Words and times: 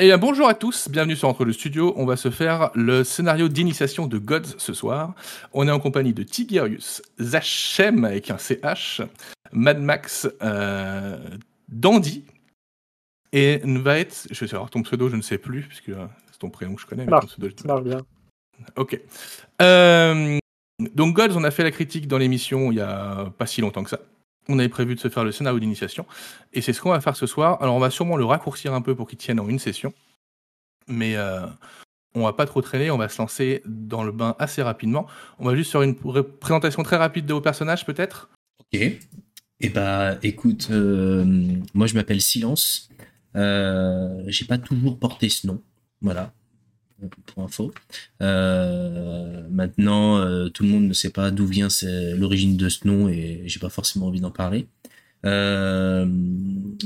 Eh 0.00 0.04
bien, 0.04 0.18
bonjour 0.18 0.48
à 0.48 0.54
tous, 0.54 0.88
bienvenue 0.88 1.16
sur 1.16 1.28
Entre 1.28 1.44
le 1.44 1.52
Studio. 1.52 1.92
On 1.96 2.06
va 2.06 2.16
se 2.16 2.30
faire 2.30 2.70
le 2.74 3.02
scénario 3.02 3.48
d'initiation 3.48 4.06
de 4.06 4.18
Gods 4.18 4.54
ce 4.58 4.72
soir. 4.72 5.14
On 5.52 5.66
est 5.66 5.72
en 5.72 5.80
compagnie 5.80 6.12
de 6.14 6.22
Tigerius, 6.22 7.02
Zachem 7.18 8.04
avec 8.04 8.30
un 8.30 8.38
CH, 8.38 9.02
Mad 9.50 9.80
Max, 9.80 10.28
euh, 10.42 11.18
Dandy 11.68 12.24
et 13.32 13.60
Nvaet. 13.64 14.08
Je 14.30 14.38
vais 14.38 14.46
savoir 14.48 14.70
ton 14.70 14.82
pseudo, 14.82 15.08
je 15.08 15.16
ne 15.16 15.22
sais 15.22 15.38
plus, 15.38 15.62
puisque 15.62 15.88
euh, 15.88 16.06
c'est 16.30 16.38
ton 16.38 16.50
prénom 16.50 16.76
que 16.76 16.82
je 16.82 16.86
connais. 16.86 17.04
mais 17.04 17.10
Marche. 17.10 17.24
ton 17.26 17.32
pseudo, 17.32 17.48
je- 17.48 17.62
Ça 17.62 17.66
marche 17.68 17.82
bien. 17.84 18.00
Ok. 18.76 19.00
Euh, 19.62 20.38
donc 20.94 21.14
Gods, 21.16 21.34
on 21.36 21.42
a 21.42 21.50
fait 21.50 21.64
la 21.64 21.72
critique 21.72 22.06
dans 22.06 22.18
l'émission 22.18 22.70
il 22.70 22.76
y 22.76 22.80
a 22.80 23.32
pas 23.36 23.46
si 23.46 23.60
longtemps 23.62 23.82
que 23.82 23.90
ça. 23.90 23.98
On 24.48 24.58
avait 24.58 24.68
prévu 24.68 24.94
de 24.94 25.00
se 25.00 25.08
faire 25.08 25.24
le 25.24 25.32
scénario 25.32 25.58
d'initiation. 25.60 26.06
Et 26.52 26.62
c'est 26.62 26.72
ce 26.72 26.80
qu'on 26.80 26.90
va 26.90 27.00
faire 27.00 27.16
ce 27.16 27.26
soir. 27.26 27.60
Alors 27.62 27.74
on 27.74 27.78
va 27.80 27.90
sûrement 27.90 28.16
le 28.16 28.24
raccourcir 28.24 28.72
un 28.72 28.80
peu 28.80 28.94
pour 28.94 29.08
qu'il 29.08 29.18
tienne 29.18 29.40
en 29.40 29.48
une 29.48 29.58
session. 29.58 29.92
Mais 30.86 31.16
euh, 31.16 31.46
on 32.14 32.24
va 32.24 32.32
pas 32.32 32.46
trop 32.46 32.62
traîner, 32.62 32.90
on 32.90 32.96
va 32.96 33.08
se 33.08 33.20
lancer 33.20 33.62
dans 33.66 34.02
le 34.02 34.12
bain 34.12 34.34
assez 34.38 34.62
rapidement. 34.62 35.06
On 35.38 35.44
va 35.44 35.54
juste 35.54 35.70
faire 35.70 35.82
une 35.82 35.94
pré- 35.94 36.22
présentation 36.22 36.82
très 36.82 36.96
rapide 36.96 37.26
de 37.26 37.34
vos 37.34 37.42
personnages 37.42 37.84
peut-être? 37.84 38.30
Ok. 38.60 38.80
Et 39.60 39.68
bah, 39.70 40.16
écoute, 40.22 40.68
euh, 40.70 41.24
moi 41.74 41.86
je 41.86 41.94
m'appelle 41.94 42.20
Silence. 42.22 42.88
Euh, 43.36 44.22
J'ai 44.28 44.46
pas 44.46 44.56
toujours 44.58 44.98
porté 44.98 45.28
ce 45.28 45.46
nom. 45.46 45.60
Voilà. 46.00 46.32
Pour 47.26 47.44
info. 47.44 47.72
Euh, 48.22 49.46
maintenant, 49.50 50.18
euh, 50.18 50.48
tout 50.48 50.64
le 50.64 50.68
monde 50.68 50.88
ne 50.88 50.92
sait 50.92 51.10
pas 51.10 51.30
d'où 51.30 51.46
vient 51.46 51.68
l'origine 52.16 52.56
de 52.56 52.68
ce 52.68 52.88
nom 52.88 53.08
et 53.08 53.42
j'ai 53.46 53.60
pas 53.60 53.68
forcément 53.70 54.06
envie 54.06 54.20
d'en 54.20 54.32
parler. 54.32 54.66
Euh, 55.24 56.06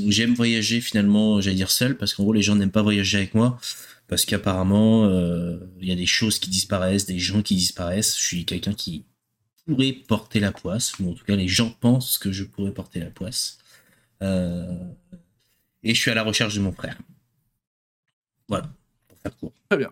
J'aime 0.09 0.35
voyager 0.35 0.83
finalement, 0.83 1.41
j'allais 1.41 1.57
dire 1.57 1.71
seul, 1.71 1.97
parce 1.97 2.13
qu'en 2.13 2.25
gros 2.25 2.35
les 2.35 2.43
gens 2.43 2.57
n'aiment 2.57 2.71
pas 2.71 2.83
voyager 2.83 3.19
avec 3.19 3.35
moi, 3.35 3.59
parce 4.07 4.27
qu'apparemment 4.27 5.09
il 5.81 5.89
y 5.89 5.93
a 5.93 5.97
des 5.97 6.07
choses 6.07 6.39
qui 6.39 6.51
disparaissent, 6.51 7.07
des 7.07 7.19
gens 7.19 7.41
qui 7.41 7.55
disparaissent. 7.55 8.17
Je 8.19 8.23
suis 8.23 8.45
quelqu'un 8.45 8.75
qui 8.75 9.05
pourrait 9.65 9.93
porter 9.93 10.41
la 10.41 10.53
poisse, 10.53 10.99
ou 10.99 11.11
en 11.11 11.15
tout 11.15 11.25
cas 11.25 11.37
les 11.37 11.49
gens 11.49 11.71
pensent 11.71 12.19
que 12.19 12.33
je 12.33 12.45
pourrais 12.45 12.73
porter 12.73 13.01
la 13.01 13.11
poisse. 13.11 13.59
Et 14.21 15.95
je 15.95 16.01
suis 16.01 16.11
à 16.11 16.15
la 16.15 16.23
recherche 16.23 16.55
de 16.55 16.61
mon 16.61 16.73
frère. 16.73 16.99
Voilà, 18.49 18.71
pour 19.09 19.19
faire 19.19 19.37
court. 19.39 19.53
Très 19.71 19.79
bien. 19.79 19.89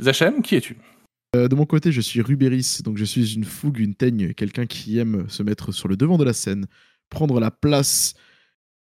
Zachem, 0.00 0.42
qui 0.42 0.56
es-tu? 0.56 0.76
Euh, 1.36 1.46
de 1.46 1.54
mon 1.54 1.66
côté, 1.66 1.92
je 1.92 2.00
suis 2.00 2.20
Rubéris, 2.20 2.80
donc 2.82 2.96
je 2.96 3.04
suis 3.04 3.34
une 3.34 3.44
fougue, 3.44 3.78
une 3.78 3.94
teigne, 3.94 4.34
quelqu'un 4.34 4.66
qui 4.66 4.98
aime 4.98 5.28
se 5.28 5.42
mettre 5.42 5.72
sur 5.72 5.88
le 5.88 5.96
devant 5.96 6.18
de 6.18 6.24
la 6.24 6.32
scène, 6.32 6.66
prendre 7.08 7.38
la 7.38 7.50
place. 7.50 8.14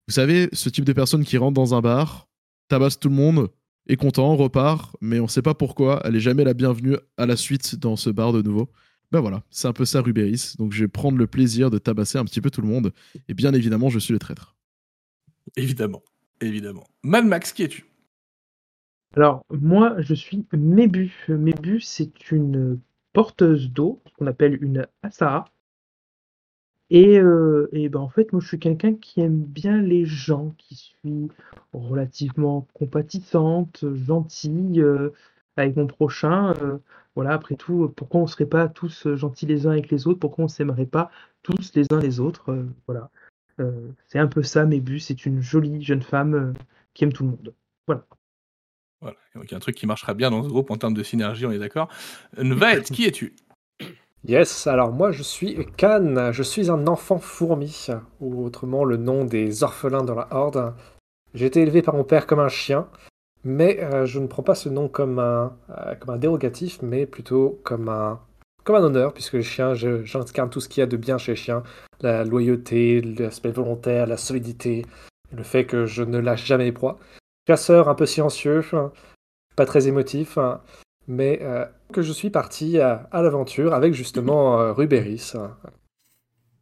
Vous 0.06 0.14
savez, 0.14 0.48
ce 0.52 0.68
type 0.68 0.84
de 0.84 0.92
personne 0.92 1.24
qui 1.24 1.36
rentre 1.36 1.54
dans 1.54 1.74
un 1.74 1.80
bar, 1.80 2.28
tabasse 2.68 2.98
tout 2.98 3.08
le 3.08 3.14
monde, 3.14 3.50
est 3.88 3.96
content, 3.96 4.36
repart, 4.36 4.96
mais 5.00 5.20
on 5.20 5.28
sait 5.28 5.42
pas 5.42 5.54
pourquoi, 5.54 6.00
elle 6.04 6.16
est 6.16 6.20
jamais 6.20 6.44
la 6.44 6.54
bienvenue 6.54 6.96
à 7.16 7.26
la 7.26 7.36
suite 7.36 7.76
dans 7.76 7.96
ce 7.96 8.10
bar 8.10 8.32
de 8.32 8.42
nouveau. 8.42 8.70
Ben 9.10 9.20
voilà, 9.20 9.42
c'est 9.50 9.68
un 9.68 9.72
peu 9.72 9.86
ça 9.86 10.02
Rubéris, 10.02 10.54
donc 10.58 10.72
je 10.72 10.84
vais 10.84 10.88
prendre 10.88 11.16
le 11.16 11.26
plaisir 11.26 11.70
de 11.70 11.78
tabasser 11.78 12.18
un 12.18 12.24
petit 12.24 12.40
peu 12.40 12.50
tout 12.50 12.60
le 12.60 12.68
monde, 12.68 12.92
et 13.28 13.34
bien 13.34 13.52
évidemment, 13.54 13.88
je 13.88 13.98
suis 13.98 14.12
le 14.12 14.18
traître. 14.18 14.56
Évidemment. 15.56 16.02
Évidemment. 16.40 16.86
Mad 17.02 17.26
Max, 17.26 17.52
qui 17.52 17.64
es-tu? 17.64 17.87
Alors, 19.14 19.44
moi, 19.50 20.00
je 20.00 20.14
suis 20.14 20.46
Mébu. 20.54 21.12
Mébu, 21.28 21.80
c'est 21.80 22.30
une 22.30 22.80
porteuse 23.12 23.70
d'eau, 23.70 24.02
qu'on 24.16 24.26
appelle 24.26 24.62
une 24.64 24.86
Asara. 25.02 25.44
Et, 26.90 27.18
euh, 27.18 27.68
et 27.72 27.88
ben, 27.88 28.00
en 28.00 28.08
fait, 28.08 28.32
moi, 28.32 28.40
je 28.40 28.48
suis 28.48 28.58
quelqu'un 28.58 28.94
qui 28.94 29.20
aime 29.20 29.42
bien 29.42 29.80
les 29.82 30.04
gens, 30.06 30.54
qui 30.58 30.74
suis 30.74 31.28
relativement 31.72 32.66
compatissante, 32.74 33.84
gentille 33.94 34.80
euh, 34.80 35.10
avec 35.56 35.76
mon 35.76 35.86
prochain. 35.86 36.54
euh, 36.62 36.78
voilà, 37.14 37.32
après 37.34 37.56
tout, 37.56 37.92
pourquoi 37.96 38.20
on 38.22 38.26
serait 38.26 38.46
pas 38.46 38.68
tous 38.68 39.08
gentils 39.16 39.46
les 39.46 39.66
uns 39.66 39.72
avec 39.72 39.90
les 39.90 40.06
autres? 40.06 40.20
Pourquoi 40.20 40.44
on 40.44 40.48
s'aimerait 40.48 40.86
pas 40.86 41.10
tous 41.42 41.72
les 41.74 41.84
uns 41.92 42.00
les 42.00 42.20
autres? 42.20 42.50
euh, 42.52 42.66
voilà. 42.86 43.10
C'est 44.06 44.18
un 44.20 44.28
peu 44.28 44.42
ça, 44.44 44.64
Mébu. 44.66 45.00
C'est 45.00 45.26
une 45.26 45.40
jolie 45.40 45.82
jeune 45.82 46.02
femme 46.02 46.54
qui 46.94 47.04
aime 47.04 47.12
tout 47.12 47.24
le 47.24 47.30
monde. 47.30 47.54
Voilà. 47.86 48.06
Donc 49.02 49.44
il 49.44 49.50
y 49.52 49.54
a 49.54 49.56
un 49.56 49.60
truc 49.60 49.76
qui 49.76 49.86
marchera 49.86 50.14
bien 50.14 50.30
dans 50.30 50.42
ce 50.42 50.48
groupe 50.48 50.70
en 50.70 50.76
termes 50.76 50.94
de 50.94 51.02
synergie, 51.02 51.46
on 51.46 51.52
est 51.52 51.58
d'accord. 51.58 51.88
Nvaet, 52.36 52.82
qui 52.82 53.04
es-tu? 53.06 53.34
Yes, 54.24 54.66
alors 54.66 54.92
moi 54.92 55.12
je 55.12 55.22
suis 55.22 55.66
Khan, 55.76 56.32
je 56.32 56.42
suis 56.42 56.70
un 56.70 56.86
enfant 56.88 57.18
fourmi, 57.18 57.86
ou 58.20 58.44
autrement 58.44 58.84
le 58.84 58.96
nom 58.96 59.24
des 59.24 59.62
orphelins 59.62 60.02
dans 60.02 60.16
la 60.16 60.26
Horde. 60.32 60.74
J'ai 61.34 61.46
été 61.46 61.60
élevé 61.60 61.82
par 61.82 61.94
mon 61.94 62.04
père 62.04 62.26
comme 62.26 62.40
un 62.40 62.48
chien, 62.48 62.88
mais 63.44 63.80
euh, 63.82 64.06
je 64.06 64.18
ne 64.18 64.26
prends 64.26 64.42
pas 64.42 64.54
ce 64.54 64.68
nom 64.68 64.88
comme 64.88 65.18
un, 65.18 65.56
euh, 65.70 65.94
comme 65.94 66.14
un 66.14 66.18
dérogatif, 66.18 66.80
mais 66.82 67.06
plutôt 67.06 67.60
comme 67.64 67.88
un, 67.88 68.20
comme 68.64 68.76
un 68.76 68.82
honneur, 68.82 69.12
puisque 69.14 69.34
les 69.34 69.42
chiens, 69.42 69.74
j'incarne 69.74 70.50
tout 70.50 70.60
ce 70.60 70.68
qu'il 70.68 70.80
y 70.80 70.84
a 70.84 70.86
de 70.86 70.96
bien 70.96 71.16
chez 71.16 71.32
les 71.32 71.36
chiens, 71.36 71.62
la 72.00 72.24
loyauté, 72.24 73.00
l'aspect 73.00 73.52
volontaire, 73.52 74.06
la 74.06 74.16
solidité, 74.16 74.84
le 75.30 75.42
fait 75.42 75.64
que 75.64 75.86
je 75.86 76.02
ne 76.02 76.18
lâche 76.18 76.44
jamais 76.44 76.64
les 76.64 76.72
proies. 76.72 76.98
Chasseur 77.48 77.88
un 77.88 77.94
peu 77.94 78.04
silencieux, 78.04 78.62
pas 79.56 79.64
très 79.64 79.88
émotif, 79.88 80.38
mais 81.06 81.38
euh, 81.40 81.64
que 81.94 82.02
je 82.02 82.12
suis 82.12 82.28
parti 82.28 82.78
à, 82.78 83.08
à 83.10 83.22
l'aventure 83.22 83.72
avec 83.72 83.94
justement 83.94 84.60
euh, 84.60 84.74
Rubéris 84.74 85.32
euh, 85.34 85.48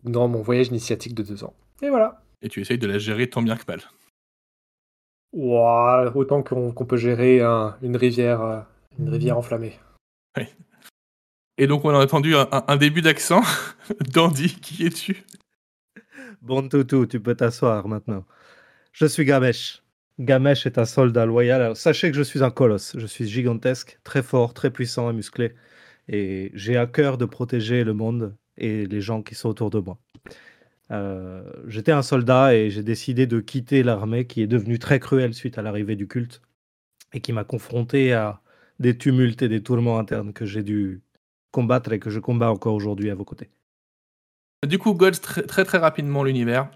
dans 0.04 0.28
mon 0.28 0.42
voyage 0.42 0.68
initiatique 0.68 1.14
de 1.14 1.24
deux 1.24 1.42
ans. 1.42 1.54
Et 1.82 1.90
voilà. 1.90 2.22
Et 2.40 2.48
tu 2.48 2.60
essayes 2.60 2.78
de 2.78 2.86
la 2.86 2.98
gérer 2.98 3.28
tant 3.28 3.42
bien 3.42 3.56
que 3.56 3.64
mal. 3.66 3.80
Ouah, 5.32 6.12
autant 6.14 6.44
qu'on 6.44 6.72
peut 6.72 6.96
gérer 6.96 7.40
un- 7.42 7.76
une 7.82 7.96
rivière, 7.96 8.40
euh, 8.42 8.60
une 9.00 9.08
rivière 9.08 9.36
enflammée. 9.36 9.76
Et 11.58 11.66
donc 11.66 11.84
on 11.84 11.90
a 11.90 11.98
entendu 12.02 12.36
un, 12.36 12.46
un- 12.52 12.64
un 12.68 12.76
début 12.76 13.02
d'accent. 13.02 13.40
Dandy, 14.12 14.54
qui 14.60 14.86
es-tu? 14.86 15.24
Bon 16.42 16.68
toutou, 16.68 17.06
tu 17.06 17.18
peux 17.18 17.34
t'asseoir 17.34 17.88
maintenant. 17.88 18.24
Je 18.92 19.06
suis 19.06 19.24
Gamesh. 19.24 19.82
Gamesh 20.18 20.66
est 20.66 20.78
un 20.78 20.84
soldat 20.86 21.26
loyal. 21.26 21.76
Sachez 21.76 22.10
que 22.10 22.16
je 22.16 22.22
suis 22.22 22.42
un 22.42 22.50
colosse. 22.50 22.96
Je 22.98 23.06
suis 23.06 23.26
gigantesque, 23.26 23.98
très 24.04 24.22
fort, 24.22 24.54
très 24.54 24.70
puissant 24.70 25.10
et 25.10 25.12
musclé. 25.12 25.54
Et 26.08 26.50
j'ai 26.54 26.76
à 26.76 26.86
cœur 26.86 27.18
de 27.18 27.24
protéger 27.24 27.84
le 27.84 27.92
monde 27.92 28.34
et 28.56 28.86
les 28.86 29.00
gens 29.00 29.22
qui 29.22 29.34
sont 29.34 29.48
autour 29.48 29.70
de 29.70 29.80
moi. 29.80 29.98
Euh, 30.90 31.42
J'étais 31.66 31.92
un 31.92 32.02
soldat 32.02 32.54
et 32.54 32.70
j'ai 32.70 32.82
décidé 32.82 33.26
de 33.26 33.40
quitter 33.40 33.82
l'armée 33.82 34.26
qui 34.26 34.40
est 34.40 34.46
devenue 34.46 34.78
très 34.78 35.00
cruelle 35.00 35.34
suite 35.34 35.58
à 35.58 35.62
l'arrivée 35.62 35.96
du 35.96 36.06
culte 36.06 36.40
et 37.12 37.20
qui 37.20 37.32
m'a 37.32 37.44
confronté 37.44 38.12
à 38.12 38.40
des 38.78 38.96
tumultes 38.96 39.42
et 39.42 39.48
des 39.48 39.62
tourments 39.62 39.98
internes 39.98 40.32
que 40.32 40.46
j'ai 40.46 40.62
dû 40.62 41.02
combattre 41.50 41.92
et 41.92 41.98
que 41.98 42.10
je 42.10 42.20
combats 42.20 42.50
encore 42.50 42.74
aujourd'hui 42.74 43.10
à 43.10 43.14
vos 43.14 43.24
côtés. 43.24 43.50
Du 44.66 44.78
coup, 44.78 44.94
très 44.94 45.42
très, 45.42 45.64
très 45.64 45.78
rapidement 45.78 46.24
l'univers. 46.24 46.70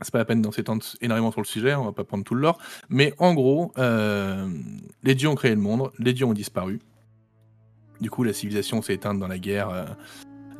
C'est 0.00 0.12
pas 0.12 0.18
la 0.18 0.24
peine 0.24 0.42
d'en 0.42 0.52
s'étendre 0.52 0.84
énormément 1.00 1.32
sur 1.32 1.40
le 1.40 1.46
sujet, 1.46 1.74
on 1.74 1.84
va 1.84 1.92
pas 1.92 2.04
prendre 2.04 2.22
tout 2.22 2.34
le 2.34 2.42
lore. 2.42 2.58
Mais 2.88 3.14
en 3.18 3.34
gros, 3.34 3.72
euh, 3.78 4.48
les 5.02 5.14
dieux 5.14 5.28
ont 5.28 5.34
créé 5.34 5.50
le 5.54 5.60
monde, 5.60 5.90
les 5.98 6.12
dieux 6.12 6.26
ont 6.26 6.34
disparu. 6.34 6.78
Du 8.00 8.10
coup, 8.10 8.22
la 8.22 8.32
civilisation 8.32 8.80
s'est 8.80 8.94
éteinte 8.94 9.18
dans 9.18 9.26
la 9.26 9.38
guerre, 9.38 9.70
euh, 9.70 9.84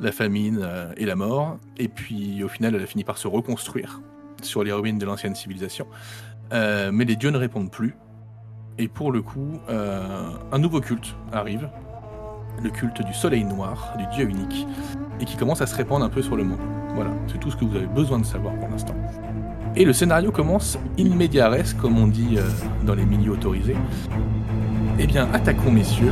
la 0.01 0.11
famine 0.11 0.59
euh, 0.61 0.91
et 0.97 1.05
la 1.05 1.15
mort. 1.15 1.57
Et 1.77 1.87
puis, 1.87 2.43
au 2.43 2.49
final, 2.49 2.75
elle 2.75 2.83
a 2.83 2.85
fini 2.85 3.05
par 3.05 3.17
se 3.17 3.29
reconstruire 3.29 4.01
sur 4.41 4.63
les 4.63 4.73
ruines 4.73 4.97
de 4.97 5.05
l'ancienne 5.05 5.35
civilisation. 5.35 5.87
Mais 6.51 7.05
les 7.05 7.15
dieux 7.15 7.29
ne 7.29 7.37
répondent 7.37 7.71
plus. 7.71 7.95
Et 8.77 8.87
pour 8.87 9.11
le 9.11 9.21
coup, 9.21 9.59
un 9.67 10.57
nouveau 10.57 10.81
culte 10.81 11.15
arrive. 11.31 11.69
Le 12.63 12.69
culte 12.71 13.05
du 13.05 13.13
soleil 13.13 13.43
noir, 13.43 13.95
du 13.97 14.07
dieu 14.07 14.27
unique 14.27 14.65
et 15.19 15.25
qui 15.25 15.37
commence 15.37 15.61
à 15.61 15.67
se 15.67 15.75
répandre 15.75 16.05
un 16.05 16.09
peu 16.09 16.21
sur 16.21 16.35
le 16.35 16.43
monde. 16.43 16.59
Voilà, 16.95 17.11
c'est 17.27 17.39
tout 17.39 17.51
ce 17.51 17.55
que 17.55 17.65
vous 17.65 17.75
avez 17.75 17.87
besoin 17.87 18.19
de 18.19 18.25
savoir 18.25 18.55
pour 18.55 18.69
l'instant. 18.69 18.95
Et 19.79 19.85
le 19.85 19.93
scénario 19.93 20.29
commence 20.29 20.77
in 20.99 21.15
comme 21.79 21.97
on 21.99 22.07
dit 22.07 22.35
euh, 22.35 22.41
dans 22.85 22.95
les 22.95 23.05
milieux 23.05 23.31
autorisés. 23.31 23.77
Eh 24.99 25.07
bien, 25.07 25.29
attaquons, 25.31 25.71
messieurs. 25.71 26.11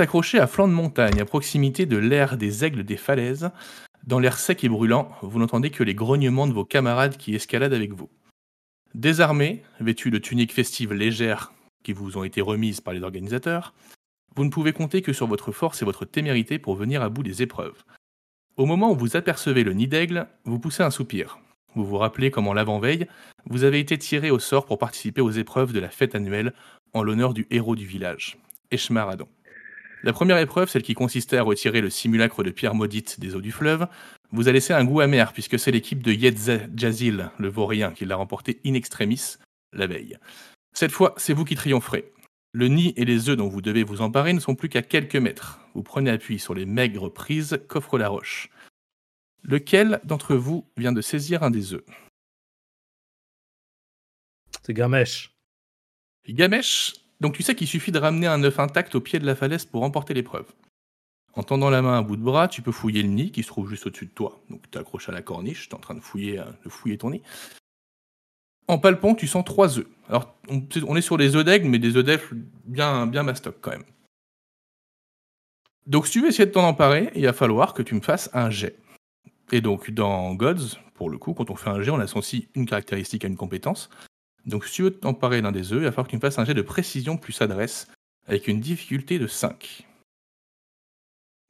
Accrochés 0.00 0.38
à 0.38 0.46
flanc 0.46 0.68
de 0.68 0.72
montagne, 0.72 1.20
à 1.20 1.24
proximité 1.24 1.84
de 1.84 1.96
l'air 1.96 2.36
des 2.36 2.64
aigles 2.64 2.84
des 2.84 2.96
falaises. 2.96 3.50
Dans 4.06 4.20
l'air 4.20 4.38
sec 4.38 4.62
et 4.62 4.68
brûlant, 4.68 5.10
vous 5.22 5.40
n'entendez 5.40 5.70
que 5.70 5.82
les 5.82 5.94
grognements 5.94 6.46
de 6.46 6.52
vos 6.52 6.64
camarades 6.64 7.16
qui 7.16 7.34
escaladent 7.34 7.74
avec 7.74 7.92
vous. 7.92 8.08
Désarmés, 8.94 9.64
vêtus 9.80 10.12
de 10.12 10.18
tuniques 10.18 10.52
festives 10.52 10.92
légères 10.92 11.52
qui 11.82 11.92
vous 11.92 12.16
ont 12.16 12.22
été 12.22 12.40
remises 12.40 12.80
par 12.80 12.94
les 12.94 13.02
organisateurs, 13.02 13.74
vous 14.36 14.44
ne 14.44 14.50
pouvez 14.50 14.72
compter 14.72 15.02
que 15.02 15.12
sur 15.12 15.26
votre 15.26 15.50
force 15.50 15.82
et 15.82 15.84
votre 15.84 16.04
témérité 16.04 16.60
pour 16.60 16.76
venir 16.76 17.02
à 17.02 17.08
bout 17.08 17.24
des 17.24 17.42
épreuves. 17.42 17.82
Au 18.56 18.66
moment 18.66 18.92
où 18.92 18.96
vous 18.96 19.16
apercevez 19.16 19.64
le 19.64 19.72
nid 19.72 19.88
d'aigle, 19.88 20.28
vous 20.44 20.60
poussez 20.60 20.84
un 20.84 20.90
soupir. 20.90 21.40
Vous 21.74 21.84
vous 21.84 21.98
rappelez 21.98 22.30
comment 22.30 22.54
l'avant-veille, 22.54 23.08
vous 23.46 23.64
avez 23.64 23.80
été 23.80 23.98
tiré 23.98 24.30
au 24.30 24.38
sort 24.38 24.64
pour 24.64 24.78
participer 24.78 25.22
aux 25.22 25.30
épreuves 25.30 25.72
de 25.72 25.80
la 25.80 25.90
fête 25.90 26.14
annuelle 26.14 26.54
en 26.92 27.02
l'honneur 27.02 27.34
du 27.34 27.48
héros 27.50 27.74
du 27.74 27.84
village, 27.84 28.38
Eshmaradon. 28.70 29.26
La 30.04 30.12
première 30.12 30.38
épreuve, 30.38 30.68
celle 30.68 30.82
qui 30.82 30.94
consistait 30.94 31.38
à 31.38 31.42
retirer 31.42 31.80
le 31.80 31.90
simulacre 31.90 32.44
de 32.44 32.50
pierre 32.50 32.74
maudite 32.74 33.18
des 33.18 33.34
eaux 33.34 33.40
du 33.40 33.50
fleuve, 33.50 33.88
vous 34.30 34.48
a 34.48 34.52
laissé 34.52 34.72
un 34.72 34.84
goût 34.84 35.00
amer 35.00 35.32
puisque 35.32 35.58
c'est 35.58 35.72
l'équipe 35.72 36.02
de 36.02 36.12
Yedza 36.12 36.58
Jazil, 36.74 37.30
le 37.38 37.48
vaurien, 37.48 37.92
qui 37.92 38.04
l'a 38.04 38.16
remporté 38.16 38.60
in 38.64 38.74
extremis 38.74 39.36
la 39.72 39.86
veille. 39.86 40.16
Cette 40.72 40.92
fois, 40.92 41.14
c'est 41.16 41.32
vous 41.32 41.44
qui 41.44 41.56
triompherez. 41.56 42.12
Le 42.52 42.68
nid 42.68 42.94
et 42.96 43.04
les 43.04 43.28
œufs 43.28 43.36
dont 43.36 43.48
vous 43.48 43.60
devez 43.60 43.82
vous 43.82 44.00
emparer 44.00 44.32
ne 44.32 44.40
sont 44.40 44.54
plus 44.54 44.68
qu'à 44.68 44.82
quelques 44.82 45.16
mètres. 45.16 45.60
Vous 45.74 45.82
prenez 45.82 46.10
appui 46.10 46.38
sur 46.38 46.54
les 46.54 46.64
maigres 46.64 47.12
prises 47.12 47.60
qu'offre 47.68 47.98
la 47.98 48.08
roche. 48.08 48.50
Lequel 49.42 50.00
d'entre 50.04 50.36
vous 50.36 50.66
vient 50.76 50.92
de 50.92 51.00
saisir 51.00 51.42
un 51.42 51.50
des 51.50 51.74
œufs? 51.74 51.84
C'est 54.62 54.74
Gamesh. 54.74 55.32
Gamesh, 56.28 56.94
donc 57.20 57.34
tu 57.34 57.42
sais 57.42 57.54
qu'il 57.54 57.66
suffit 57.66 57.92
de 57.92 57.98
ramener 57.98 58.26
un 58.26 58.42
œuf 58.44 58.58
intact 58.58 58.94
au 58.94 59.00
pied 59.00 59.18
de 59.18 59.26
la 59.26 59.34
falaise 59.34 59.64
pour 59.64 59.80
remporter 59.80 60.14
l'épreuve. 60.14 60.46
En 61.34 61.42
tendant 61.42 61.70
la 61.70 61.82
main 61.82 61.98
à 61.98 62.02
bout 62.02 62.16
de 62.16 62.22
bras, 62.22 62.48
tu 62.48 62.62
peux 62.62 62.72
fouiller 62.72 63.02
le 63.02 63.08
nid 63.08 63.30
qui 63.30 63.42
se 63.42 63.48
trouve 63.48 63.68
juste 63.68 63.86
au-dessus 63.86 64.06
de 64.06 64.10
toi. 64.10 64.40
Donc 64.50 64.62
tu 64.70 64.76
es 64.76 64.80
accroché 64.80 65.12
à 65.12 65.14
la 65.14 65.22
corniche, 65.22 65.68
tu 65.68 65.74
es 65.74 65.78
en 65.78 65.80
train 65.80 65.94
de 65.94 66.00
fouiller, 66.00 66.40
euh, 66.40 66.44
de 66.64 66.68
fouiller 66.68 66.98
ton 66.98 67.10
nid. 67.10 67.22
En 68.66 68.78
palpant, 68.78 69.14
tu 69.14 69.26
sens 69.26 69.44
trois 69.44 69.78
œufs. 69.78 69.86
Alors 70.08 70.34
on, 70.48 70.96
est 70.96 71.00
sur 71.00 71.16
des 71.16 71.36
œufs 71.36 71.44
d'aigle, 71.44 71.68
mais 71.68 71.78
des 71.78 71.96
œufs 71.96 72.04
d'aigle 72.04 72.44
bien, 72.64 73.06
bien 73.06 73.22
mastoc 73.22 73.56
quand 73.60 73.70
même. 73.70 73.84
Donc 75.86 76.06
si 76.06 76.12
tu 76.12 76.20
veux 76.20 76.28
essayer 76.28 76.46
de 76.46 76.50
t'en 76.50 76.66
emparer, 76.66 77.10
il 77.14 77.24
va 77.24 77.32
falloir 77.32 77.72
que 77.72 77.82
tu 77.82 77.94
me 77.94 78.00
fasses 78.00 78.30
un 78.34 78.50
jet. 78.50 78.76
Et 79.52 79.60
donc 79.60 79.90
dans 79.90 80.34
Gods, 80.34 80.76
pour 80.94 81.08
le 81.08 81.18
coup, 81.18 81.32
quand 81.32 81.50
on 81.50 81.56
fait 81.56 81.70
un 81.70 81.80
jet, 81.80 81.90
on 81.90 82.00
associe 82.00 82.42
une 82.54 82.66
caractéristique 82.66 83.24
à 83.24 83.28
une 83.28 83.36
compétence. 83.36 83.88
Donc 84.48 84.64
si 84.64 84.72
tu 84.72 84.82
veux 84.82 84.90
t'emparer 84.90 85.42
d'un 85.42 85.52
des 85.52 85.72
œufs, 85.72 85.80
il 85.80 85.84
va 85.84 85.90
falloir 85.92 86.06
que 86.06 86.10
tu 86.10 86.16
me 86.16 86.20
fasses 86.20 86.38
un 86.38 86.44
jet 86.44 86.54
de 86.54 86.62
précision 86.62 87.16
plus 87.16 87.40
adresse 87.42 87.86
avec 88.26 88.48
une 88.48 88.60
difficulté 88.60 89.18
de 89.18 89.26
5. 89.26 89.86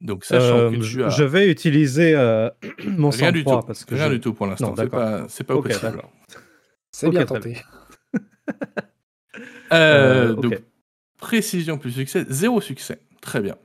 Donc 0.01 0.23
sachant 0.25 0.59
Euh, 0.59 0.71
que 0.71 0.75
tu 0.77 0.83
je- 0.83 1.01
as 1.01 1.09
Je 1.09 1.23
vais 1.23 1.49
utiliser 1.49 2.13
euh, 2.15 2.49
mon 2.85 3.09
rien 3.09 3.31
du 3.31 3.43
tout, 3.43 3.61
parce 3.61 3.83
que 3.85 3.95
rien 3.95 4.07
je- 4.09 4.13
du 4.15 4.19
tout 4.19 4.33
pour 4.33 4.47
l'instant, 4.47 4.73
c'est 4.77 4.87
pas 4.89 5.27
c'est 5.29 5.43
pas 5.43 5.55
Ok, 5.55 5.67
possible. 5.69 6.01
C'est 6.91 7.09
bien 7.09 7.25
tenté. 7.25 7.57
Euh, 9.71 10.31
Euh, 10.31 10.33
donc 10.35 10.59
précision 11.19 11.77
plus 11.77 11.91
succès, 11.91 12.25
zéro 12.29 12.59
succès. 12.59 12.99
Très 13.21 13.39
bien. 13.39 13.55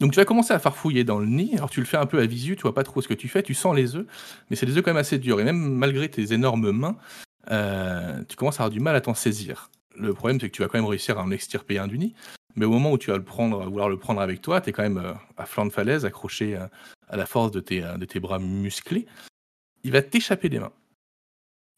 Donc 0.00 0.12
tu 0.12 0.16
vas 0.16 0.24
commencer 0.24 0.54
à 0.54 0.58
farfouiller 0.58 1.04
dans 1.04 1.18
le 1.18 1.26
nid. 1.26 1.52
Alors 1.54 1.68
tu 1.70 1.80
le 1.80 1.86
fais 1.86 1.98
un 1.98 2.06
peu 2.06 2.18
à 2.18 2.24
visu, 2.26 2.56
tu 2.56 2.62
vois 2.62 2.74
pas 2.74 2.82
trop 2.82 3.02
ce 3.02 3.08
que 3.08 3.14
tu 3.14 3.28
fais, 3.28 3.42
tu 3.42 3.52
sens 3.54 3.76
les 3.76 3.94
œufs, 3.94 4.06
mais 4.48 4.56
c'est 4.56 4.64
des 4.66 4.76
œufs 4.78 4.82
quand 4.82 4.90
même 4.90 4.96
assez 5.00 5.18
durs. 5.18 5.38
Et 5.40 5.44
même 5.44 5.58
malgré 5.74 6.08
tes 6.08 6.32
énormes 6.32 6.70
mains, 6.72 6.96
euh, 7.50 8.22
tu 8.28 8.36
commences 8.36 8.60
à 8.60 8.64
avoir 8.64 8.70
du 8.70 8.80
mal 8.80 8.94
à 8.96 9.00
t'en 9.00 9.14
saisir. 9.14 9.70
Le 9.96 10.14
problème 10.14 10.40
c'est 10.40 10.48
que 10.48 10.54
tu 10.54 10.62
vas 10.62 10.68
quand 10.68 10.78
même 10.78 10.88
réussir 10.88 11.18
à 11.18 11.22
en 11.22 11.30
extirper 11.30 11.78
un 11.78 11.86
du 11.88 11.98
nid, 11.98 12.14
mais 12.56 12.64
au 12.64 12.70
moment 12.70 12.92
où 12.92 12.98
tu 12.98 13.10
vas 13.10 13.16
le 13.18 13.24
prendre, 13.24 13.60
à 13.62 13.66
vouloir 13.66 13.88
le 13.88 13.98
prendre 13.98 14.20
avec 14.20 14.40
toi, 14.42 14.60
tu 14.60 14.70
es 14.70 14.72
quand 14.72 14.82
même 14.82 14.98
euh, 14.98 15.12
à 15.36 15.46
flanc 15.46 15.66
de 15.66 15.70
falaise, 15.72 16.04
accroché 16.04 16.56
euh, 16.56 16.66
à 17.08 17.16
la 17.16 17.26
force 17.26 17.50
de 17.50 17.60
tes, 17.60 17.80
de 17.80 18.04
tes 18.04 18.20
bras 18.20 18.38
musclés. 18.38 19.06
Il 19.84 19.92
va 19.92 20.00
t'échapper 20.02 20.48
des 20.48 20.60
mains. 20.60 20.72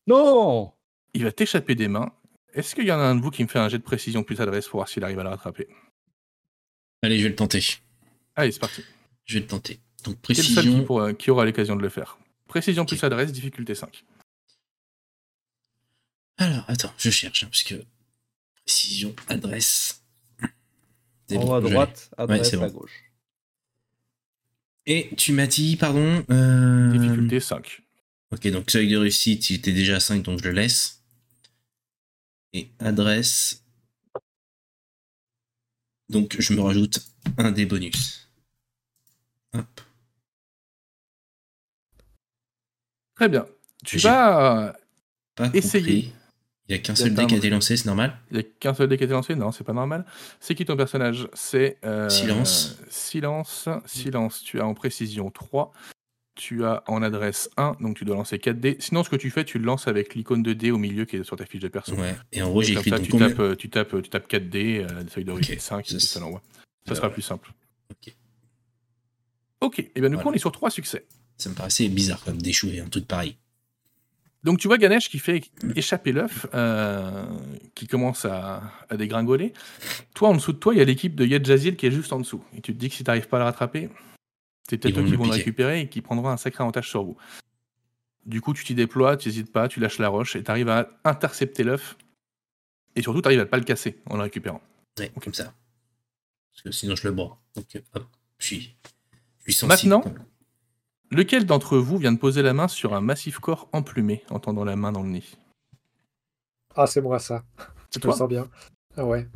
Non 0.06 0.72
Il 1.14 1.24
va 1.24 1.32
t'échapper 1.32 1.74
des 1.74 1.88
mains. 1.88 2.12
Est-ce 2.52 2.74
qu'il 2.74 2.84
y 2.84 2.92
en 2.92 2.98
a 3.00 3.02
un 3.04 3.16
de 3.16 3.20
vous 3.20 3.30
qui 3.30 3.42
me 3.42 3.48
fait 3.48 3.58
un 3.58 3.68
jet 3.68 3.78
de 3.78 3.82
précision 3.82 4.22
plus 4.22 4.40
adresse 4.40 4.68
pour 4.68 4.78
voir 4.78 4.88
s'il 4.88 5.02
arrive 5.02 5.18
à 5.18 5.22
le 5.24 5.30
rattraper? 5.30 5.66
Allez, 7.02 7.18
je 7.18 7.24
vais 7.24 7.28
le 7.30 7.34
tenter. 7.34 7.60
Allez, 8.36 8.52
c'est 8.52 8.60
parti. 8.60 8.84
Je 9.24 9.34
vais 9.34 9.40
le 9.40 9.46
tenter. 9.46 9.80
Donc 10.04 10.16
qui, 10.16 10.34
précision. 10.34 10.84
pourra- 10.84 11.14
qui 11.14 11.30
aura 11.30 11.44
l'occasion 11.44 11.76
de 11.76 11.82
le 11.82 11.88
faire? 11.88 12.18
Précision 12.46 12.84
plus 12.84 13.02
adresse, 13.02 13.32
difficulté 13.32 13.74
5. 13.74 14.04
Alors, 16.38 16.64
attends, 16.68 16.92
je 16.98 17.10
cherche, 17.10 17.44
hein, 17.44 17.48
parce 17.50 17.62
que 17.62 17.74
précision, 18.64 19.14
adresse. 19.28 20.02
C'est 21.28 21.36
En 21.38 21.40
bon, 21.44 21.50
haut 21.50 21.54
à 21.54 21.60
droite, 21.60 22.10
adresse 22.18 22.50
c'est 22.50 22.62
à 22.62 22.68
gauche. 22.68 23.04
Et 24.86 25.10
tu 25.16 25.32
m'as 25.32 25.46
dit, 25.46 25.76
pardon. 25.76 26.24
euh, 26.30 26.92
Difficulté 26.92 27.40
5. 27.40 27.82
Ok, 28.32 28.46
donc 28.48 28.70
seuil 28.70 28.88
de 28.88 28.96
réussite, 28.96 29.48
il 29.50 29.56
était 29.56 29.72
déjà 29.72 29.96
à 29.96 30.00
5, 30.00 30.22
donc 30.22 30.40
je 30.42 30.44
le 30.48 30.52
laisse. 30.52 31.02
Et 32.52 32.68
adresse. 32.78 33.62
Donc 36.10 36.36
je 36.38 36.52
me 36.52 36.60
rajoute 36.60 37.00
un 37.38 37.52
des 37.52 37.64
bonus. 37.64 38.28
Hop. 39.54 39.80
Très 43.14 43.28
bien. 43.28 43.46
Tu 43.84 43.98
vas. 43.98 44.68
euh, 45.40 45.50
compris. 45.50 46.12
Il 46.68 46.72
n'y 46.74 46.78
a 46.80 46.82
qu'un 46.82 46.94
seul 46.94 47.12
dé 47.14 47.26
qui 47.26 47.34
a 47.34 47.36
été 47.36 47.50
lancé, 47.50 47.76
c'est 47.76 47.84
normal 47.86 48.18
Il 48.30 48.38
n'y 48.38 48.40
a 48.42 48.46
qu'un 48.58 48.72
seul 48.72 48.88
dé 48.88 48.96
qui 48.96 49.02
a 49.02 49.06
été 49.06 49.12
lancé 49.12 49.34
Non, 49.34 49.52
c'est 49.52 49.64
pas 49.64 49.74
normal. 49.74 50.06
C'est 50.40 50.54
qui 50.54 50.64
ton 50.64 50.76
personnage? 50.76 51.28
C'est. 51.34 51.78
euh, 51.84 52.08
Silence. 52.08 52.78
Silence. 52.88 53.68
Silence. 53.86 54.42
Tu 54.42 54.60
as 54.60 54.66
en 54.66 54.72
précision 54.74 55.30
3. 55.30 55.72
Tu 56.36 56.64
as 56.64 56.82
en 56.88 57.02
adresse 57.02 57.48
1, 57.58 57.76
donc 57.80 57.96
tu 57.96 58.04
dois 58.04 58.16
lancer 58.16 58.38
4 58.38 58.58
dés. 58.58 58.76
Sinon, 58.80 59.04
ce 59.04 59.10
que 59.10 59.14
tu 59.16 59.30
fais, 59.30 59.44
tu 59.44 59.58
le 59.58 59.64
lances 59.66 59.86
avec 59.88 60.14
l'icône 60.14 60.42
de 60.42 60.52
dé 60.52 60.70
au 60.70 60.78
milieu 60.78 61.04
qui 61.04 61.16
est 61.16 61.22
sur 61.24 61.36
ta 61.36 61.44
fiche 61.46 61.60
de 61.60 61.68
perso. 61.68 61.94
Ouais. 61.94 62.16
Et 62.32 62.42
en 62.42 62.48
gros, 62.48 62.62
j'ai 62.62 62.72
écrit 62.72 62.90
ça, 62.90 62.96
donc 62.96 63.04
tu, 63.06 63.12
combien- 63.12 63.28
tapes, 63.28 63.38
euh, 63.40 63.54
tu, 63.54 63.68
tapes, 63.70 64.02
tu 64.02 64.08
tapes 64.10 64.26
4 64.26 64.48
dés, 64.48 64.84
euh, 64.90 65.04
feuille 65.06 65.24
de 65.24 65.30
Ok. 65.32 65.36
réussite 65.44 65.60
5, 65.60 65.88
et 65.92 66.00
Ça, 66.00 66.06
ça 66.14 66.20
l'envoie. 66.20 66.42
Ça 66.86 66.92
Euh, 66.92 66.96
sera 66.96 67.10
plus 67.10 67.22
simple. 67.22 67.52
ok. 67.90 68.14
Ok, 69.60 69.78
et 69.78 70.00
bien 70.00 70.08
du 70.08 70.16
coup, 70.16 70.22
Voilà. 70.22 70.30
on 70.30 70.32
est 70.32 70.38
sur 70.38 70.50
3 70.50 70.70
succès. 70.70 71.06
Ça 71.36 71.50
me 71.50 71.54
paraissait 71.54 71.88
bizarre 71.88 72.22
comme 72.24 72.40
d'échouer 72.40 72.80
un 72.80 72.88
truc 72.88 73.06
pareil. 73.06 73.36
Donc 74.44 74.58
tu 74.58 74.68
vois 74.68 74.76
Ganesh 74.76 75.08
qui 75.08 75.18
fait 75.18 75.50
échapper 75.74 76.12
l'œuf, 76.12 76.46
euh, 76.54 77.24
qui 77.74 77.86
commence 77.86 78.26
à, 78.26 78.62
à 78.90 78.96
dégringoler. 78.96 79.54
Toi, 80.14 80.28
en 80.28 80.34
dessous 80.34 80.52
de 80.52 80.58
toi, 80.58 80.74
il 80.74 80.78
y 80.78 80.80
a 80.82 80.84
l'équipe 80.84 81.14
de 81.14 81.24
Yed 81.24 81.44
Jazil 81.46 81.76
qui 81.76 81.86
est 81.86 81.90
juste 81.90 82.12
en 82.12 82.20
dessous. 82.20 82.44
Et 82.54 82.60
tu 82.60 82.74
te 82.74 82.78
dis 82.78 82.90
que 82.90 82.94
si 82.94 83.04
tu 83.04 83.08
n'arrives 83.08 83.26
pas 83.26 83.38
à 83.38 83.40
le 83.40 83.44
rattraper, 83.46 83.88
c'est 84.68 84.78
peut-être 84.78 85.00
eux 85.00 85.04
qui 85.04 85.16
vont 85.16 85.24
le 85.24 85.30
récupérer 85.30 85.80
et 85.80 85.88
qui 85.88 86.02
prendront 86.02 86.28
un 86.28 86.36
sacré 86.36 86.62
avantage 86.62 86.90
sur 86.90 87.04
vous. 87.04 87.16
Du 88.26 88.42
coup, 88.42 88.52
tu 88.52 88.64
t'y 88.64 88.74
déploies, 88.74 89.16
tu 89.16 89.28
n'hésites 89.28 89.50
pas, 89.50 89.66
tu 89.66 89.80
lâches 89.80 89.98
la 89.98 90.08
roche 90.08 90.36
et 90.36 90.44
tu 90.44 90.50
arrives 90.50 90.68
à 90.68 90.90
intercepter 91.04 91.64
l'œuf. 91.64 91.96
Et 92.96 93.02
surtout, 93.02 93.22
tu 93.22 93.28
arrives 93.28 93.40
à 93.40 93.46
pas 93.46 93.58
le 93.58 93.64
casser 93.64 93.98
en 94.10 94.16
le 94.16 94.22
récupérant. 94.22 94.62
Ouais, 94.98 95.10
comme 95.22 95.34
ça. 95.34 95.54
Parce 96.52 96.62
que 96.62 96.70
sinon, 96.70 96.96
je 96.96 97.08
le 97.08 97.14
broie. 97.14 97.40
Donc, 97.56 97.82
hop, 97.94 98.04
je 98.38 98.46
suis, 98.46 98.76
je 99.38 99.52
suis 99.52 99.54
sensible. 99.54 99.90
Maintenant 99.90 100.14
Lequel 101.10 101.46
d'entre 101.46 101.78
vous 101.78 101.98
vient 101.98 102.12
de 102.12 102.18
poser 102.18 102.42
la 102.42 102.54
main 102.54 102.68
sur 102.68 102.94
un 102.94 103.00
massif 103.00 103.38
corps 103.38 103.68
emplumé 103.72 104.22
en 104.30 104.40
tendant 104.40 104.64
la 104.64 104.76
main 104.76 104.90
dans 104.92 105.02
le 105.02 105.08
nid 105.10 105.36
Ah, 106.74 106.86
c'est 106.86 107.00
moi 107.02 107.18
ça. 107.18 107.44
C'est 107.90 108.00
Je 108.02 108.08
me 108.08 108.12
toi? 108.12 108.16
sens 108.16 108.28
bien. 108.28 108.48
Ah 108.96 109.04
ouais. 109.04 109.28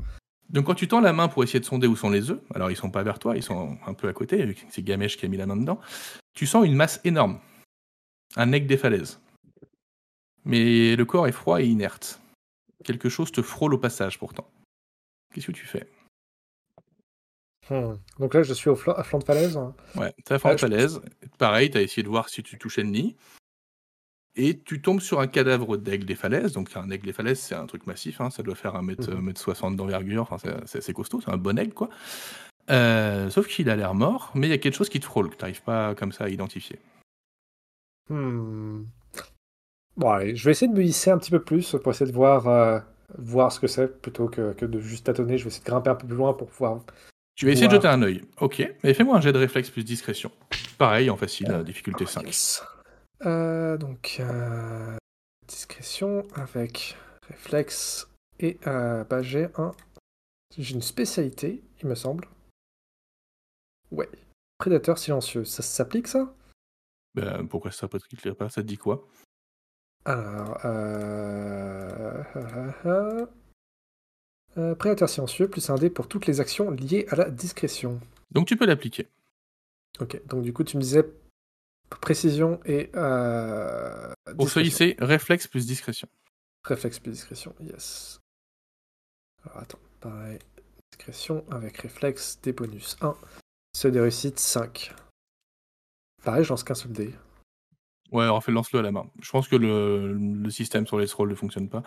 Donc 0.51 0.67
quand 0.67 0.75
tu 0.75 0.89
tends 0.89 1.01
la 1.01 1.13
main 1.13 1.29
pour 1.29 1.45
essayer 1.45 1.61
de 1.61 1.65
sonder 1.65 1.87
où 1.87 1.95
sont 1.95 2.11
les 2.11 2.31
œufs, 2.31 2.41
alors 2.55 2.71
ils 2.71 2.77
sont 2.77 2.91
pas 2.91 3.03
vers 3.03 3.19
toi, 3.19 3.37
ils 3.37 3.43
sont 3.43 3.79
un 3.87 3.93
peu 3.95 4.09
à 4.09 4.13
côté, 4.13 4.57
c'est 4.71 4.83
Gamesh 4.83 5.17
qui 5.19 5.27
a 5.27 5.29
mis 5.29 5.37
la 5.37 5.47
main 5.47 5.57
dedans, 5.57 5.79
tu 6.35 6.47
sens 6.47 6.65
une 6.65 6.75
masse 6.75 7.01
énorme, 7.05 7.39
un 8.37 8.51
aigle 8.53 8.67
des 8.67 8.79
falaises. 8.79 9.21
Mais 10.47 10.97
le 10.97 11.05
corps 11.05 11.29
est 11.29 11.33
froid 11.33 11.61
et 11.61 11.67
inerte. 11.67 12.19
Quelque 12.83 13.11
chose 13.11 13.31
te 13.31 13.43
frôle 13.43 13.75
au 13.75 13.79
passage 13.79 14.19
pourtant. 14.19 14.49
Qu'est-ce 15.35 15.49
que 15.49 15.53
tu 15.53 15.67
fais? 15.67 15.87
Hmm. 17.71 17.95
Donc 18.19 18.35
là, 18.35 18.43
je 18.43 18.53
suis 18.55 18.71
au 18.71 18.79
à 18.91 19.03
flanc 19.03 19.19
de 19.19 19.25
falaise. 19.25 19.59
Ouais, 19.97 20.13
t'es 20.25 20.35
à 20.35 20.39
flanc 20.39 20.51
de 20.51 20.55
Ah, 20.55 20.57
je- 20.57 20.61
falaise, 20.67 21.01
pareil, 21.39 21.71
t'as 21.71 21.83
essayé 21.83 22.03
de 22.03 22.09
voir 22.09 22.29
si 22.29 22.43
tu 22.43 22.59
touchais 22.59 22.83
le 22.83 22.89
nid, 22.91 23.17
et 24.37 24.59
tu 24.59 24.81
tombes 24.81 25.01
sur 25.01 25.21
un 25.21 25.27
cadavre 25.27 25.77
d'aigle 25.77 26.05
des 26.07 26.15
falaises, 26.15 26.53
donc 26.53 26.71
un 26.77 26.89
aigle 26.91 27.07
des 27.07 27.13
falaises 27.13 27.41
c'est 27.41 27.55
un 27.57 27.67
truc 27.67 27.87
massif, 27.87 28.21
hein, 28.21 28.31
ça 28.31 28.43
doit 28.43 28.55
faire 28.55 28.75
1m, 28.77 28.97
Mhm. 29.29 29.37
60 29.37 29.77
d'envergure, 29.77 30.23
enfin 30.31 30.37
c'est 30.67 30.93
costaud, 30.93 31.21
c'est 31.21 31.31
un 31.31 31.37
bon 31.37 31.59
aigle 31.59 31.75
quoi. 31.75 31.89
Euh, 32.71 33.31
sauf 33.31 33.49
qu'il 33.49 33.69
a 33.71 33.77
l'air 33.77 33.95
mort, 33.95 34.31
mais 34.35 34.47
il 34.47 34.51
y 34.51 34.55
a 34.55 34.59
quelque 34.59 34.75
chose 34.77 34.89
qui 34.91 35.01
te 35.01 35.07
frôle, 35.07 35.31
que 35.31 35.37
t'arrives 35.37 35.63
pas 35.63 35.95
comme 35.95 36.13
ça 36.13 36.25
à 36.25 36.29
identifier. 36.29 36.79
Hmm. 38.09 38.85
Bon, 39.97 40.11
allez, 40.11 40.37
je 40.37 40.45
vais 40.45 40.53
essayer 40.53 40.71
de 40.71 40.77
me 40.77 40.85
hisser 40.85 41.11
un 41.11 41.19
petit 41.19 41.31
peu 41.31 41.43
plus 41.43 41.77
pour 41.83 41.93
essayer 41.93 42.11
de 42.11 42.15
voir, 42.15 42.47
euh, 42.47 42.79
voir 43.19 43.51
ce 43.51 43.59
que 43.59 43.67
c'est 43.67 44.01
plutôt 44.01 44.29
que, 44.29 44.53
que 44.53 44.65
de 44.65 44.79
juste 44.81 45.07
tâtonner. 45.07 45.37
Je 45.39 45.45
vais 45.45 45.49
essayer 45.49 45.65
de 45.65 45.69
grimper 45.69 45.91
un 45.91 45.95
peu 45.97 46.07
plus 46.07 46.17
loin 46.17 46.33
pour 46.35 46.49
pouvoir. 46.49 46.81
Tu 47.39 47.47
vas 47.47 47.53
essayer 47.53 47.69
de 47.69 47.73
jeter 47.73 47.87
un 47.87 48.03
œil. 48.03 48.25
Ok, 48.41 48.69
mais 48.83 48.93
fais-moi 48.93 49.17
un 49.17 49.21
jet 49.21 49.33
de 49.33 49.39
réflexe 49.39 49.71
plus 49.71 49.85
discrétion. 49.85 50.33
Pareil, 50.77 51.09
en 51.09 51.17
facile, 51.17 51.53
euh, 51.53 51.63
difficulté 51.63 52.05
5. 52.05 52.27
Yes. 52.27 52.65
Euh, 53.27 53.77
donc, 53.77 54.17
euh, 54.19 54.97
discrétion 55.47 56.27
avec 56.35 56.97
réflexe 57.29 58.09
et 58.41 58.59
euh, 58.67 59.05
bah, 59.05 59.23
j'ai 59.23 59.47
un. 59.57 59.71
J'ai 60.59 60.75
une 60.75 60.83
spécialité, 60.83 61.63
il 61.81 61.89
me 61.89 61.95
semble. 61.95 62.27
Ouais. 63.93 64.09
Prédateur 64.59 64.99
silencieux. 64.99 65.45
Ça 65.45 65.63
s'applique 65.63 66.09
ça? 66.09 66.35
Ben, 67.15 67.47
pourquoi 67.47 67.71
ça 67.71 67.87
peut 67.87 68.01
pas 68.37 68.49
Ça 68.49 68.63
te 68.63 68.67
dit 68.67 68.79
quoi? 68.79 69.07
Alors, 70.05 70.59
euh... 74.59 74.75
prédateur 74.75 75.09
silencieux, 75.09 75.49
plus 75.49 75.71
un 75.71 75.77
dé 75.77 75.91
pour 75.91 76.09
toutes 76.09 76.27
les 76.27 76.41
actions 76.41 76.71
liées 76.71 77.07
à 77.11 77.17
la 77.17 77.31
discrétion. 77.31 78.01
Donc 78.31 78.47
tu 78.47 78.57
peux 78.57 78.67
l'appliquer. 78.67 79.07
Ok, 80.01 80.21
donc 80.27 80.43
du 80.43 80.53
coup, 80.53 80.65
tu 80.65 80.77
me 80.77 80.83
disais 80.83 81.05
précision 82.01 82.61
et. 82.65 82.91
Euh... 82.95 84.13
Pour 84.37 84.51
ce 84.51 84.61
lycée, 84.61 84.97
réflexe 84.99 85.47
plus 85.47 85.67
discrétion. 85.67 86.09
Réflexe 86.65 86.99
plus 86.99 87.13
discrétion, 87.13 87.55
yes. 87.61 88.21
Alors 89.45 89.59
attends, 89.59 89.79
pareil. 90.01 90.39
Discrétion 90.93 91.45
avec 91.51 91.79
réflexe, 91.79 92.39
des 92.43 92.53
bonus 92.53 92.97
1. 93.01 93.17
Ceux 93.75 93.91
des 93.91 94.01
réussites 94.01 94.39
5. 94.39 94.95
Pareil, 96.25 96.45
je 96.45 96.51
lance 96.51 96.65
qu'un 96.65 96.75
seul 96.75 96.93
dé. 96.93 97.15
Ouais, 98.11 98.25
alors 98.25 98.43
fais 98.43 98.53
lance-le 98.53 98.79
à 98.81 98.83
la 98.83 98.91
main. 98.91 99.09
Je 99.21 99.31
pense 99.31 99.49
que 99.49 99.57
le, 99.57 100.15
le 100.15 100.51
système 100.51 100.87
sur 100.87 100.99
les 100.99 101.07
scrolls 101.07 101.29
ne 101.29 101.35
fonctionne 101.35 101.69
pas. 101.69 101.83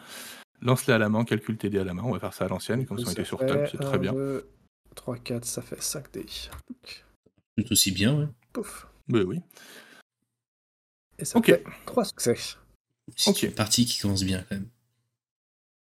Lance-le 0.62 0.94
à 0.94 0.98
la 0.98 1.10
main, 1.10 1.26
calcule 1.26 1.58
tes 1.58 1.70
dés 1.70 1.80
à 1.80 1.84
la 1.84 1.94
main. 1.94 2.04
On 2.06 2.12
va 2.12 2.20
faire 2.20 2.34
ça 2.34 2.46
à 2.46 2.48
l'ancienne, 2.48 2.86
comme 2.86 3.00
ça 3.00 3.06
on 3.08 3.12
était 3.12 3.24
sur 3.26 3.40
table, 3.40 3.68
c'est 3.72 3.80
très 3.80 3.98
bien. 3.98 4.14
2, 4.14 4.48
3, 4.96 5.18
4, 5.18 5.46
ça 5.46 5.62
fait 5.62 5.82
5 5.82 6.12
dés. 6.14 6.26
Tout 7.58 7.72
aussi 7.72 7.92
bien, 7.92 8.16
ouais. 8.18 8.28
Pouf. 8.54 8.88
Oui, 9.10 9.22
oui. 9.22 9.40
Et 11.18 11.26
ça 11.26 11.38
Ok. 11.40 11.48
fait 11.48 11.64
3 11.86 12.06
succès. 12.06 12.36
C'est 13.16 13.30
Ok. 13.32 13.44
une 13.44 13.54
partie 13.54 13.86
qui 13.86 14.00
commence 14.00 14.24
bien 14.24 14.44
quand 14.48 14.56
même. 14.56 14.68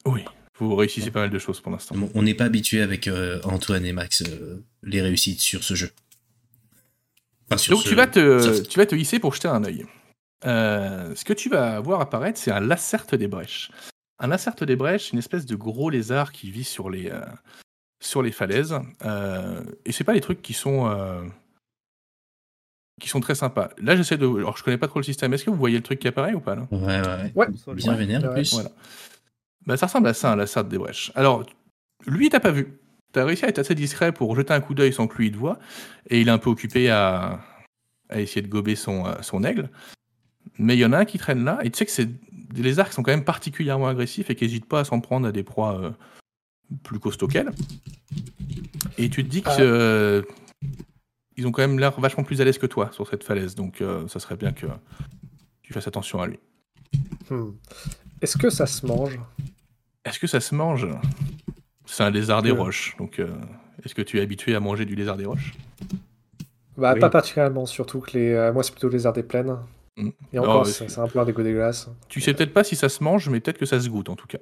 Oui, 0.07 0.25
vous 0.59 0.75
réussissez 0.77 1.11
pas 1.11 1.21
mal 1.23 1.31
de 1.31 1.39
choses 1.39 1.61
pour 1.61 1.73
l'instant. 1.73 1.97
Bon, 1.97 2.11
on 2.15 2.23
n'est 2.23 2.35
pas 2.35 2.45
habitué 2.45 2.81
avec 2.81 3.09
euh, 3.09 3.41
Antoine 3.43 3.85
et 3.85 3.93
Max 3.93 4.23
euh, 4.23 4.65
les 4.83 5.03
réussites 5.03 5.41
sur 5.41 5.63
ce 5.65 5.75
jeu. 5.75 5.91
Enfin, 7.47 7.59
sur 7.59 7.75
Donc 7.75 7.83
ce- 7.83 7.89
tu 7.89 7.95
vas, 7.95 8.07
te, 8.07 8.41
soft. 8.41 8.69
tu 8.69 8.79
vas 8.79 8.87
te 8.87 8.95
hisser 8.95 9.19
pour 9.19 9.35
jeter 9.35 9.49
un 9.49 9.65
œil. 9.65 9.87
Euh, 10.47 11.15
ce 11.17 11.25
que 11.25 11.33
tu 11.33 11.49
vas 11.49 11.81
voir 11.81 12.01
apparaître, 12.01 12.39
c'est 12.39 12.53
un 12.53 12.61
lacerte 12.61 13.15
des 13.17 13.27
brèches. 13.27 13.71
Un 14.21 14.27
lacerte 14.27 14.65
des 14.65 14.77
brèches, 14.77 15.07
c'est 15.07 15.13
une 15.13 15.19
espèce 15.19 15.47
de 15.47 15.55
gros 15.55 15.91
lézard 15.91 16.33
qui 16.33 16.51
vit 16.51 16.65
sur 16.65 16.91
les, 16.91 17.11
euh, 17.11 17.21
sur 18.01 18.23
les 18.23 18.33
falaises. 18.33 18.75
Euh, 19.05 19.63
et 19.85 19.93
c'est 19.93 20.05
pas 20.05 20.13
les 20.15 20.21
trucs 20.21 20.43
qui 20.43 20.55
sont, 20.55 20.89
euh, 20.91 21.23
qui 23.01 23.09
sont 23.09 23.21
très 23.21 23.37
sympas. 23.37 23.71
Là, 23.79 23.95
j'essaie 23.95 24.17
de. 24.17 24.27
Alors, 24.27 24.57
je 24.57 24.65
connais 24.65 24.79
pas 24.79 24.89
trop 24.89 24.99
le 24.99 25.05
système. 25.05 25.33
Est-ce 25.35 25.45
que 25.45 25.51
vous 25.51 25.57
voyez 25.57 25.77
le 25.77 25.85
truc 25.85 26.01
qui 26.01 26.09
apparaît 26.09 26.35
ou 26.35 26.41
pas 26.41 26.57
là? 26.57 26.67
Ouais, 26.73 27.01
ouais, 27.01 27.33
ouais. 27.35 27.49
Ouais. 27.67 27.75
Bien 27.75 27.95
vénère 27.95 28.33
plus. 28.33 28.53
Voilà. 28.55 28.71
Bah, 29.67 29.77
ça 29.77 29.87
ressemble 29.87 30.09
à 30.09 30.15
ça, 30.15 30.33
un 30.33 30.37
lacerte 30.37 30.69
des 30.69 30.79
brèches. 30.79 31.13
Alors, 31.15 31.45
lui, 32.07 32.29
t'as 32.29 32.41
pas 32.41 32.51
vu. 32.51 32.81
T'as 33.13 33.25
réussi 33.25 33.45
à 33.45 33.49
être 33.49 33.59
assez 33.61 33.75
discret 33.75 34.13
pour 34.13 34.35
jeter 34.35 34.53
un 34.53 34.61
coup 34.61 34.75
d'œil 34.75 34.93
sans 34.93 35.07
que 35.07 35.17
lui 35.17 35.29
il 35.29 35.33
te 35.33 35.39
voie. 35.39 35.59
Et 36.09 36.21
il 36.21 36.29
est 36.29 36.33
un 36.33 36.39
peu 36.39 36.51
occupé 36.51 36.91
à, 36.91 37.41
à 38.09 38.21
essayer 38.21 38.43
de 38.43 38.49
gober 38.49 38.75
son, 38.75 39.07
euh, 39.07 39.15
son 39.23 39.45
aigle. 39.45 39.71
Mais 40.59 40.77
il 40.77 40.81
y 40.81 40.85
en 40.85 40.93
a 40.93 40.99
un 40.99 41.05
qui 41.05 41.19
traîne 41.19 41.45
là. 41.45 41.59
Et 41.63 41.71
tu 41.71 41.79
sais 41.79 41.87
que 41.87 41.91
c'est 41.93 42.09
des 42.53 42.63
lézards 42.63 42.89
qui 42.89 42.95
sont 42.95 43.03
quand 43.03 43.13
même 43.13 43.25
particulièrement 43.25 43.89
agressifs 43.89 44.31
et 44.31 44.35
qui 44.35 44.45
n'hésitent 44.45 44.67
pas 44.69 44.81
à 44.81 44.85
s'en 44.85 45.01
prendre 45.01 45.27
à 45.29 45.33
des 45.33 45.43
proies 45.43 45.81
euh, 45.81 45.91
plus 46.83 46.99
costauds 46.99 47.29
qu'elles. 47.29 47.51
Et 48.97 49.09
tu 49.09 49.25
te 49.25 49.29
dis 49.29 49.43
que. 49.43 49.51
Euh, 49.61 50.23
ils 51.37 51.47
ont 51.47 51.53
quand 51.53 51.63
même 51.63 51.79
l'air 51.79 51.99
vachement 52.01 52.25
plus 52.25 52.41
à 52.41 52.45
l'aise 52.45 52.59
que 52.59 52.67
toi 52.67 52.91
sur 52.93 53.07
cette 53.09 53.23
falaise. 53.23 53.55
Donc, 53.55 53.81
euh, 53.81 54.09
ça 54.09 54.19
serait 54.19 54.37
bien 54.37 54.51
que 54.53 54.67
tu 55.63 55.73
fasses 55.73 55.87
attention 55.87 56.21
à 56.21 56.27
lui. 56.27 56.41
Hmm. 57.31 57.51
Est-ce 58.21 58.37
que 58.37 58.51
ça 58.51 58.67
se 58.67 58.85
mange? 58.85 59.21
Est-ce 60.05 60.19
que 60.19 60.27
ça 60.27 60.41
se 60.41 60.53
mange? 60.57 60.89
C'est 61.87 62.03
un 62.03 62.11
lézard 62.11 62.43
des 62.43 62.51
Ouais. 62.51 62.59
roches. 62.59 62.97
Donc, 62.99 63.21
euh, 63.21 63.29
est-ce 63.85 63.95
que 63.95 64.03
tu 64.03 64.19
es 64.19 64.21
habitué 64.21 64.57
à 64.57 64.61
manger 64.61 64.85
du 64.85 64.97
lézard 64.97 65.17
des 65.17 65.27
roches? 65.27 65.55
Bah, 66.77 66.95
Oui. 66.95 67.01
pas 67.01 67.11
particulièrement, 67.11 67.67
surtout 67.67 68.01
que 68.01 68.19
les. 68.19 68.33
euh, 68.33 68.53
moi, 68.53 68.65
c'est 68.65 68.73
plutôt 68.73 68.89
les 68.89 69.07
arts 69.07 69.13
des 69.13 69.23
plaines. 69.23 69.57
Et 69.99 70.39
Alors, 70.39 70.61
encore, 70.61 70.67
c'est 70.67 70.99
un 70.99 71.09
peu 71.09 71.19
un 71.19 71.25
dégoût 71.25 71.43
dégueulasse. 71.43 71.91
Tu 72.09 72.21
sais 72.21 72.35
peut-être 72.35 72.53
pas 72.53 72.65
si 72.65 72.77
ça 72.77 72.89
se 72.89 73.03
mange, 73.03 73.29
mais 73.29 73.41
peut-être 73.41 73.59
que 73.59 73.67
ça 73.67 73.81
se 73.81 73.89
goûte 73.89 74.09
en 74.09 74.17
tout 74.17 74.27
cas. 74.27 74.39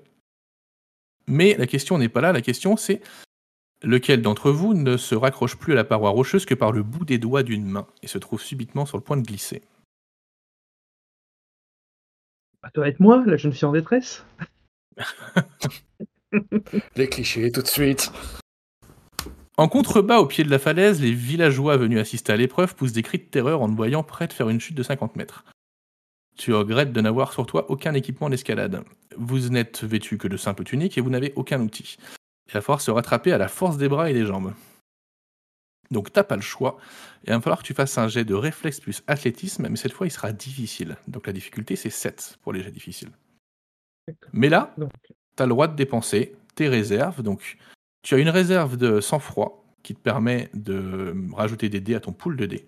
Mais 1.26 1.56
la 1.56 1.66
question 1.66 1.98
n'est 1.98 2.08
pas 2.08 2.20
là. 2.20 2.32
La 2.32 2.42
question, 2.42 2.76
c'est 2.76 3.00
lequel 3.82 4.22
d'entre 4.22 4.50
vous 4.50 4.74
ne 4.74 4.96
se 4.96 5.14
raccroche 5.14 5.56
plus 5.56 5.72
à 5.72 5.76
la 5.76 5.84
paroi 5.84 6.10
rocheuse 6.10 6.46
que 6.46 6.54
par 6.54 6.72
le 6.72 6.82
bout 6.82 7.04
des 7.04 7.18
doigts 7.18 7.42
d'une 7.42 7.66
main 7.66 7.86
et 8.02 8.06
se 8.06 8.18
trouve 8.18 8.40
subitement 8.40 8.86
sur 8.86 8.96
le 8.96 9.02
point 9.02 9.16
de 9.16 9.26
glisser? 9.26 9.62
Ça 12.62 12.70
doit 12.74 12.88
être 12.88 13.00
moi, 13.00 13.22
la 13.26 13.36
jeune 13.36 13.52
fille 13.52 13.66
en 13.66 13.72
détresse. 13.72 14.24
Les 16.96 17.08
clichés, 17.08 17.52
tout 17.52 17.62
de 17.62 17.68
suite. 17.68 18.10
En 19.58 19.68
contrebas, 19.68 20.18
au 20.18 20.26
pied 20.26 20.44
de 20.44 20.50
la 20.50 20.58
falaise, 20.58 21.00
les 21.00 21.12
villageois 21.12 21.78
venus 21.78 21.98
assister 21.98 22.32
à 22.32 22.36
l'épreuve 22.36 22.74
poussent 22.74 22.92
des 22.92 23.02
cris 23.02 23.18
de 23.18 23.24
terreur 23.24 23.62
en 23.62 23.70
te 23.70 23.74
voyant 23.74 24.02
prêt 24.02 24.26
de 24.26 24.34
faire 24.34 24.50
une 24.50 24.60
chute 24.60 24.76
de 24.76 24.82
50 24.82 25.16
mètres. 25.16 25.44
Tu 26.36 26.52
regrettes 26.52 26.92
de 26.92 27.00
n'avoir 27.00 27.32
sur 27.32 27.46
toi 27.46 27.70
aucun 27.70 27.94
équipement 27.94 28.28
d'escalade. 28.28 28.84
Vous 29.16 29.48
n'êtes 29.48 29.82
vêtu 29.82 30.18
que 30.18 30.28
de 30.28 30.36
simples 30.36 30.64
tuniques 30.64 30.98
et 30.98 31.00
vous 31.00 31.08
n'avez 31.08 31.32
aucun 31.36 31.60
outil. 31.62 31.96
Il 32.48 32.52
va 32.52 32.60
falloir 32.60 32.82
se 32.82 32.90
rattraper 32.90 33.32
à 33.32 33.38
la 33.38 33.48
force 33.48 33.78
des 33.78 33.88
bras 33.88 34.10
et 34.10 34.12
des 34.14 34.26
jambes. 34.26 34.52
Donc 35.90 36.12
t'as 36.12 36.24
pas 36.24 36.36
le 36.36 36.42
choix. 36.42 36.76
Il 37.24 37.32
va 37.32 37.40
falloir 37.40 37.60
que 37.60 37.66
tu 37.66 37.72
fasses 37.72 37.96
un 37.96 38.08
jet 38.08 38.24
de 38.24 38.34
réflexe 38.34 38.80
plus 38.80 39.02
athlétisme, 39.06 39.68
mais 39.70 39.76
cette 39.76 39.92
fois 39.92 40.06
il 40.06 40.10
sera 40.10 40.32
difficile. 40.32 40.96
Donc 41.08 41.26
la 41.26 41.32
difficulté 41.32 41.76
c'est 41.76 41.90
7 41.90 42.38
pour 42.42 42.52
les 42.52 42.62
jets 42.62 42.70
difficiles. 42.70 43.10
Mais 44.32 44.48
là, 44.48 44.74
Donc, 44.76 44.92
tu 45.02 45.42
as 45.42 45.46
le 45.46 45.50
droit 45.50 45.68
de 45.68 45.76
dépenser 45.76 46.34
tes 46.54 46.68
réserves. 46.68 47.22
Donc, 47.22 47.56
tu 48.06 48.14
as 48.14 48.18
une 48.18 48.28
réserve 48.28 48.76
de 48.76 49.00
sang-froid 49.00 49.64
qui 49.82 49.92
te 49.92 49.98
permet 49.98 50.48
de 50.54 51.12
rajouter 51.34 51.68
des 51.68 51.80
dés 51.80 51.96
à 51.96 52.00
ton 52.00 52.12
pool 52.12 52.36
de 52.36 52.46
dés. 52.46 52.64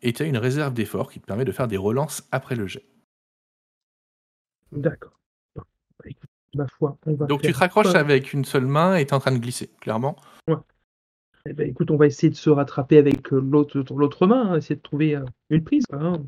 Et 0.00 0.14
tu 0.14 0.22
as 0.22 0.26
une 0.26 0.38
réserve 0.38 0.72
d'effort 0.72 1.12
qui 1.12 1.20
te 1.20 1.26
permet 1.26 1.44
de 1.44 1.52
faire 1.52 1.68
des 1.68 1.76
relances 1.76 2.26
après 2.32 2.56
le 2.56 2.66
jet. 2.66 2.86
d'accord. 4.72 5.20
Bah, 5.54 5.62
écoute, 6.06 6.30
ma 6.54 6.66
foi, 6.66 6.96
on 7.04 7.12
va. 7.12 7.26
Donc, 7.26 7.42
tu 7.42 7.52
te 7.52 7.58
raccroches 7.58 7.94
avec 7.94 8.32
une 8.32 8.46
seule 8.46 8.64
main 8.64 8.96
et 8.96 9.04
tu 9.04 9.10
es 9.10 9.14
en 9.14 9.20
train 9.20 9.32
de 9.32 9.38
glisser, 9.38 9.68
clairement. 9.78 10.16
Eh 11.44 11.52
ben, 11.52 11.68
écoute, 11.68 11.90
on 11.90 11.96
va 11.96 12.06
essayer 12.06 12.30
de 12.30 12.36
se 12.36 12.48
rattraper 12.48 12.96
avec 12.96 13.30
euh, 13.34 13.40
l'autre 13.40 14.26
main, 14.26 14.52
hein, 14.52 14.56
essayer 14.56 14.76
de 14.76 14.80
trouver 14.80 15.16
euh, 15.16 15.24
une 15.50 15.64
prise. 15.64 15.84
hein. 15.92 16.24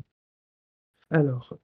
Alors. 1.09 1.57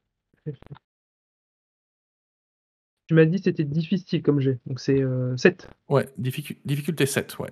Tu 3.08 3.14
m'as 3.14 3.26
dit 3.26 3.38
que 3.38 3.44
c'était 3.46 3.64
difficile 3.64 4.22
comme 4.22 4.40
jet, 4.42 4.60
donc 4.66 4.80
c'est 4.80 5.02
7. 5.38 5.70
Ouais, 5.90 6.08
difficu- 6.20 6.58
difficulté 6.66 7.06
7, 7.06 7.40
ouais. 7.40 7.52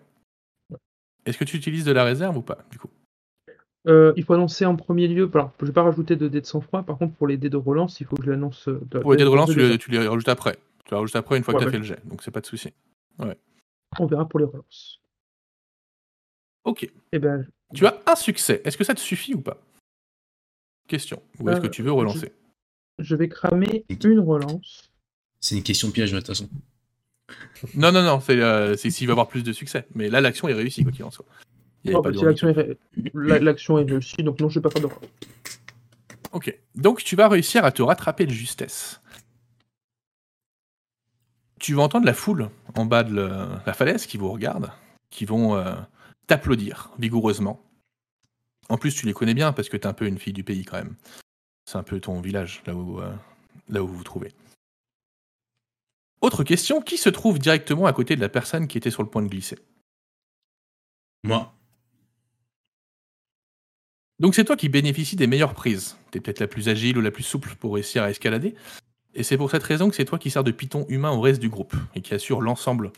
Est-ce 1.25 1.37
que 1.37 1.43
tu 1.45 1.55
utilises 1.57 1.85
de 1.85 1.91
la 1.93 2.03
réserve 2.03 2.37
ou 2.37 2.41
pas, 2.41 2.59
du 2.71 2.77
coup? 2.77 2.89
Euh, 3.87 4.13
il 4.17 4.23
faut 4.23 4.33
annoncer 4.33 4.65
en 4.65 4.75
premier 4.75 5.07
lieu. 5.07 5.29
Alors, 5.33 5.53
je 5.61 5.65
vais 5.65 5.71
pas 5.71 5.83
rajouter 5.83 6.15
de 6.15 6.27
dés 6.27 6.41
de 6.41 6.45
sang-froid. 6.45 6.83
Par 6.83 6.97
contre, 6.97 7.13
pour 7.15 7.27
les 7.27 7.37
dés 7.37 7.49
de 7.49 7.57
relance, 7.57 7.99
il 7.99 8.05
faut 8.05 8.15
que 8.15 8.23
je 8.23 8.31
l'annonce. 8.31 8.67
euh, 8.67 8.79
Pour 9.01 9.11
les 9.11 9.17
dés 9.17 9.23
de 9.23 9.29
relance, 9.29 9.51
tu 9.51 9.59
les, 9.59 9.77
tu 9.77 9.91
les 9.91 10.07
rajoutes 10.07 10.27
après. 10.27 10.57
Tu 10.85 10.91
les 10.91 10.97
rajoutes 10.97 11.15
après 11.15 11.37
une 11.37 11.43
fois 11.43 11.53
Ouais, 11.53 11.59
que 11.59 11.63
tu 11.63 11.67
as 11.67 11.79
ouais. 11.79 11.85
fait 11.85 11.89
le 11.89 11.95
jet. 11.95 12.07
Donc, 12.07 12.21
c'est 12.23 12.31
pas 12.31 12.41
de 12.41 12.45
souci. 12.47 12.73
On 13.99 14.05
verra 14.07 14.27
pour 14.27 14.39
les 14.39 14.45
relances. 14.45 15.01
Ok. 16.63 16.89
Eh 17.11 17.19
ben, 17.19 17.47
Tu 17.73 17.85
as 17.85 18.01
un 18.07 18.15
succès. 18.15 18.61
Est-ce 18.65 18.77
que 18.77 18.83
ça 18.83 18.93
te 18.95 18.99
suffit 18.99 19.33
ou 19.35 19.41
pas? 19.41 19.57
Question. 20.87 21.21
Ou 21.39 21.49
est-ce 21.49 21.59
Euh, 21.59 21.61
que 21.61 21.67
tu 21.67 21.81
veux 21.83 21.91
relancer? 21.91 22.33
je 22.97 23.15
vais 23.15 23.27
cramer 23.29 23.83
une 24.03 24.19
relance. 24.19 24.84
C'est 25.45 25.53
une 25.55 25.61
question 25.61 25.91
piège, 25.91 26.11
de 26.11 26.17
toute 26.17 26.25
façon. 26.25 26.49
Non, 27.75 27.91
non, 27.91 28.01
non, 28.01 28.19
c'est 28.19 28.41
euh, 28.41 28.75
c'est 28.75 28.89
s'il 28.89 29.05
va 29.05 29.11
avoir 29.11 29.27
plus 29.27 29.43
de 29.43 29.53
succès. 29.53 29.85
Mais 29.93 30.09
là, 30.09 30.19
l'action 30.19 30.47
est 30.47 30.53
réussie, 30.53 30.81
quoi 30.81 30.91
qu'il 30.91 31.03
en 31.05 31.11
soit. 31.11 31.25
Oh, 31.93 32.01
de 32.01 32.19
l'action 32.25 32.49
est, 32.49 32.51
ré- 32.53 32.77
la- 33.13 33.37
l'action 33.37 33.77
est 33.77 33.83
réussie, 33.87 34.23
donc 34.23 34.39
non, 34.39 34.49
je 34.49 34.57
vais 34.57 34.63
pas 34.63 34.71
faire 34.71 34.81
de 34.81 34.87
relance. 34.87 35.03
Ok. 36.31 36.57
Donc, 36.73 37.03
tu 37.03 37.15
vas 37.15 37.27
réussir 37.27 37.63
à 37.63 37.71
te 37.71 37.83
rattraper 37.83 38.25
de 38.25 38.31
justesse. 38.31 38.99
Tu 41.59 41.75
vas 41.75 41.83
entendre 41.83 42.07
la 42.07 42.15
foule 42.15 42.49
en 42.73 42.85
bas 42.87 43.03
de 43.03 43.13
le- 43.13 43.47
la 43.67 43.73
falaise 43.73 44.07
qui 44.07 44.17
vous 44.17 44.31
regarde, 44.31 44.71
qui 45.11 45.25
vont 45.25 45.55
euh, 45.57 45.75
t'applaudir 46.25 46.89
vigoureusement. 46.97 47.61
En 48.69 48.79
plus, 48.79 48.95
tu 48.95 49.05
les 49.05 49.13
connais 49.13 49.35
bien 49.35 49.53
parce 49.53 49.69
que 49.69 49.77
t'es 49.77 49.85
un 49.85 49.93
peu 49.93 50.07
une 50.07 50.17
fille 50.17 50.33
du 50.33 50.43
pays 50.43 50.65
quand 50.65 50.77
même. 50.77 50.95
C'est 51.65 51.77
un 51.77 51.83
peu 51.83 51.99
ton 51.99 52.19
village, 52.19 52.63
là 52.65 52.73
où, 52.73 52.99
euh, 52.99 53.13
là 53.69 53.83
où 53.83 53.87
vous 53.87 53.97
vous 53.97 54.03
trouvez. 54.03 54.31
Autre 56.21 56.43
question, 56.43 56.81
qui 56.81 56.97
se 56.97 57.09
trouve 57.09 57.39
directement 57.39 57.85
à 57.85 57.93
côté 57.93 58.15
de 58.15 58.21
la 58.21 58.29
personne 58.29 58.67
qui 58.67 58.77
était 58.77 58.91
sur 58.91 59.03
le 59.03 59.09
point 59.09 59.21
de 59.21 59.27
glisser? 59.27 59.57
Moi, 61.23 61.55
Donc 64.19 64.35
c'est 64.35 64.45
toi 64.45 64.55
qui 64.55 64.69
bénéficies 64.69 65.15
des 65.15 65.27
meilleures 65.27 65.53
prises. 65.53 65.97
T'es 66.11 66.19
peut-être 66.19 66.39
la 66.39 66.47
plus 66.47 66.69
agile 66.69 66.97
ou 66.97 67.01
la 67.01 67.11
plus 67.11 67.23
souple 67.23 67.55
pour 67.55 67.73
réussir 67.73 68.03
à 68.03 68.09
escalader. 68.09 68.55
Et 69.13 69.23
c'est 69.23 69.37
pour 69.37 69.51
cette 69.51 69.63
raison 69.63 69.89
que 69.89 69.95
c'est 69.95 70.05
toi 70.05 70.19
qui 70.19 70.29
sers 70.29 70.43
de 70.43 70.51
piton 70.51 70.85
humain 70.89 71.11
au 71.11 71.21
reste 71.21 71.41
du 71.41 71.49
groupe 71.49 71.75
et 71.95 72.01
qui 72.01 72.13
assure 72.13 72.41
l'ensemble 72.41 72.91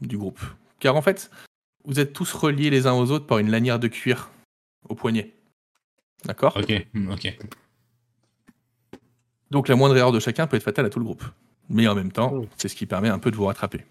du 0.00 0.18
groupe. 0.18 0.40
Car 0.78 0.96
en 0.96 1.02
fait, 1.02 1.30
vous 1.84 2.00
êtes 2.00 2.12
tous 2.12 2.32
reliés 2.32 2.70
les 2.70 2.86
uns 2.86 2.92
aux 2.92 3.10
autres 3.10 3.26
par 3.26 3.38
une 3.38 3.50
lanière 3.50 3.78
de 3.78 3.88
cuir 3.88 4.30
au 4.88 4.94
poignet. 4.94 5.32
D'accord? 6.24 6.56
Ok, 6.56 6.86
ok. 7.10 7.38
Donc 9.50 9.68
la 9.68 9.76
moindre 9.76 9.96
erreur 9.96 10.12
de 10.12 10.20
chacun 10.20 10.46
peut 10.46 10.56
être 10.56 10.62
fatale 10.62 10.86
à 10.86 10.90
tout 10.90 10.98
le 10.98 11.04
groupe. 11.04 11.24
Mais 11.72 11.88
en 11.88 11.94
même 11.94 12.12
temps, 12.12 12.30
Oh. 12.34 12.46
c'est 12.56 12.68
ce 12.68 12.76
qui 12.76 12.86
permet 12.86 13.08
un 13.08 13.18
peu 13.18 13.30
de 13.30 13.36
vous 13.36 13.46
rattraper. 13.46 13.84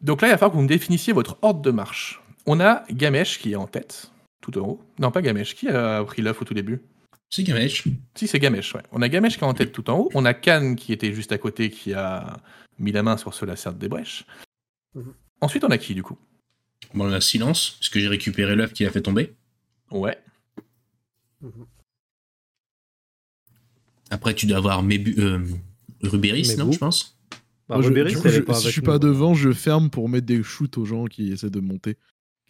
Donc 0.00 0.20
là, 0.20 0.28
il 0.28 0.30
va 0.32 0.36
falloir 0.38 0.50
que 0.50 0.56
vous 0.56 0.62
me 0.64 0.68
définissiez 0.68 1.12
votre 1.12 1.38
ordre 1.42 1.62
de 1.62 1.70
marche. 1.70 2.20
On 2.44 2.58
a 2.58 2.82
Gamesh 2.90 3.38
qui 3.38 3.52
est 3.52 3.56
en 3.56 3.68
tête, 3.68 4.10
tout 4.40 4.58
en 4.58 4.66
haut. 4.66 4.80
Non, 4.98 5.12
pas 5.12 5.22
Gamesh. 5.22 5.54
Qui 5.54 5.68
a 5.68 6.02
pris 6.04 6.20
l'œuf 6.22 6.42
au 6.42 6.44
tout 6.44 6.54
début? 6.54 6.80
C'est 7.30 7.44
Gamesh. 7.44 7.84
Si, 8.16 8.26
c'est 8.26 8.40
Gamesh, 8.40 8.74
ouais. 8.74 8.82
On 8.90 9.00
a 9.00 9.08
Gamesh 9.08 9.38
qui 9.38 9.44
est 9.44 9.46
en 9.46 9.54
tête 9.54 9.70
tout 9.72 9.88
en 9.88 9.98
haut. 10.00 10.10
On 10.14 10.24
a 10.24 10.34
Khan 10.34 10.74
qui 10.74 10.92
était 10.92 11.12
juste 11.14 11.30
à 11.32 11.38
côté 11.38 11.70
qui 11.70 11.94
a 11.94 12.36
mis 12.80 12.90
la 12.90 13.04
main 13.04 13.16
sur 13.16 13.32
ce 13.32 13.44
lacerte 13.44 13.78
des 13.78 13.88
brèches. 13.88 14.26
Mhm. 14.94 15.14
Ensuite, 15.40 15.62
on 15.64 15.70
a 15.70 15.78
qui 15.78 15.94
du 15.94 16.02
coup? 16.02 16.18
Bon, 16.94 17.04
là, 17.06 17.20
silence, 17.20 17.76
parce 17.78 17.88
que 17.88 18.00
j'ai 18.00 18.08
récupéré 18.08 18.56
l'œuf 18.56 18.72
qui 18.72 18.84
a 18.84 18.90
fait 18.90 19.00
tomber? 19.02 19.32
Ouais. 19.92 20.18
Mhm. 21.40 21.66
Après, 24.10 24.34
tu 24.34 24.46
dois 24.46 24.58
avoir 24.58 24.82
Mébu, 24.82 25.14
euh, 25.18 25.46
Rubéris, 26.02 26.46
Mais 26.48 26.56
non, 26.56 26.66
vous 26.66 26.72
je 26.72 26.78
pense 26.78 27.18
Bah, 27.68 27.76
Moi, 27.76 27.82
je- 27.82 27.88
Rubéris, 27.88 28.14
coup, 28.14 28.26
est 28.28 28.30
je- 28.30 28.40
pas 28.40 28.54
si 28.54 28.60
je 28.62 28.66
avec 28.66 28.72
suis 28.72 28.80
nous. 28.82 28.86
pas 28.86 28.98
devant, 28.98 29.34
je 29.34 29.52
ferme 29.52 29.88
pour 29.90 30.08
mettre 30.08 30.26
des 30.26 30.42
shoots 30.42 30.76
aux 30.78 30.84
gens 30.84 31.04
qui 31.06 31.32
essaient 31.32 31.50
de 31.50 31.60
monter, 31.60 31.94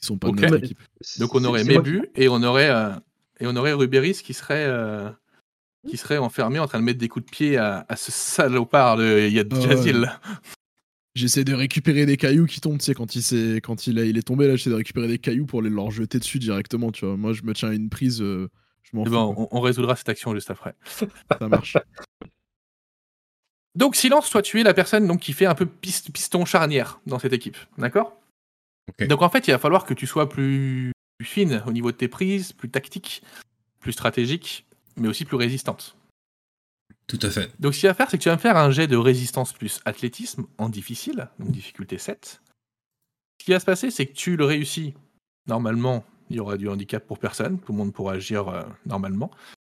qui 0.01 0.07
sont 0.07 0.17
pas 0.19 0.29
Ok. 0.29 0.37
de 0.37 0.43
notre 0.47 0.65
équipe. 0.65 0.79
Donc 1.19 1.35
on 1.35 1.45
aurait 1.45 1.65
Mébu 1.65 2.09
et 2.17 2.29
on 2.29 2.43
aurait 2.43 2.71
euh, 2.71 2.91
et 3.41 3.47
on 3.47 3.55
aurait 3.57 3.73
Rubéris 3.75 4.21
qui 4.25 4.35
serait 4.35 4.65
euh, 4.67 5.11
qui 5.89 5.97
serait 5.97 6.19
enfermé 6.19 6.59
en 6.59 6.67
train 6.67 6.79
de 6.81 6.85
mettre 6.85 6.99
des 6.99 7.09
coups 7.09 7.27
de 7.27 7.31
pied 7.31 7.57
à, 7.57 7.85
à 7.89 7.97
ce 7.97 8.11
salopard 8.13 8.97
de 8.97 9.29
Yad 9.29 9.53
ouais. 9.53 9.61
Jazil. 9.63 10.11
J'essaie 11.15 11.45
de 11.45 11.53
récupérer 11.53 12.07
des 12.07 12.17
cailloux 12.17 12.47
qui 12.47 12.61
tombent, 12.63 12.79
tu 12.79 12.85
sais, 12.87 12.95
quand 12.95 13.15
il, 13.17 13.23
s'est- 13.23 13.61
quand 13.63 13.87
il, 13.87 13.99
a- 13.99 14.05
il 14.07 14.17
est 14.17 14.23
tombé, 14.23 14.47
là, 14.47 14.57
j'essaie 14.57 14.71
de 14.71 14.75
récupérer 14.77 15.09
des 15.09 15.19
cailloux 15.19 15.45
pour 15.45 15.61
les 15.61 15.69
leur 15.69 15.91
jeter 15.91 16.19
dessus 16.19 16.39
directement, 16.39 16.91
tu 16.91 17.05
vois. 17.05 17.19
Moi, 17.19 17.35
je 17.35 17.43
me 17.43 17.53
tiens 17.53 17.69
à 17.69 17.75
une 17.75 17.91
prise, 17.91 18.23
euh, 18.23 18.49
je 18.83 18.97
m'en 18.97 19.03
Eh 19.03 19.09
fous. 19.09 19.13
quoi. 19.13 19.29
on, 19.37 19.49
on 19.51 19.61
résoudra 19.61 19.95
cette 19.95 20.09
action 20.09 20.33
juste 20.35 20.51
après. 20.51 20.75
Ça 20.87 21.49
marche. 21.49 21.77
Donc 23.75 23.97
silence, 23.97 24.29
toi 24.31 24.43
tu 24.43 24.61
es 24.61 24.62
la 24.62 24.75
personne 24.75 25.07
donc 25.07 25.21
qui 25.21 25.33
fait 25.33 25.47
un 25.47 25.55
peu 25.55 25.67
pis- 25.67 26.11
piston 26.12 26.45
charnière 26.45 27.00
dans 27.07 27.19
cette 27.19 27.33
équipe, 27.33 27.57
d'accord? 27.79 28.17
Donc 29.07 29.23
en 29.23 29.29
fait, 29.31 29.47
il 29.49 29.52
va 29.52 29.59
falloir 29.59 29.85
que 29.85 29.95
tu 29.95 30.07
sois 30.07 30.29
plus, 30.29 30.93
plus 31.19 31.26
fine 31.26 31.62
au 31.67 31.73
niveau 31.73 31.93
de 31.93 31.97
tes 31.97 32.09
prises, 32.09 32.52
plus 32.52 32.69
tactique, 32.69 33.23
plus 33.81 33.93
stratégique, 33.93 34.67
mais 34.97 35.09
aussi 35.09 35.25
plus 35.25 35.37
résistante. 35.37 35.97
Tout 37.07 37.19
à 37.23 37.31
fait. 37.31 37.50
Donc 37.61 37.75
ce 37.75 37.81
qu'il 37.81 37.88
va 37.88 37.95
faire, 37.95 38.11
c'est 38.11 38.19
que 38.19 38.23
tu 38.23 38.29
vas 38.29 38.35
me 38.37 38.41
faire 38.41 38.57
un 38.57 38.71
jet 38.71 38.87
de 38.87 38.97
résistance 38.97 39.52
plus 39.52 39.81
athlétisme 39.85 40.47
en 40.59 40.69
difficile, 40.69 41.29
donc 41.38 41.50
difficulté 41.50 41.97
7. 41.99 42.41
Ce 43.41 43.45
qui 43.45 43.52
va 43.52 43.61
se 43.61 43.64
passer, 43.64 43.91
c'est 43.91 44.07
que 44.07 44.12
tu 44.12 44.37
le 44.37 44.45
réussis. 44.45 44.95
Normalement, 45.47 46.05
il 46.31 46.37
y 46.37 46.41
aura 46.41 46.57
du 46.57 46.69
handicap 46.69 47.05
pour 47.07 47.19
personne, 47.19 47.59
tout 47.59 47.73
le 47.73 47.79
monde 47.79 47.93
pourra 47.93 48.14
agir 48.14 48.49
euh, 48.49 48.62
normalement. 48.87 49.31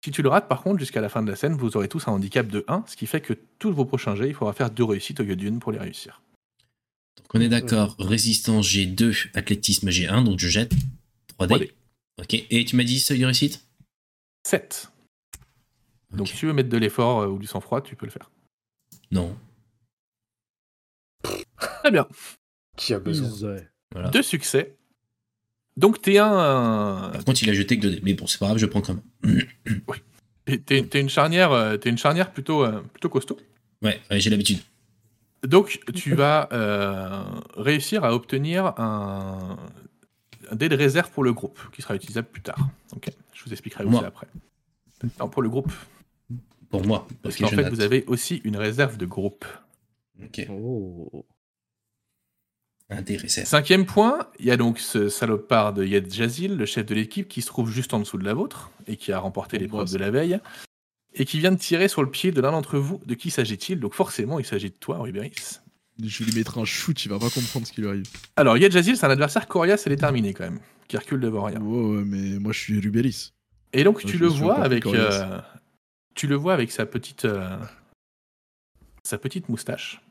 Si 0.04 0.12
tu 0.12 0.22
le 0.22 0.28
rates, 0.28 0.50
par 0.50 0.62
contre, 0.62 0.80
jusqu'à 0.80 1.00
la 1.00 1.08
fin 1.08 1.24
de 1.24 1.30
la 1.30 1.38
scène, 1.38 1.54
vous 1.54 1.78
aurez 1.78 1.88
tous 1.88 2.10
un 2.10 2.12
handicap 2.12 2.46
de 2.48 2.66
1, 2.68 2.84
ce 2.88 2.98
qui 2.98 3.08
fait 3.08 3.22
que 3.22 3.34
tous 3.58 3.72
vos 3.72 3.86
prochains 3.86 4.16
jets, 4.16 4.28
il 4.28 4.34
faudra 4.34 4.52
faire 4.52 4.70
deux 4.70 4.84
réussites 4.84 5.22
au 5.22 5.24
lieu 5.24 5.38
d'une 5.38 5.60
pour 5.60 5.72
les 5.72 5.80
réussir. 5.80 6.22
Donc, 7.18 7.28
on 7.36 7.40
est 7.40 7.48
d'accord. 7.48 7.96
Résistance 8.00 8.68
G2, 8.68 9.30
athlétisme 9.34 9.90
G1, 9.90 10.26
donc 10.26 10.40
je 10.40 10.50
jette 10.50 10.74
3D. 11.40 11.48
3D. 11.48 11.72
Ok. 12.20 12.34
Et 12.34 12.66
tu 12.66 12.76
m'as 12.76 12.84
dit 12.84 13.00
seuil 13.00 13.20
de 13.20 13.26
réussite? 13.26 13.66
7. 14.46 14.92
Donc 16.12 16.28
si 16.28 16.36
tu 16.36 16.48
veux 16.48 16.54
mettre 16.54 16.70
de 16.70 16.78
l'effort 16.78 17.22
euh, 17.22 17.28
ou 17.28 17.40
du 17.40 17.48
sang-froid, 17.48 17.82
tu 17.82 17.96
peux 17.96 18.06
le 18.06 18.12
faire. 18.12 18.30
Non. 19.10 19.38
Très 21.58 21.92
bien. 21.92 22.08
Qui 22.76 22.94
a 22.94 23.00
besoin? 23.00 23.58
Deux 24.12 24.22
succès. 24.22 24.76
Donc 25.78 26.02
t'es 26.02 26.18
un, 26.20 27.10
Par 27.14 27.26
contre, 27.26 27.42
il 27.44 27.50
a 27.50 27.54
jeté 27.54 27.80
que 27.80 27.88
2D. 27.88 28.00
Mais 28.04 28.14
bon, 28.14 28.28
c'est 28.28 28.40
pas 28.40 28.46
grave, 28.48 28.58
je 28.58 28.66
prends 28.68 28.82
quand 28.82 28.96
même. 29.24 29.42
t'es, 30.46 30.58
t'es- 30.60 30.84
t'es 30.84 31.02
une 31.02 31.10
charnière, 31.10 31.52
euh, 31.52 31.78
t'es 31.78 31.90
une 31.90 31.98
charnière 31.98 32.32
plutôt, 32.32 32.64
euh, 32.64 32.82
plutôt 32.94 33.10
costaud. 33.10 33.38
Ouais, 33.82 34.00
ouais, 34.12 34.20
j'ai 34.20 34.30
l'habitude. 34.30 34.60
Donc, 35.44 35.80
tu 35.94 36.14
vas 36.16 36.48
euh, 36.54 37.24
réussir 37.58 38.06
à 38.06 38.14
obtenir 38.14 38.80
un, 38.80 39.58
un 40.52 40.56
dé 40.56 40.70
de 40.70 40.76
réserve 40.76 41.10
pour 41.12 41.24
le 41.24 41.34
groupe, 41.34 41.60
qui 41.74 41.82
sera 41.82 41.96
utilisable 41.96 42.28
plus 42.30 42.42
tard. 42.44 42.70
Ok, 42.96 43.10
je 43.34 43.44
vous 43.44 43.52
expliquerai 43.52 43.84
Moi. 43.84 44.00
aussi 44.00 44.06
après. 44.08 44.28
Non, 45.20 45.28
pour 45.28 45.42
le 45.42 45.50
groupe, 45.50 45.72
Pour 46.70 46.86
moi. 46.86 47.08
parce 47.24 47.36
Ok, 47.36 47.42
qu'en 47.42 47.48
fait, 47.56 47.70
vous 47.70 47.82
avez 47.82 48.06
aussi 48.08 48.42
une 48.46 48.56
réserve 48.56 48.96
de 48.98 49.06
groupe. 49.06 49.44
Ok. 50.24 50.48
Oh. 50.50 51.26
Intéressant. 52.98 53.46
Cinquième 53.46 53.86
point, 53.86 54.28
il 54.40 54.46
y 54.46 54.52
a 54.52 54.58
donc 54.58 54.80
ce 54.80 55.10
salopard 55.10 55.74
de 55.74 55.84
Yed 55.84 56.12
Jazil, 56.12 56.56
le 56.56 56.66
chef 56.66 56.86
de 56.86 56.96
l'équipe, 56.96 57.28
qui 57.28 57.42
se 57.42 57.48
trouve 57.48 57.72
juste 57.72 57.94
en 57.94 58.00
dessous 58.00 58.18
de 58.18 58.26
la 58.26 58.34
vôtre, 58.34 58.72
et 58.88 58.98
qui 58.98 59.12
a 59.12 59.20
remporté 59.20 59.58
l'épreuve 59.58 59.92
de 59.92 59.98
la 59.98 60.12
veille, 60.12 60.40
et 61.14 61.26
qui 61.26 61.40
vient 61.40 61.52
de 61.52 61.58
tirer 61.58 61.88
sur 61.88 62.04
le 62.04 62.10
pied 62.10 62.32
de 62.32 62.42
l'un 62.42 62.52
d'entre 62.52 62.78
vous. 62.78 63.02
De 63.06 63.14
qui 63.14 63.32
s'agit-il? 63.32 63.80
Donc 63.80 63.94
forcément, 63.94 64.40
il 64.40 64.46
s'agit 64.46 64.70
de 64.70 64.76
toi, 64.76 65.00
Rubéris. 65.00 65.60
Je 66.04 66.24
vais 66.24 66.32
lui 66.32 66.38
mettre 66.38 66.58
un 66.58 66.66
shoot, 66.66 67.06
il 67.06 67.10
va 67.10 67.20
pas 67.20 67.30
comprendre 67.30 67.68
ce 67.68 67.72
qui 67.72 67.82
lui 67.82 67.88
arrive. 67.88 68.06
Alors, 68.36 68.58
Yed 68.58 68.72
Jazil, 68.72 68.98
c'est 68.98 69.06
un 69.06 69.12
adversaire 69.12 69.48
coriace 69.48 69.86
et 69.86 69.90
déterminé 69.90 70.34
quand 70.34 70.46
même, 70.46 70.60
qui 70.88 70.98
recule 70.98 71.20
devant 71.20 71.44
rien. 71.44 71.62
Ouais, 71.62 71.98
ouais, 71.98 72.04
mais 72.04 72.40
moi, 72.40 72.52
je 72.52 72.60
suis 72.60 72.80
Rubéris. 72.80 73.34
Et 73.74 73.84
donc 73.84 74.04
Moi, 74.04 74.12
tu 74.12 74.18
le 74.18 74.28
vois 74.28 74.60
avec 74.60 74.86
euh, 74.86 75.40
tu 76.16 76.28
le 76.28 76.36
vois 76.36 76.54
avec 76.54 76.72
sa 76.72 76.86
petite 76.86 77.26
euh, 77.26 77.58
sa 79.04 79.18
petite 79.18 79.50
moustache 79.50 80.02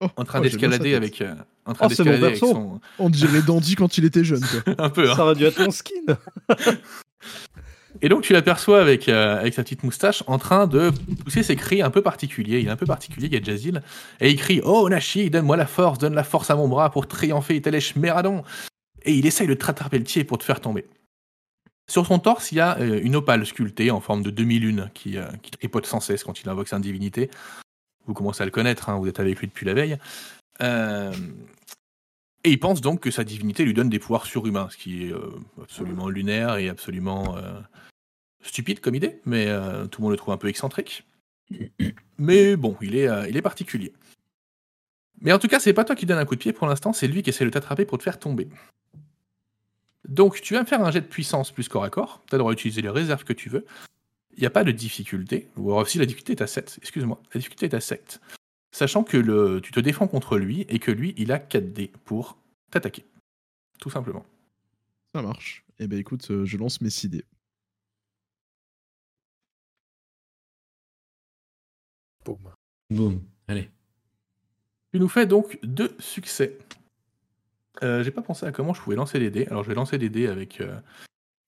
Oh, 0.00 0.08
en 0.16 0.24
train 0.24 0.40
oh, 0.40 0.44
j'aime 0.44 0.58
bien 0.58 0.68
d'escalader 0.68 0.94
avec 0.94 1.22
euh, 1.22 1.34
en 1.64 1.72
train 1.72 1.86
Oh, 1.86 1.88
d'escalader 1.88 2.24
avec 2.24 2.36
son 2.36 2.80
On 2.98 3.08
dirait 3.08 3.42
Dandy 3.42 3.76
quand 3.76 3.96
il 3.96 4.04
était 4.04 4.24
jeune, 4.24 4.42
quoi. 4.42 4.74
un 4.78 4.90
peu 4.90 5.10
hein. 5.10 5.16
Ça 5.16 5.24
aurait 5.24 5.34
dû 5.34 5.44
être 5.44 5.58
mon 5.60 5.70
skin. 5.70 6.18
Et 8.02 8.10
donc 8.10 8.22
tu 8.22 8.34
l'aperçois 8.34 8.80
avec 8.80 9.08
euh, 9.08 9.40
avec 9.40 9.54
sa 9.54 9.62
petite 9.62 9.82
moustache 9.82 10.22
en 10.26 10.38
train 10.38 10.66
de 10.66 10.92
pousser 11.24 11.42
ses 11.42 11.56
cris 11.56 11.80
un 11.80 11.90
peu 11.90 12.02
particuliers, 12.02 12.60
il 12.60 12.66
est 12.66 12.70
un 12.70 12.76
peu 12.76 12.84
particulier, 12.84 13.26
il 13.26 13.32
y 13.32 13.38
a 13.38 13.42
Jazil 13.42 13.80
et 14.20 14.30
il 14.30 14.36
crie 14.36 14.60
"Oh 14.64 14.86
Nashi, 14.88 15.30
donne-moi 15.30 15.56
la 15.56 15.66
force, 15.66 15.98
donne 15.98 16.14
la 16.14 16.24
force 16.24 16.50
à 16.50 16.56
mon 16.56 16.68
bras 16.68 16.90
pour 16.90 17.08
triompher 17.08 17.62
tel 17.62 17.78
Meradon." 17.96 18.42
Et 19.06 19.14
il 19.14 19.24
essaye 19.24 19.46
de 19.46 19.54
te 19.54 19.64
rattraper 19.64 19.98
le 19.98 20.04
pied 20.04 20.24
pour 20.24 20.36
te 20.36 20.44
faire 20.44 20.60
tomber. 20.60 20.84
Sur 21.88 22.04
son 22.04 22.18
torse, 22.18 22.50
il 22.50 22.56
y 22.56 22.60
a 22.60 22.78
euh, 22.80 23.00
une 23.02 23.14
opale 23.16 23.46
sculptée 23.46 23.90
en 23.90 24.00
forme 24.00 24.22
de 24.22 24.30
demi-lune 24.30 24.90
qui, 24.92 25.16
euh, 25.16 25.26
qui 25.42 25.52
tripote 25.52 25.86
sans 25.86 26.00
cesse 26.00 26.24
quand 26.24 26.40
il 26.40 26.48
invoque 26.48 26.68
sa 26.68 26.80
divinité. 26.80 27.30
Vous 28.06 28.14
commencez 28.14 28.42
à 28.42 28.44
le 28.44 28.50
connaître, 28.50 28.88
hein, 28.88 28.98
vous 28.98 29.08
êtes 29.08 29.20
avec 29.20 29.38
lui 29.38 29.46
depuis 29.46 29.66
la 29.66 29.74
veille. 29.74 29.98
Euh, 30.62 31.12
et 32.44 32.50
il 32.50 32.60
pense 32.60 32.80
donc 32.80 33.00
que 33.00 33.10
sa 33.10 33.24
divinité 33.24 33.64
lui 33.64 33.74
donne 33.74 33.88
des 33.88 33.98
pouvoirs 33.98 34.26
surhumains, 34.26 34.68
ce 34.70 34.76
qui 34.76 35.04
est 35.04 35.12
euh, 35.12 35.30
absolument 35.60 36.08
lunaire 36.08 36.56
et 36.56 36.68
absolument 36.68 37.36
euh, 37.36 37.58
stupide 38.40 38.80
comme 38.80 38.94
idée, 38.94 39.20
mais 39.24 39.46
tout 39.90 40.00
le 40.00 40.04
monde 40.04 40.12
le 40.12 40.16
trouve 40.16 40.34
un 40.34 40.38
peu 40.38 40.48
excentrique. 40.48 41.04
Mais 42.18 42.56
bon, 42.56 42.76
il 42.80 42.96
est, 42.96 43.08
il 43.28 43.36
est 43.36 43.42
particulier. 43.42 43.92
Mais 45.20 45.32
en 45.32 45.38
tout 45.38 45.48
cas, 45.48 45.58
c'est 45.60 45.72
pas 45.72 45.84
toi 45.84 45.96
qui 45.96 46.06
donne 46.06 46.18
un 46.18 46.24
coup 46.24 46.34
de 46.34 46.40
pied 46.40 46.52
pour 46.52 46.66
l'instant, 46.66 46.92
c'est 46.92 47.08
lui 47.08 47.22
qui 47.22 47.30
essaie 47.30 47.44
de 47.44 47.50
t'attraper 47.50 47.84
pour 47.84 47.98
te 47.98 48.02
faire 48.02 48.18
tomber. 48.18 48.48
Donc, 50.08 50.40
tu 50.40 50.54
vas 50.54 50.60
me 50.60 50.66
faire 50.66 50.84
un 50.84 50.90
jet 50.90 51.00
de 51.00 51.06
puissance 51.06 51.50
plus 51.50 51.68
corps 51.68 51.84
à 51.84 51.90
corps. 51.90 52.22
Tu 52.28 52.34
as 52.34 52.38
le 52.38 52.40
droit 52.40 52.52
d'utiliser 52.52 52.82
les 52.82 52.90
réserves 52.90 53.24
que 53.24 53.32
tu 53.32 53.48
veux. 53.48 53.66
Il 54.36 54.40
n'y 54.40 54.46
a 54.46 54.50
pas 54.50 54.64
de 54.64 54.70
difficulté. 54.72 55.48
Ou 55.56 55.72
alors, 55.72 55.88
si 55.88 55.98
la 55.98 56.04
difficulté 56.06 56.32
est 56.34 56.42
à 56.42 56.46
7, 56.46 56.78
excuse-moi, 56.82 57.20
la 57.32 57.38
difficulté 57.38 57.66
est 57.66 57.74
à 57.74 57.80
7. 57.80 58.20
Sachant 58.70 59.02
que 59.04 59.16
le, 59.16 59.60
tu 59.62 59.72
te 59.72 59.80
défends 59.80 60.06
contre 60.08 60.36
lui 60.36 60.66
et 60.68 60.78
que 60.78 60.90
lui, 60.90 61.14
il 61.16 61.32
a 61.32 61.38
4 61.38 61.72
dés 61.72 61.90
pour 62.04 62.36
t'attaquer. 62.70 63.04
Tout 63.80 63.88
simplement. 63.90 64.26
Ça 65.14 65.22
marche. 65.22 65.64
Eh 65.78 65.86
ben 65.86 65.98
écoute, 65.98 66.30
euh, 66.30 66.44
je 66.44 66.56
lance 66.58 66.80
mes 66.82 66.90
6 66.90 67.08
dés. 67.08 67.24
Boum. 72.24 72.38
Boum. 72.90 73.22
Allez. 73.48 73.70
Tu 74.92 75.00
nous 75.00 75.08
fais 75.08 75.26
donc 75.26 75.58
deux 75.62 75.94
succès. 75.98 76.58
Euh, 77.82 78.02
J'ai 78.02 78.10
pas 78.10 78.22
pensé 78.22 78.46
à 78.46 78.52
comment 78.52 78.74
je 78.74 78.80
pouvais 78.80 78.96
lancer 78.96 79.18
les 79.18 79.30
dés. 79.30 79.46
Alors, 79.46 79.62
je 79.62 79.68
vais 79.68 79.74
lancer 79.74 79.98
des 79.98 80.08
dés 80.08 80.26
avec, 80.26 80.60
euh, 80.60 80.78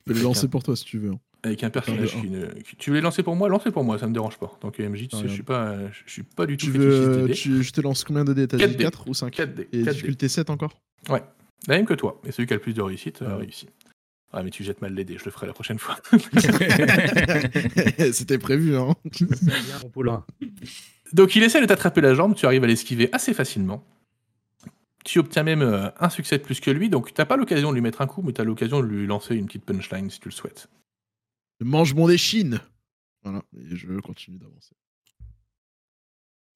Je 0.06 0.12
vais 0.12 0.18
le 0.18 0.24
lancer 0.24 0.48
pour 0.48 0.62
toi 0.62 0.76
si 0.76 0.84
tu 0.84 0.98
veux. 0.98 1.12
hein. 1.12 1.20
Avec 1.42 1.62
un 1.64 1.70
personnage 1.70 2.12
qui, 2.20 2.28
ne- 2.30 2.46
Tu 2.78 2.90
veux 2.90 2.96
les 2.96 3.02
lancer 3.02 3.22
pour 3.22 3.36
moi? 3.36 3.48
Lancez 3.48 3.70
pour 3.70 3.84
moi, 3.84 3.98
ça 3.98 4.06
me 4.06 4.12
dérange 4.12 4.38
pas. 4.38 4.58
Que 4.72 4.82
MJ, 4.82 5.08
tu 5.08 5.16
sais, 5.16 5.28
je 5.28 5.32
suis 5.32 5.42
pas, 5.42 5.68
euh, 5.68 5.88
je 6.06 6.12
suis 6.12 6.22
pas 6.24 6.46
du 6.46 6.56
tout 6.56 6.66
Tu 6.66 6.72
veux, 6.72 7.30
tu- 7.32 7.62
je 7.62 7.72
te 7.72 7.80
lance 7.80 8.04
combien 8.04 8.24
de 8.24 8.32
dés? 8.32 8.48
T'as 8.48 8.58
Quatre 8.58 8.70
dit 8.70 8.76
dés. 8.76 8.84
4 8.84 9.08
ou 9.08 9.14
5 9.14 9.32
4 9.34 9.54
dés. 9.54 9.68
Et 9.72 9.78
4 9.78 9.84
dés. 9.84 9.90
difficulté 9.92 10.28
7 10.28 10.50
encore 10.50 10.72
La 11.08 11.74
même 11.76 11.86
que 11.86 11.94
toi. 11.94 12.20
Et 12.26 12.32
celui 12.32 12.46
qui 12.46 12.54
a 12.54 12.56
le 12.56 12.62
plus 12.62 12.74
de 12.74 12.82
réussite 12.82 13.22
a 13.22 13.26
Ah. 13.32 13.36
réussi. 13.36 13.68
Ah, 14.32 14.42
mais 14.42 14.50
tu 14.50 14.62
jettes 14.62 14.82
mal 14.82 14.92
les 14.94 15.04
dés, 15.04 15.16
je 15.18 15.24
le 15.24 15.30
ferai 15.30 15.46
la 15.46 15.52
prochaine 15.54 15.78
fois. 15.78 15.96
C'était 18.12 18.38
prévu, 18.38 18.76
hein. 18.76 18.94
Donc 21.12 21.36
il 21.36 21.42
essaie 21.42 21.60
de 21.60 21.66
t'attraper 21.66 22.00
la 22.02 22.14
jambe, 22.14 22.34
tu 22.34 22.44
arrives 22.46 22.64
à 22.64 22.66
l'esquiver 22.66 23.08
assez 23.12 23.32
facilement. 23.32 23.84
Tu 25.04 25.20
obtiens 25.20 25.42
même 25.44 25.62
euh, 25.62 25.88
un 26.00 26.10
succès 26.10 26.36
de 26.36 26.42
plus 26.42 26.60
que 26.60 26.70
lui, 26.70 26.90
donc 26.90 27.14
t'as 27.14 27.24
pas 27.24 27.36
l'occasion 27.38 27.70
de 27.70 27.74
lui 27.74 27.80
mettre 27.80 28.02
un 28.02 28.06
coup, 28.06 28.20
mais 28.22 28.32
t'as 28.32 28.44
l'occasion 28.44 28.80
de 28.80 28.86
lui 28.86 29.06
lancer 29.06 29.34
une 29.34 29.46
petite 29.46 29.64
punchline 29.64 30.10
si 30.10 30.20
tu 30.20 30.28
le 30.28 30.34
souhaites. 30.34 30.68
Mange 31.60 31.94
mon 31.94 32.08
échine 32.08 32.60
Voilà, 33.22 33.42
et 33.56 33.76
je 33.76 33.98
continue 34.00 34.38
d'avancer. 34.38 34.74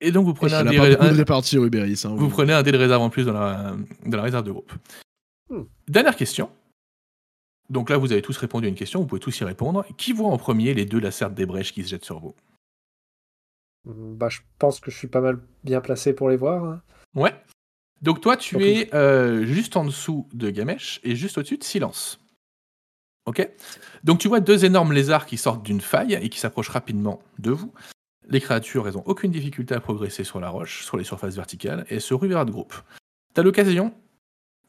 Et 0.00 0.10
donc 0.10 0.26
vous 0.26 0.34
prenez 0.34 0.54
un 0.54 0.64
dé. 0.64 0.76
Hein, 0.78 2.16
vous 2.16 2.28
prenez 2.28 2.52
un 2.52 2.62
dé 2.62 2.72
de 2.72 2.76
réserve 2.76 3.02
en 3.02 3.10
plus 3.10 3.24
dans 3.24 3.32
la, 3.32 3.76
dans 4.04 4.16
la 4.16 4.22
réserve 4.22 4.44
de 4.44 4.50
groupe. 4.50 4.72
Hmm. 5.48 5.62
Dernière 5.86 6.16
question. 6.16 6.50
Donc 7.70 7.88
là, 7.88 7.96
vous 7.96 8.12
avez 8.12 8.20
tous 8.22 8.36
répondu 8.36 8.66
à 8.66 8.68
une 8.68 8.74
question, 8.74 9.00
vous 9.00 9.06
pouvez 9.06 9.20
tous 9.20 9.40
y 9.40 9.44
répondre. 9.44 9.86
Qui 9.96 10.12
voit 10.12 10.28
en 10.28 10.36
premier 10.36 10.74
les 10.74 10.84
deux 10.84 11.00
lacertes 11.00 11.34
des 11.34 11.46
brèches 11.46 11.72
qui 11.72 11.82
se 11.84 11.88
jettent 11.88 12.04
sur 12.04 12.18
vous? 12.18 12.34
Bah, 13.84 14.28
je 14.28 14.40
pense 14.58 14.78
que 14.80 14.90
je 14.90 14.98
suis 14.98 15.08
pas 15.08 15.20
mal 15.20 15.40
bien 15.64 15.80
placé 15.80 16.12
pour 16.12 16.28
les 16.28 16.36
voir. 16.36 16.64
hein. 16.64 16.82
Ouais. 17.14 17.34
Donc 18.02 18.20
toi, 18.20 18.36
tu 18.36 18.62
es 18.64 18.92
euh, 18.94 19.46
juste 19.46 19.76
en 19.76 19.84
dessous 19.84 20.28
de 20.32 20.50
Gamesh 20.50 21.00
et 21.04 21.14
juste 21.16 21.38
au-dessus 21.38 21.58
de 21.58 21.64
Silence. 21.64 22.20
Ok 23.26 23.48
Donc 24.04 24.18
tu 24.18 24.28
vois 24.28 24.40
deux 24.40 24.64
énormes 24.64 24.92
lézards 24.92 25.26
qui 25.26 25.36
sortent 25.36 25.62
d'une 25.62 25.80
faille 25.80 26.14
et 26.14 26.28
qui 26.28 26.38
s'approchent 26.38 26.70
rapidement 26.70 27.20
de 27.38 27.50
vous. 27.50 27.72
Les 28.28 28.40
créatures, 28.40 28.88
elles 28.88 28.98
ont 28.98 29.04
aucune 29.06 29.30
difficulté 29.30 29.74
à 29.74 29.80
progresser 29.80 30.24
sur 30.24 30.40
la 30.40 30.48
roche, 30.48 30.84
sur 30.84 30.96
les 30.96 31.04
surfaces 31.04 31.34
verticales, 31.34 31.84
et 31.90 32.00
se 32.00 32.14
ruent 32.14 32.28
vers 32.28 32.46
de 32.46 32.52
groupe. 32.52 32.74
T'as 33.34 33.42
l'occasion 33.42 33.92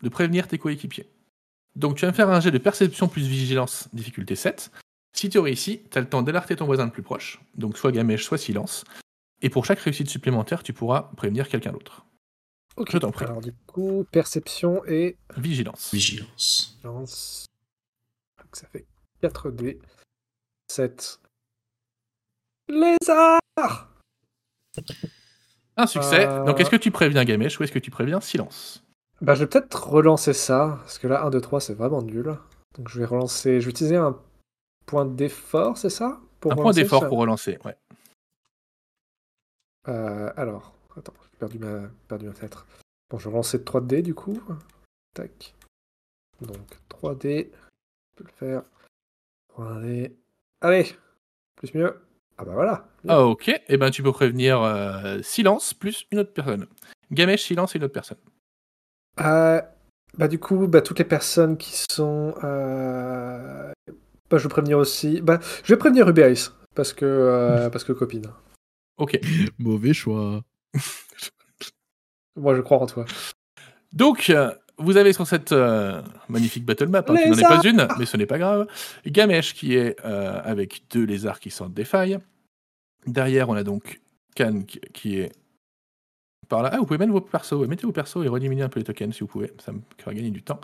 de 0.01 0.09
prévenir 0.09 0.47
tes 0.47 0.57
coéquipiers. 0.57 1.07
Donc 1.75 1.95
tu 1.95 2.05
vas 2.05 2.11
me 2.11 2.15
faire 2.15 2.29
un 2.29 2.39
jet 2.39 2.51
de 2.51 2.57
perception 2.57 3.07
plus 3.07 3.27
vigilance, 3.27 3.89
difficulté 3.93 4.35
7. 4.35 4.71
Si 5.15 5.29
tu 5.29 5.39
réussis, 5.39 5.81
tu 5.91 5.97
as 5.97 6.01
le 6.01 6.09
temps 6.09 6.21
d'alerter 6.23 6.55
ton 6.55 6.65
voisin 6.65 6.85
le 6.85 6.91
plus 6.91 7.03
proche, 7.03 7.41
donc 7.55 7.77
soit 7.77 7.91
Gamèche, 7.91 8.23
soit 8.23 8.37
Silence. 8.37 8.83
Et 9.41 9.49
pour 9.49 9.65
chaque 9.65 9.79
réussite 9.79 10.09
supplémentaire, 10.09 10.63
tu 10.63 10.73
pourras 10.73 11.11
prévenir 11.15 11.49
quelqu'un 11.49 11.71
d'autre. 11.71 12.05
Ok. 12.75 12.89
Je 12.91 12.97
t'en 12.97 13.11
prie. 13.11 13.25
Alors 13.25 13.41
du 13.41 13.53
coup, 13.67 14.05
perception 14.11 14.83
et 14.85 15.17
Vigilance. 15.37 15.93
Vigilance. 15.93 16.79
lance. 16.83 17.45
Donc 18.53 18.57
ça 18.57 18.67
fait 18.67 18.85
4D. 19.23 19.79
7. 20.67 21.19
Lézard 22.67 23.89
Un 25.75 25.87
succès. 25.87 26.27
Euh. 26.27 26.43
Donc 26.43 26.59
est-ce 26.59 26.69
que 26.69 26.75
tu 26.75 26.91
préviens 26.91 27.25
Gamèche 27.25 27.59
ou 27.59 27.63
est-ce 27.63 27.71
que 27.71 27.79
tu 27.79 27.89
préviens 27.89 28.21
Silence 28.21 28.83
Bah 29.21 29.33
je 29.33 29.39
vais 29.39 29.47
peut-être 29.47 29.87
relancer 29.89 30.33
ça, 30.33 30.77
parce 30.81 30.99
que 30.99 31.07
là 31.07 31.23
1, 31.23 31.31
2, 31.31 31.41
3 31.41 31.61
c'est 31.61 31.73
vraiment 31.73 32.03
nul. 32.03 32.37
Donc 32.77 32.89
je 32.89 32.99
vais 32.99 33.05
relancer, 33.05 33.59
je 33.59 33.65
vais 33.65 33.71
utiliser 33.71 33.95
un 33.95 34.19
point 34.85 35.05
d'effort, 35.05 35.79
c'est 35.79 35.89
ça 35.89 36.19
Pour 36.39 36.51
Un 36.51 36.55
point 36.55 36.73
d'effort 36.73 37.07
pour 37.07 37.17
relancer, 37.17 37.57
ouais. 37.65 37.75
Euh, 39.87 40.31
alors, 40.37 40.75
attends, 40.95 41.13
j'ai 41.31 41.37
perdu 41.39 41.57
ma, 41.57 41.89
perdu 42.07 42.27
ma 42.27 42.33
fenêtre. 42.33 42.67
Bon, 43.09 43.17
je 43.17 43.23
vais 43.23 43.31
relancer 43.31 43.57
3D 43.57 44.03
du 44.03 44.13
coup. 44.13 44.39
Tac. 45.15 45.55
Donc 46.41 46.79
3D, 46.89 47.49
je 47.51 47.62
peux 48.15 48.23
le 48.23 48.31
faire. 48.31 48.63
3D. 49.55 50.11
Allez 50.61 50.87
Plus 51.55 51.73
mieux. 51.73 51.99
Ah 52.37 52.45
bah 52.45 52.53
voilà 52.53 52.87
Ah 53.07 53.21
ok, 53.23 53.49
et 53.49 53.61
eh 53.69 53.77
ben 53.77 53.91
tu 53.91 54.01
peux 54.01 54.11
prévenir 54.11 54.61
euh, 54.61 55.21
Silence 55.21 55.73
plus 55.73 56.05
une 56.11 56.19
autre 56.19 56.33
personne. 56.33 56.67
Gamèche, 57.11 57.43
Silence 57.43 57.75
et 57.75 57.77
une 57.77 57.83
autre 57.83 57.93
personne. 57.93 58.17
Euh, 59.19 59.61
bah 60.17 60.27
du 60.27 60.39
coup, 60.39 60.67
bah, 60.67 60.81
toutes 60.81 60.99
les 60.99 61.05
personnes 61.05 61.57
qui 61.57 61.83
sont... 61.91 62.33
euh, 62.43 63.71
Bah, 64.29 64.37
je 64.37 64.43
vais 64.43 64.49
prévenir 64.49 64.79
aussi... 64.79 65.21
Bah, 65.21 65.39
je 65.63 65.73
vais 65.73 65.77
prévenir 65.77 66.07
Ruberis, 66.07 66.49
parce 66.73 66.93
que, 66.93 67.05
euh, 67.05 67.69
parce 67.69 67.83
que 67.83 67.93
copine. 67.93 68.25
Ok. 68.97 69.19
Mauvais 69.59 69.93
choix. 69.93 70.41
Moi, 72.35 72.55
je 72.55 72.61
crois 72.61 72.79
en 72.79 72.87
toi. 72.87 73.05
Donc, 73.91 74.31
euh, 74.31 74.51
vous 74.77 74.97
avez 74.97 75.13
sur 75.13 75.27
cette 75.27 75.51
euh, 75.51 76.01
magnifique 76.29 76.65
battle 76.65 76.87
map, 76.87 76.99
hein, 77.07 77.15
qui 77.15 77.29
n'en 77.29 77.37
est 77.37 77.41
pas 77.41 77.61
une, 77.63 77.87
mais 77.97 78.05
ce 78.05 78.17
n'est 78.17 78.25
pas 78.25 78.37
grave, 78.37 78.67
Gamesh 79.05 79.53
qui 79.53 79.75
est 79.75 79.95
euh, 80.05 80.41
avec 80.43 80.83
deux 80.91 81.03
lézards 81.03 81.39
qui 81.39 81.51
sortent 81.51 81.73
des 81.73 81.85
failles. 81.85 82.19
Derrière, 83.05 83.49
on 83.49 83.55
a 83.55 83.63
donc 83.63 84.01
Khan 84.35 84.63
qui, 84.93 85.19
est 85.19 85.31
par 86.49 86.63
là. 86.63 86.71
Ah, 86.73 86.77
vous 86.77 86.85
pouvez 86.85 86.97
mettre 86.97 87.11
vos 87.11 87.21
persos, 87.21 87.67
mettez 87.67 87.85
vos 87.85 87.91
persos 87.91 88.23
et 88.23 88.27
rediminuer 88.27 88.63
un 88.63 88.69
peu 88.69 88.79
les 88.79 88.85
tokens 88.85 89.13
si 89.13 89.21
vous 89.21 89.27
pouvez, 89.27 89.51
ça 89.59 89.71
me 89.71 89.81
fera 89.97 90.13
gagner 90.13 90.31
du 90.31 90.41
temps. 90.41 90.61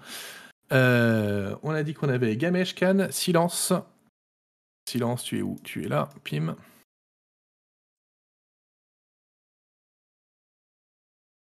Euh, 0.71 1.55
on 1.63 1.71
a 1.71 1.83
dit 1.83 1.93
qu'on 1.93 2.09
avait 2.09 2.35
Gamesh, 2.37 2.75
Khan, 2.75 3.07
Silence. 3.11 3.73
Silence, 4.89 5.23
tu 5.23 5.39
es 5.39 5.41
où? 5.41 5.57
Tu 5.63 5.85
es 5.85 5.87
là, 5.87 6.09
Pim. 6.23 6.55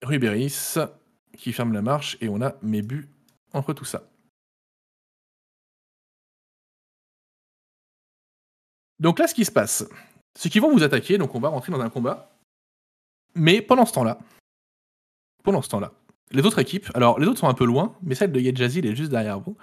Ruberis 0.04 0.78
qui 1.38 1.54
ferme 1.54 1.74
la 1.74 1.82
marche 1.82 2.18
et 2.22 2.30
on 2.30 2.42
a 2.42 2.54
mes 2.62 2.82
buts 2.82 3.10
entre 3.54 3.74
tout 3.74 3.86
ça. 3.86 4.04
Donc 9.00 9.20
là, 9.20 9.28
ce 9.28 9.34
qui 9.34 9.46
se 9.46 9.52
passe, 9.52 9.88
c'est 10.36 10.50
qu'ils 10.50 10.62
vont 10.62 10.72
vous 10.72 10.84
attaquer, 10.84 11.18
donc 11.18 11.34
on 11.34 11.40
va 11.40 11.50
rentrer 11.50 11.72
dans 11.72 11.82
un 11.82 11.90
combat. 11.90 12.32
Mais 13.36 13.62
pendant 13.62 13.86
ce 13.86 13.94
temps-là, 13.94 14.20
pendant 15.44 15.62
ce 15.62 15.70
temps-là, 15.70 15.92
les 16.32 16.46
autres 16.46 16.60
équipes, 16.60 16.88
alors 16.94 17.20
les 17.20 17.28
autres 17.28 17.40
sont 17.40 17.48
un 17.48 17.54
peu 17.54 17.66
loin, 17.66 17.96
mais 18.04 18.16
celle 18.16 18.32
de 18.32 18.40
Yedjazil 18.40 18.86
est 18.86 18.96
juste 18.96 19.10
derrière 19.12 19.40
vous. 19.40 19.58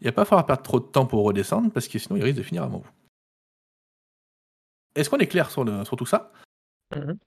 Il 0.00 0.04
n'y 0.04 0.08
a 0.08 0.12
pas 0.12 0.24
falloir 0.24 0.46
perdre 0.46 0.62
trop 0.62 0.78
de 0.78 0.84
temps 0.86 1.06
pour 1.06 1.24
redescendre, 1.24 1.72
parce 1.72 1.88
que 1.88 1.98
sinon 1.98 2.16
ils 2.16 2.22
risquent 2.22 2.38
de 2.38 2.42
finir 2.42 2.62
avant 2.62 2.78
vous. 2.78 2.90
Est-ce 4.94 5.10
qu'on 5.10 5.18
est 5.18 5.26
clair 5.26 5.50
sur, 5.50 5.64
le- 5.64 5.84
sur 5.84 5.96
tout 5.96 6.06
ça? 6.06 6.32
Mhm. 6.94 7.18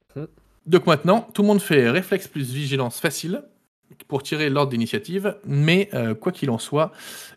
Donc 0.65 0.85
maintenant, 0.87 1.21
tout 1.21 1.41
le 1.41 1.47
monde 1.47 1.61
fait 1.61 1.89
réflexe 1.89 2.27
plus 2.27 2.51
vigilance 2.53 2.99
facile 2.99 3.43
pour 4.07 4.23
tirer 4.23 4.49
l'ordre 4.49 4.71
d'initiative, 4.71 5.37
mais 5.45 5.89
euh, 5.93 6.15
quoi 6.15 6.31
qu'il 6.31 6.49
en 6.49 6.57
soit, 6.57 6.91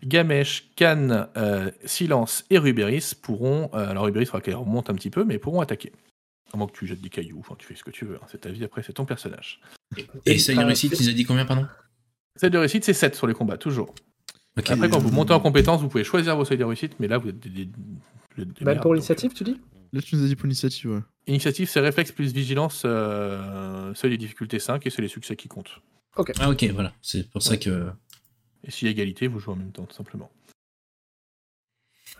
Gamesh, 0.05 0.71
Khan, 0.77 1.27
euh, 1.37 1.71
Silence 1.85 2.45
et 2.51 2.59
Ruberis 2.59 3.13
pourront, 3.21 3.71
euh, 3.75 3.89
alors 3.91 4.05
Ruberis 4.05 4.25
il 4.25 4.27
faudra 4.27 4.41
qu'elle 4.41 4.55
remonte 4.57 4.91
un 4.91 4.95
petit 4.95 5.11
peu, 5.11 5.25
mais 5.25 5.39
pourront 5.39 5.61
attaquer. 5.61 5.93
À 6.53 6.57
moins 6.57 6.67
que 6.67 6.73
tu 6.77 6.87
jettes 6.87 7.01
des 7.01 7.09
cailloux, 7.09 7.39
enfin 7.41 7.55
tu 7.59 7.67
fais 7.67 7.75
ce 7.75 7.83
que 7.85 7.91
tu 7.91 8.05
veux, 8.05 8.17
hein, 8.17 8.27
c'est 8.31 8.43
ta 8.43 8.51
vie, 8.51 8.65
après 8.65 8.83
c'est 8.83 8.93
ton 8.93 9.05
personnage. 9.07 9.61
Et 10.27 10.39
ça, 10.39 10.53
il 10.53 10.59
euh, 10.59 10.67
réussit, 10.67 10.95
tu 10.95 11.03
nous 11.03 11.09
as 11.09 11.13
dit 11.13 11.25
combien, 11.25 11.45
pardon? 11.47 11.67
Seuil 12.41 12.51
de 12.51 12.59
réussite, 12.59 12.85
c'est 12.85 12.93
7 12.95 13.15
sur 13.15 13.27
les 13.27 13.35
combats, 13.35 13.57
toujours. 13.59 13.95
Après, 14.57 14.89
quand 14.91 14.99
vous 14.99 15.11
montez 15.11 15.33
en 15.33 15.41
compétence, 15.41 15.81
vous 15.81 15.89
pouvez 15.89 16.05
choisir 16.05 16.37
vos 16.37 16.45
seuils 16.45 16.59
de 16.59 16.65
réussite, 16.65 16.95
mais 17.01 17.09
là, 17.09 17.17
vous 17.19 17.29
êtes 17.31 17.39
des, 17.41 17.49
des- 17.49 17.65
des- 17.65 18.45
des 18.45 18.45
Même 18.61 18.75
merdes, 18.75 18.83
pour 18.83 18.95
l'initiative, 18.95 19.33
tu 19.33 19.45
dis? 19.45 19.59
Là, 19.95 20.01
tu 20.03 20.15
nous 20.17 20.25
as 20.25 20.27
dit 20.27 20.37
pour 20.37 20.45
l'initiative, 20.45 20.91
ouais. 20.91 21.01
Euh, 21.29 21.31
Initiative, 21.31 21.69
c'est 21.69 21.81
réflexe 21.81 22.13
plus 22.13 22.33
vigilance, 22.33 22.83
euh, 22.85 23.95
seuil 23.95 24.13
de 24.13 24.17
difficulté 24.17 24.59
5, 24.59 24.87
et 24.87 24.91
c'est 24.91 25.03
les 25.03 25.09
succès 25.09 25.37
qui 25.37 25.49
comptent. 25.49 25.81
Ah, 26.39 26.51
ok, 26.51 26.65
voilà. 26.75 26.93
C'est 27.01 27.29
pour 27.31 27.43
ça 27.43 27.57
que. 27.57 27.91
Et 28.65 28.71
s'il 28.71 28.87
y 28.87 28.89
a 28.89 28.93
égalité, 28.93 29.27
vous 29.27 29.39
jouez 29.39 29.55
en 29.55 29.57
même 29.57 29.73
temps, 29.73 29.87
tout 29.87 29.97
simplement. 29.97 30.31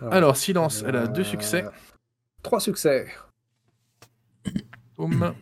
Alors, 0.01 0.37
Silence, 0.37 0.83
elle 0.87 0.97
a 0.97 1.07
deux 1.07 1.25
succès. 1.25 1.65
3 2.43 2.61
succès. 2.61 3.07
Boum. 4.97 5.35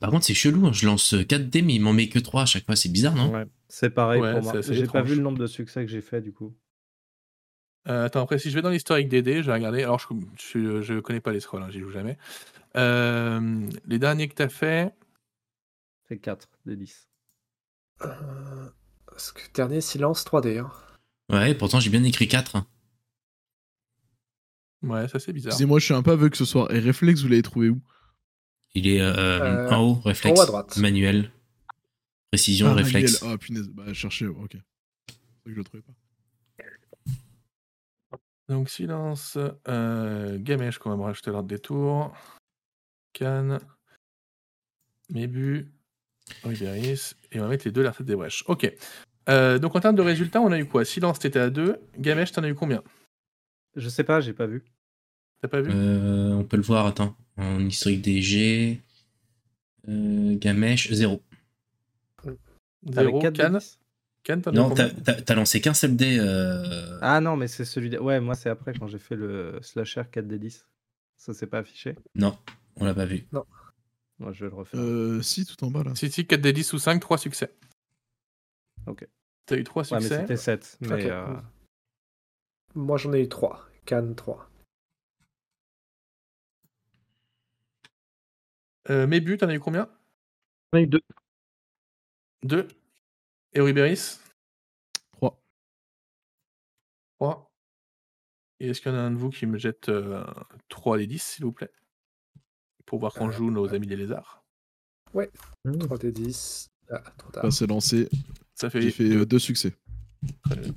Par 0.00 0.10
contre, 0.10 0.24
c'est 0.24 0.34
chelou, 0.34 0.66
hein, 0.66 0.72
je 0.72 0.86
lance 0.86 1.14
4 1.28 1.50
dés, 1.50 1.62
mais 1.62 1.74
il 1.74 1.80
m'en 1.80 1.92
met 1.92 2.08
que 2.08 2.18
3 2.18 2.42
à 2.42 2.46
chaque 2.46 2.64
fois, 2.64 2.74
c'est 2.74 2.88
bizarre, 2.88 3.14
non? 3.14 3.32
Ouais, 3.32 3.46
c'est 3.68 3.90
pareil 3.90 4.20
Ouais, 4.20 4.32
pour 4.32 4.44
c'est 4.44 4.52
moi. 4.52 4.62
J'ai 4.76 4.86
pas 4.86 5.02
vu 5.02 5.14
le 5.14 5.22
nombre 5.22 5.38
de 5.38 5.46
succès 5.46 5.84
que 5.84 5.90
j'ai 5.90 6.00
fait 6.00 6.20
du 6.20 6.32
coup. 6.32 6.56
Euh, 7.88 8.04
attends, 8.06 8.22
après, 8.22 8.38
si 8.38 8.50
je 8.50 8.54
vais 8.54 8.62
dans 8.62 8.70
l'historique 8.70 9.08
des 9.08 9.22
dés, 9.22 9.42
je 9.42 9.46
vais 9.48 9.54
regarder. 9.54 9.82
Alors, 9.82 9.98
je, 9.98 10.06
je, 10.36 10.82
je 10.82 11.00
connais 11.00 11.20
pas 11.20 11.32
les 11.32 11.40
scrolls, 11.40 11.62
hein, 11.62 11.70
j'y 11.70 11.80
joue 11.80 11.90
jamais. 11.90 12.18
Euh, 12.76 13.66
les 13.86 13.98
derniers 13.98 14.28
que 14.28 14.34
tu 14.34 14.42
as 14.42 14.48
fait, 14.48 14.92
C'est 16.08 16.18
4 16.18 16.48
des 16.66 16.76
10. 16.76 17.08
Euh, 18.04 18.68
parce 19.06 19.32
que 19.32 19.40
dernier 19.54 19.80
silence 19.80 20.24
3D. 20.24 20.58
Hein. 20.58 20.70
Ouais, 21.30 21.54
pourtant 21.54 21.80
j'ai 21.80 21.90
bien 21.90 22.04
écrit 22.04 22.28
4. 22.28 22.58
ouais, 24.82 25.08
ça 25.08 25.18
c'est 25.18 25.32
bizarre. 25.32 25.52
Excusez-moi, 25.52 25.78
je 25.78 25.84
suis 25.86 25.94
un 25.94 26.02
peu 26.02 26.12
aveugle 26.12 26.36
ce 26.36 26.44
soir. 26.44 26.70
Et 26.72 26.78
réflexe, 26.78 27.22
vous 27.22 27.28
l'avez 27.28 27.42
trouvé 27.42 27.70
où? 27.70 27.80
Il 28.74 28.86
est 28.86 29.00
euh, 29.00 29.14
Euh, 29.66 29.70
en 29.70 29.80
haut, 29.82 29.94
réflexe. 30.04 30.38
en 30.38 30.42
haut 30.42 30.44
à 30.44 30.46
droite. 30.46 30.76
Manuel. 30.76 31.32
Précision, 32.30 32.68
Ah, 32.68 32.74
réflexe. 32.74 33.22
Ah, 33.22 33.38
punaise. 33.38 33.68
Bah, 33.68 33.92
cherchez, 33.94 34.26
ok. 34.26 34.50
Que 34.52 35.50
je 35.50 35.54
le 35.54 35.64
trouvais 35.64 35.82
pas. 35.82 35.92
Donc, 38.48 38.70
silence. 38.70 39.38
Euh, 39.68 40.38
Gamesh, 40.40 40.78
qu'on 40.78 40.90
va 40.90 40.96
me 40.96 41.02
rajouter 41.02 41.30
l'ordre 41.30 41.48
des 41.48 41.58
tours. 41.58 42.12
Cannes. 43.12 43.58
Mébu. 45.10 45.70
Riberis. 46.44 47.14
Et 47.32 47.40
on 47.40 47.44
va 47.44 47.48
mettre 47.48 47.66
les 47.66 47.72
deux 47.72 47.82
la 47.82 47.92
tête 47.92 48.06
des 48.06 48.16
brèches. 48.16 48.44
Ok. 48.46 48.72
Euh, 49.28 49.58
donc, 49.58 49.76
en 49.76 49.80
termes 49.80 49.96
de 49.96 50.02
résultats, 50.02 50.40
on 50.40 50.52
a 50.52 50.58
eu 50.58 50.64
quoi? 50.66 50.84
Silence, 50.84 51.18
t'étais 51.18 51.38
à 51.38 51.50
2. 51.50 51.78
Gamesh, 51.98 52.32
t'en 52.32 52.42
as 52.42 52.48
eu 52.48 52.54
combien? 52.54 52.82
Je 53.76 53.88
sais 53.88 54.04
pas, 54.04 54.20
j'ai 54.20 54.32
pas 54.32 54.46
vu. 54.46 54.64
T'as 55.40 55.48
pas 55.48 55.60
vu? 55.60 55.70
Euh, 55.72 56.32
on 56.32 56.44
peut 56.44 56.56
le 56.56 56.62
voir, 56.62 56.86
attends. 56.86 57.14
En 57.36 57.60
historique 57.60 58.02
des 58.02 58.22
G. 58.22 58.80
Euh, 59.88 60.36
Gamesh, 60.36 60.90
0. 60.92 61.22
Avec 62.24 62.38
0. 62.94 63.18
4 63.20 63.32
des 63.32 63.38
Cannes, 63.38 63.58
10 64.28 64.42
Cannes 64.42 64.42
t'en 64.42 64.50
as 64.50 64.54
Non, 64.54 64.74
t'as 65.24 65.34
lancé 65.34 65.60
qu'un 65.60 65.72
seul 65.74 65.96
dé. 65.96 66.18
euh, 66.20 66.98
Ah 67.00 67.20
non, 67.20 67.36
mais 67.36 67.48
c'est 67.48 67.64
celui. 67.64 67.88
de- 67.90 67.98
Ouais, 67.98 68.20
moi 68.20 68.34
c'est 68.34 68.50
après 68.50 68.74
quand 68.74 68.86
j'ai 68.86 68.98
fait 68.98 69.16
le 69.16 69.58
slasher 69.62 70.02
4 70.10 70.26
des 70.28 70.38
10. 70.38 70.66
Ça 71.16 71.32
s'est 71.32 71.46
pas 71.46 71.58
affiché. 71.58 71.96
Non, 72.14 72.38
on 72.76 72.84
l'a 72.84 72.94
pas 72.94 73.06
vu. 73.06 73.26
Moi 74.18 74.32
je 74.32 74.44
vais 74.44 74.50
le 74.50 74.56
refaire. 74.56 74.80
Euh, 74.80 75.22
si, 75.22 75.46
tout 75.46 75.62
en 75.64 75.70
bas 75.70 75.82
là. 75.82 75.94
Si, 75.94 76.10
si, 76.10 76.26
4 76.26 76.40
des 76.42 76.52
10 76.52 76.72
ou 76.74 76.78
5, 76.78 77.00
3 77.00 77.16
succès. 77.18 77.54
Ok. 78.86 79.06
T'as 79.46 79.56
eu 79.56 79.64
3 79.64 79.82
ouais, 79.84 79.88
mais 79.92 80.00
succès. 80.02 80.20
c'était 80.20 80.36
7. 80.36 80.76
Mais 80.82 80.92
Ok. 80.94 81.06
euh, 81.06 81.36
Moi 82.74 82.98
j'en 82.98 83.12
ai 83.14 83.22
eu 83.22 83.28
3. 83.28 83.64
Cannes 83.86 84.14
3. 84.14 84.50
Euh, 88.90 89.06
Mébu, 89.06 89.36
t'en 89.38 89.48
as 89.48 89.54
eu 89.54 89.60
combien? 89.60 89.88
Eu 90.74 90.86
deux. 90.86 91.02
2. 92.42 92.68
Et 93.54 93.60
Euriberis? 93.60 94.18
3. 95.12 95.40
3. 97.18 97.50
Et 98.60 98.68
est-ce 98.68 98.80
qu'il 98.80 98.90
y 98.90 98.94
en 98.94 98.98
a 98.98 99.02
un 99.02 99.10
de 99.10 99.16
vous 99.16 99.30
qui 99.30 99.46
me 99.46 99.56
jette 99.56 99.88
euh, 99.88 100.24
3 100.68 100.98
des 100.98 101.06
10, 101.06 101.22
s'il 101.22 101.44
vous 101.44 101.52
plaît? 101.52 101.70
Pour 102.86 102.98
voir 102.98 103.12
qu'on 103.12 103.28
euh, 103.28 103.32
joue 103.32 103.50
nos 103.50 103.74
amis 103.74 103.86
des 103.86 103.96
lézards. 103.96 104.44
Ouais, 105.14 105.30
mmh. 105.64 105.78
3 105.78 105.98
des 105.98 106.12
10. 106.12 106.68
Ah, 106.90 107.02
trop 107.16 107.30
tard. 107.30 107.52
C'est 107.52 107.66
lancé. 107.66 108.08
Ça 108.54 108.70
fait, 108.70 108.80
J'ai 108.80 108.90
fait 108.90 109.04
euh, 109.04 109.38
succès. 109.38 109.74
Très 110.44 110.56
bien. 110.56 110.74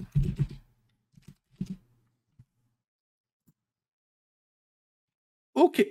Ok. 5.56 5.86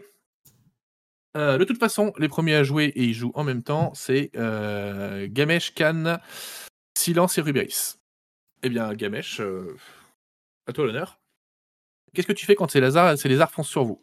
Euh, 1.36 1.58
de 1.58 1.64
toute 1.64 1.78
façon, 1.78 2.12
les 2.18 2.28
premiers 2.28 2.54
à 2.54 2.64
jouer 2.64 2.86
et 2.86 3.04
ils 3.04 3.14
jouent 3.14 3.32
en 3.34 3.44
même 3.44 3.62
temps, 3.62 3.92
c'est 3.94 4.30
Gamesh, 4.34 5.74
Khan, 5.74 6.18
Silence 6.96 7.38
et 7.38 7.40
Ruberis. 7.40 7.96
Eh 8.62 8.68
bien, 8.68 8.92
Gamesh, 8.94 9.40
euh, 9.40 9.76
à 10.66 10.72
toi 10.72 10.84
l'honneur. 10.84 11.18
Qu'est-ce 12.12 12.26
que 12.26 12.32
tu 12.32 12.44
fais 12.44 12.54
quand 12.54 12.70
ces 12.70 12.80
lézards, 12.80 13.16
ces 13.16 13.28
lézards 13.28 13.50
foncent 13.50 13.68
sur 13.68 13.84
vous? 13.84 14.00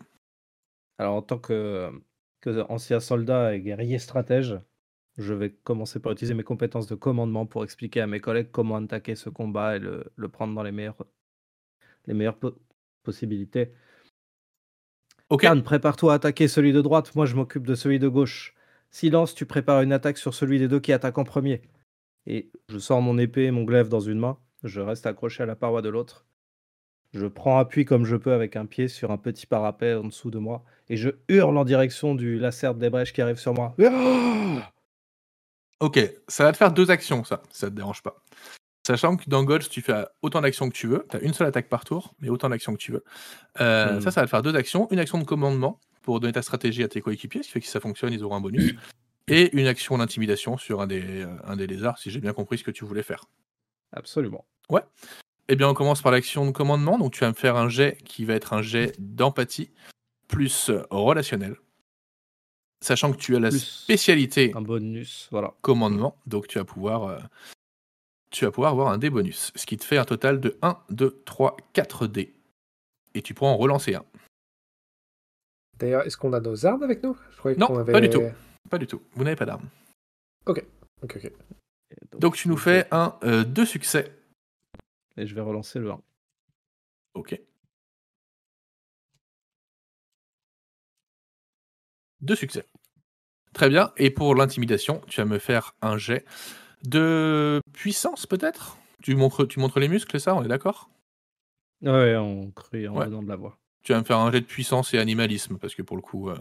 Alors, 0.97 1.15
en 1.15 1.21
tant 1.21 1.38
que, 1.38 1.91
que 2.41 2.65
ancien 2.71 3.00
soldat 3.00 3.54
et 3.54 3.62
guerrier 3.62 4.00
stratège, 4.00 4.60
je 5.17 5.34
vais 5.34 5.52
commencer 5.52 6.00
par 6.00 6.12
utiliser 6.12 6.34
mes 6.34 6.43
compétences 6.43 6.88
de 6.88 6.95
commandement 6.95 7.45
pour 7.45 7.63
expliquer 7.63 8.02
à 8.02 8.08
mes 8.08 8.19
collègues 8.19 8.50
comment 8.52 8.78
attaquer 8.78 9.15
ce 9.15 9.30
combat 9.30 9.76
et 9.76 9.80
le, 9.80 10.12
le 10.15 10.30
prendre 10.30 10.56
dans 10.56 10.63
les 10.63 10.71
meilleures, 10.71 10.95
les 12.06 12.13
meilleures 12.13 12.38
po- 12.38 12.58
possibilités. 13.04 13.73
Ok. 15.30 15.45
Prépare-toi 15.63 16.13
à 16.13 16.15
attaquer 16.15 16.47
celui 16.47 16.71
de 16.71 16.82
droite, 16.82 17.13
moi 17.13 17.26
je 17.26 17.36
m'occupe 17.36 17.67
de 17.67 17.76
celui 17.76 18.00
de 18.00 18.08
gauche. 18.08 18.56
Silence, 18.89 19.36
tu 19.36 19.45
prépares 19.45 19.82
une 19.82 19.91
attaque 19.91 20.17
sur 20.17 20.34
celui 20.34 20.58
des 20.58 20.67
deux 20.67 20.80
qui 20.80 20.93
attaque 20.93 21.17
en 21.17 21.26
premier. 21.26 21.62
Et 22.28 22.52
je 22.68 22.78
sors 22.78 23.02
mon 23.02 23.18
épée 23.18 23.46
et 23.46 23.52
mon 23.52 23.63
glaive 23.63 23.88
dans 23.88 24.02
une 24.02 24.20
main, 24.20 24.38
je 24.63 24.82
reste 24.82 25.06
accroché 25.06 25.44
à 25.44 25.46
la 25.46 25.56
paroi 25.56 25.82
de 25.82 25.90
l'autre. 25.90 26.26
Je 27.13 27.26
prends 27.26 27.58
appui 27.58 27.86
comme 27.86 28.06
je 28.06 28.18
peux 28.18 28.34
avec 28.34 28.58
un 28.58 28.66
pied 28.66 28.90
sur 28.90 29.12
un 29.12 29.18
petit 29.18 29.48
parapet 29.48 29.94
en 29.94 30.04
dessous 30.04 30.30
de 30.30 30.38
moi, 30.38 30.63
et 30.90 30.98
je 30.98 31.10
hurle 31.30 31.58
en 31.58 31.63
direction 31.63 32.16
du 32.16 32.38
lacerte 32.38 32.78
des 32.78 32.90
brèches 32.90 33.13
qui 33.13 33.22
arrive 33.22 33.40
sur 33.40 33.54
moi. 33.54 33.76
Ok, 35.80 36.00
ça 36.28 36.44
va 36.44 36.52
te 36.52 36.58
faire 36.58 36.72
deux 36.72 36.90
actions, 36.90 37.24
ça, 37.24 37.44
si 37.52 37.60
ça 37.60 37.70
te 37.70 37.76
dérange 37.76 38.02
pas. 38.02 38.24
Sachant 38.88 39.16
que 39.16 39.30
dans 39.30 39.44
Gods, 39.44 39.70
tu 39.70 39.82
fais 39.82 40.08
autant 40.24 40.42
d'actions 40.42 40.70
que 40.70 40.74
tu 40.74 40.88
veux. 40.88 41.06
Tu 41.12 41.18
as 41.18 41.20
une 41.20 41.34
seule 41.34 41.46
attaque 41.46 41.70
par 41.70 41.86
tour, 41.86 42.16
mais 42.20 42.30
autant 42.30 42.50
d'actions 42.50 42.74
que 42.74 42.80
tu 42.80 42.94
veux. 42.94 43.04
Euh, 43.62 43.98
Hmm. 43.98 44.02
Ça, 44.02 44.10
ça 44.10 44.22
va 44.22 44.26
te 44.26 44.32
faire 44.32 44.42
deux 44.42 44.56
actions. 44.56 44.88
Une 44.90 44.98
action 44.98 45.20
de 45.20 45.24
commandement 45.24 45.80
pour 46.02 46.20
donner 46.20 46.34
ta 46.34 46.42
stratégie 46.42 46.84
à 46.84 46.88
tes 46.88 47.00
coéquipiers, 47.00 47.44
ce 47.44 47.48
qui 47.48 47.54
fait 47.54 47.60
que 47.60 47.66
si 47.68 47.72
ça 47.72 47.80
fonctionne, 47.80 48.12
ils 48.12 48.24
auront 48.24 48.38
un 48.38 48.42
bonus. 48.42 48.74
Et 49.30 49.56
une 49.58 49.68
action 49.68 49.98
d'intimidation 49.98 50.58
sur 50.58 50.82
un 50.82 50.88
des, 50.88 51.24
euh, 51.24 51.28
un 51.44 51.58
des 51.58 51.68
lézards, 51.68 51.98
si 51.98 52.12
j'ai 52.12 52.22
bien 52.22 52.34
compris 52.34 52.58
ce 52.58 52.63
que 52.63 52.72
tu 52.72 52.86
voulais 52.86 53.04
faire. 53.04 53.26
Absolument. 53.92 54.46
Eh 55.50 55.56
bien, 55.56 55.70
on 55.70 55.74
commence 55.74 56.02
par 56.02 56.12
l'action 56.12 56.46
de 56.46 56.52
commandement. 56.52 56.98
Donc, 56.98 57.13
tu 57.13 57.22
vas 57.22 57.30
me 57.30 57.34
faire 57.34 57.56
un 57.56 57.70
jet 57.70 57.98
qui 58.04 58.26
va 58.26 58.34
être 58.34 58.52
un 58.52 58.62
jet 58.62 58.94
d'empathie 59.00 59.72
plus 60.28 60.72
relationnel. 60.90 61.56
Sachant 62.82 63.12
que 63.13 63.18
tu 63.18 63.36
as 63.36 63.40
la 63.40 63.50
Plus 63.50 63.60
spécialité 63.60 64.52
Un 64.56 64.62
bonus, 64.62 65.30
voilà. 65.32 65.54
commandement, 65.62 66.18
donc 66.28 66.48
tu 66.48 66.60
vas 66.60 66.66
pouvoir 66.66 67.04
euh, 67.08 67.18
tu 68.30 68.46
vas 68.46 68.52
pouvoir 68.52 68.72
avoir 68.72 68.90
un 68.90 68.98
dé 68.98 69.10
bonus, 69.10 69.52
ce 69.56 69.66
qui 69.66 69.78
te 69.78 69.86
fait 69.86 69.98
un 69.98 70.04
total 70.06 70.40
de 70.40 70.58
1, 70.62 70.78
2, 70.90 71.22
3, 71.26 71.58
4 71.74 72.08
dés. 72.08 72.34
Et 73.16 73.22
tu 73.22 73.34
pourras 73.34 73.52
en 73.52 73.58
relancer 73.58 73.96
un. 73.96 74.06
D'ailleurs, 75.80 76.06
est-ce 76.06 76.18
qu'on 76.18 76.34
a 76.34 76.40
nos 76.40 76.66
armes 76.66 76.84
avec 76.84 77.02
nous? 77.04 77.18
Je 77.32 77.38
croyais 77.38 77.58
Non, 77.58 77.68
qu'on 77.68 77.86
pas 77.86 78.02
du 78.02 78.10
tout. 78.10 78.22
Pas 78.70 78.78
du 78.78 78.88
tout, 78.88 79.02
vous 79.14 79.24
n'avez 79.24 79.36
pas 79.36 79.46
d'arme. 79.46 79.68
Ok, 80.46 80.64
ok. 81.04 81.32
Donc 82.20 82.36
tu 82.36 82.48
nous 82.50 82.58
fais 82.58 82.88
un 82.92 83.18
euh, 83.24 83.44
deux 83.44 83.66
succès. 83.66 84.14
Et 85.18 85.26
je 85.26 85.34
vais 85.36 85.42
relancer 85.42 85.80
le 85.80 85.92
1. 85.92 86.02
Ok. 87.14 87.40
Deux 92.22 92.36
succès. 92.36 92.66
Très 93.54 93.70
bien. 93.70 93.92
Et 93.98 94.10
pour 94.10 94.36
l'intimidation, 94.36 95.02
tu 95.08 95.22
vas 95.22 95.26
me 95.26 95.40
faire 95.40 95.76
un 95.82 95.98
jet 95.98 96.26
de 96.84 97.62
puissance 97.74 98.26
peut-être? 98.26 98.78
Tu 99.02 99.16
montres, 99.16 99.48
tu 99.48 99.60
montres 99.60 99.80
les 99.80 99.88
muscles, 99.88 100.12
c'est 100.12 100.20
ça? 100.26 100.36
On 100.36 100.44
est 100.44 100.48
d'accord? 100.48 100.90
Ouais, 101.82 102.16
on 102.16 102.52
crie 102.52 102.88
en 102.88 102.96
Ouais. 102.98 103.06
donnant 103.06 103.24
de 103.24 103.30
la 103.30 103.36
voix. 103.36 103.58
Tu 103.84 103.94
vas 103.94 104.00
me 104.00 104.04
faire 104.04 104.18
un 104.18 104.32
jet 104.32 104.42
de 104.42 104.46
puissance 104.46 104.94
et 104.94 104.98
animalisme, 104.98 105.58
parce 105.58 105.76
que 105.76 105.82
pour 105.84 105.96
le 105.96 106.02
coup, 106.02 106.30
euh, 106.30 106.38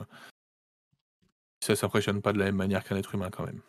ça 1.66 1.76
s'impressionne 1.76 2.22
pas 2.22 2.32
de 2.32 2.38
la 2.38 2.46
même 2.46 2.56
manière 2.56 2.84
qu'un 2.84 2.96
être 2.96 3.14
humain 3.14 3.30
quand 3.30 3.44
même. 3.44 3.60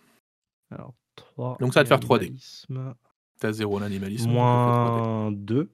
Alors, 0.72 0.94
3. 1.16 1.58
Donc 1.60 1.74
ça 1.74 1.84
va 1.84 1.84
te 1.84 1.90
faire 1.90 2.00
3D. 2.00 2.96
T'as 3.40 3.52
zéro 3.52 3.78
en 3.78 3.82
animalisme. 3.82 4.28
donc 4.28 4.36
ça 4.36 4.42
fait 4.44 5.02
3D. 5.02 5.08
Moins 5.08 5.32
2. 5.32 5.72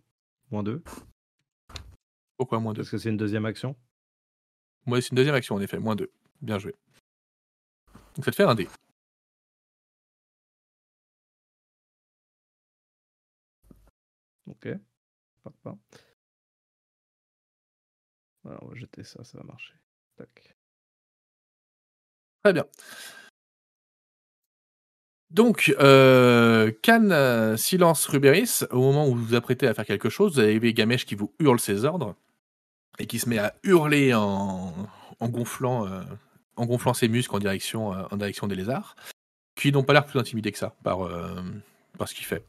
Moins 0.52 0.64
2. 0.64 0.84
Pourquoi 2.38 2.60
moins 2.60 2.74
2 2.74 2.82
Parce 2.82 2.90
que 2.90 2.98
c'est 2.98 3.10
une 3.10 3.18
deuxième 3.18 3.46
action. 3.46 3.76
Moi, 4.86 5.02
c'est 5.02 5.12
une 5.12 5.18
deuxième 5.18 5.36
action 5.36 5.56
en 5.56 5.62
effet, 5.62 5.80
moins 5.80 5.96
2. 5.96 6.12
Bien 6.42 6.60
joué. 6.60 6.76
Donc 8.16 8.26
ça 8.26 8.32
te 8.32 8.36
fait 8.36 8.44
un 8.44 8.56
dé. 8.56 8.68
Ok. 14.48 14.68
Alors, 18.46 18.64
on 18.64 18.68
va 18.68 18.76
jeter 18.76 19.04
ça, 19.04 19.24
ça 19.24 19.38
va 19.38 19.44
marcher. 19.46 19.74
Tac. 20.18 20.56
Très 22.44 22.54
bien. 22.54 22.66
Donc, 25.32 25.74
euh, 25.80 26.72
Cannes, 26.84 27.12
euh, 27.12 27.58
silence, 27.58 28.06
Ruberis, 28.06 28.62
au 28.70 28.82
moment 28.82 29.08
où 29.08 29.16
vous 29.16 29.26
vous 29.26 29.36
apprêtez 29.36 29.68
à 29.68 29.74
faire 29.74 29.86
quelque 29.86 30.10
chose, 30.10 30.34
vous 30.34 30.40
avez 30.40 30.74
Gamesh 30.74 31.06
qui 31.06 31.16
vous 31.16 31.34
hurle 31.40 31.60
ses 31.60 31.86
ordres 31.86 32.16
et 33.00 33.08
qui 33.08 33.18
se 33.18 33.28
met 33.28 33.40
à 33.40 33.56
hurler 33.64 34.14
en, 34.14 34.88
gonflant, 35.22 35.88
euh, 35.88 36.04
en 36.56 36.68
gonflant 36.68 36.94
ses 36.94 37.08
muscles 37.08 37.36
en 37.36 37.40
direction, 37.40 37.94
euh, 37.94 38.04
en 38.12 38.18
direction 38.18 38.46
des 38.46 38.56
lézards, 38.56 38.96
qui 39.56 39.72
n'ont 39.72 39.84
pas 39.84 39.94
l'air 39.94 40.06
plus 40.06 40.20
intimidés 40.20 40.52
que 40.52 40.60
ça 40.60 40.76
par, 40.84 41.10
par 41.98 42.08
ce 42.08 42.14
qu'il 42.14 42.26
fait. 42.26 42.46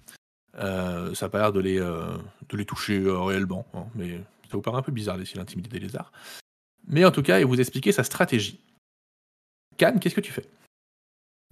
Ça 0.55 1.11
n'a 1.23 1.29
pas 1.31 1.39
l'air 1.39 1.53
de 1.53 1.61
les, 1.61 1.79
de 1.79 2.57
les 2.57 2.67
toucher 2.67 3.03
réellement, 3.07 3.67
hein, 3.75 3.85
mais 3.95 4.19
ça 4.43 4.51
vous 4.53 4.61
paraît 4.63 4.79
un 4.79 4.83
peu 4.83 4.93
bizarre 4.93 5.17
d'essayer 5.17 5.39
d'intimider 5.39 5.71
des 5.71 5.81
lézards. 5.81 6.13
Mais 6.87 7.05
en 7.05 7.11
tout 7.11 7.23
cas, 7.23 7.41
il 7.41 7.47
vous 7.47 7.61
expliquer 7.61 7.93
sa 7.93 8.05
stratégie. 8.05 8.61
Cannes, 9.77 10.01
qu'est-ce 10.01 10.15
que 10.15 10.21
tu 10.21 10.33
fais? 10.33 10.47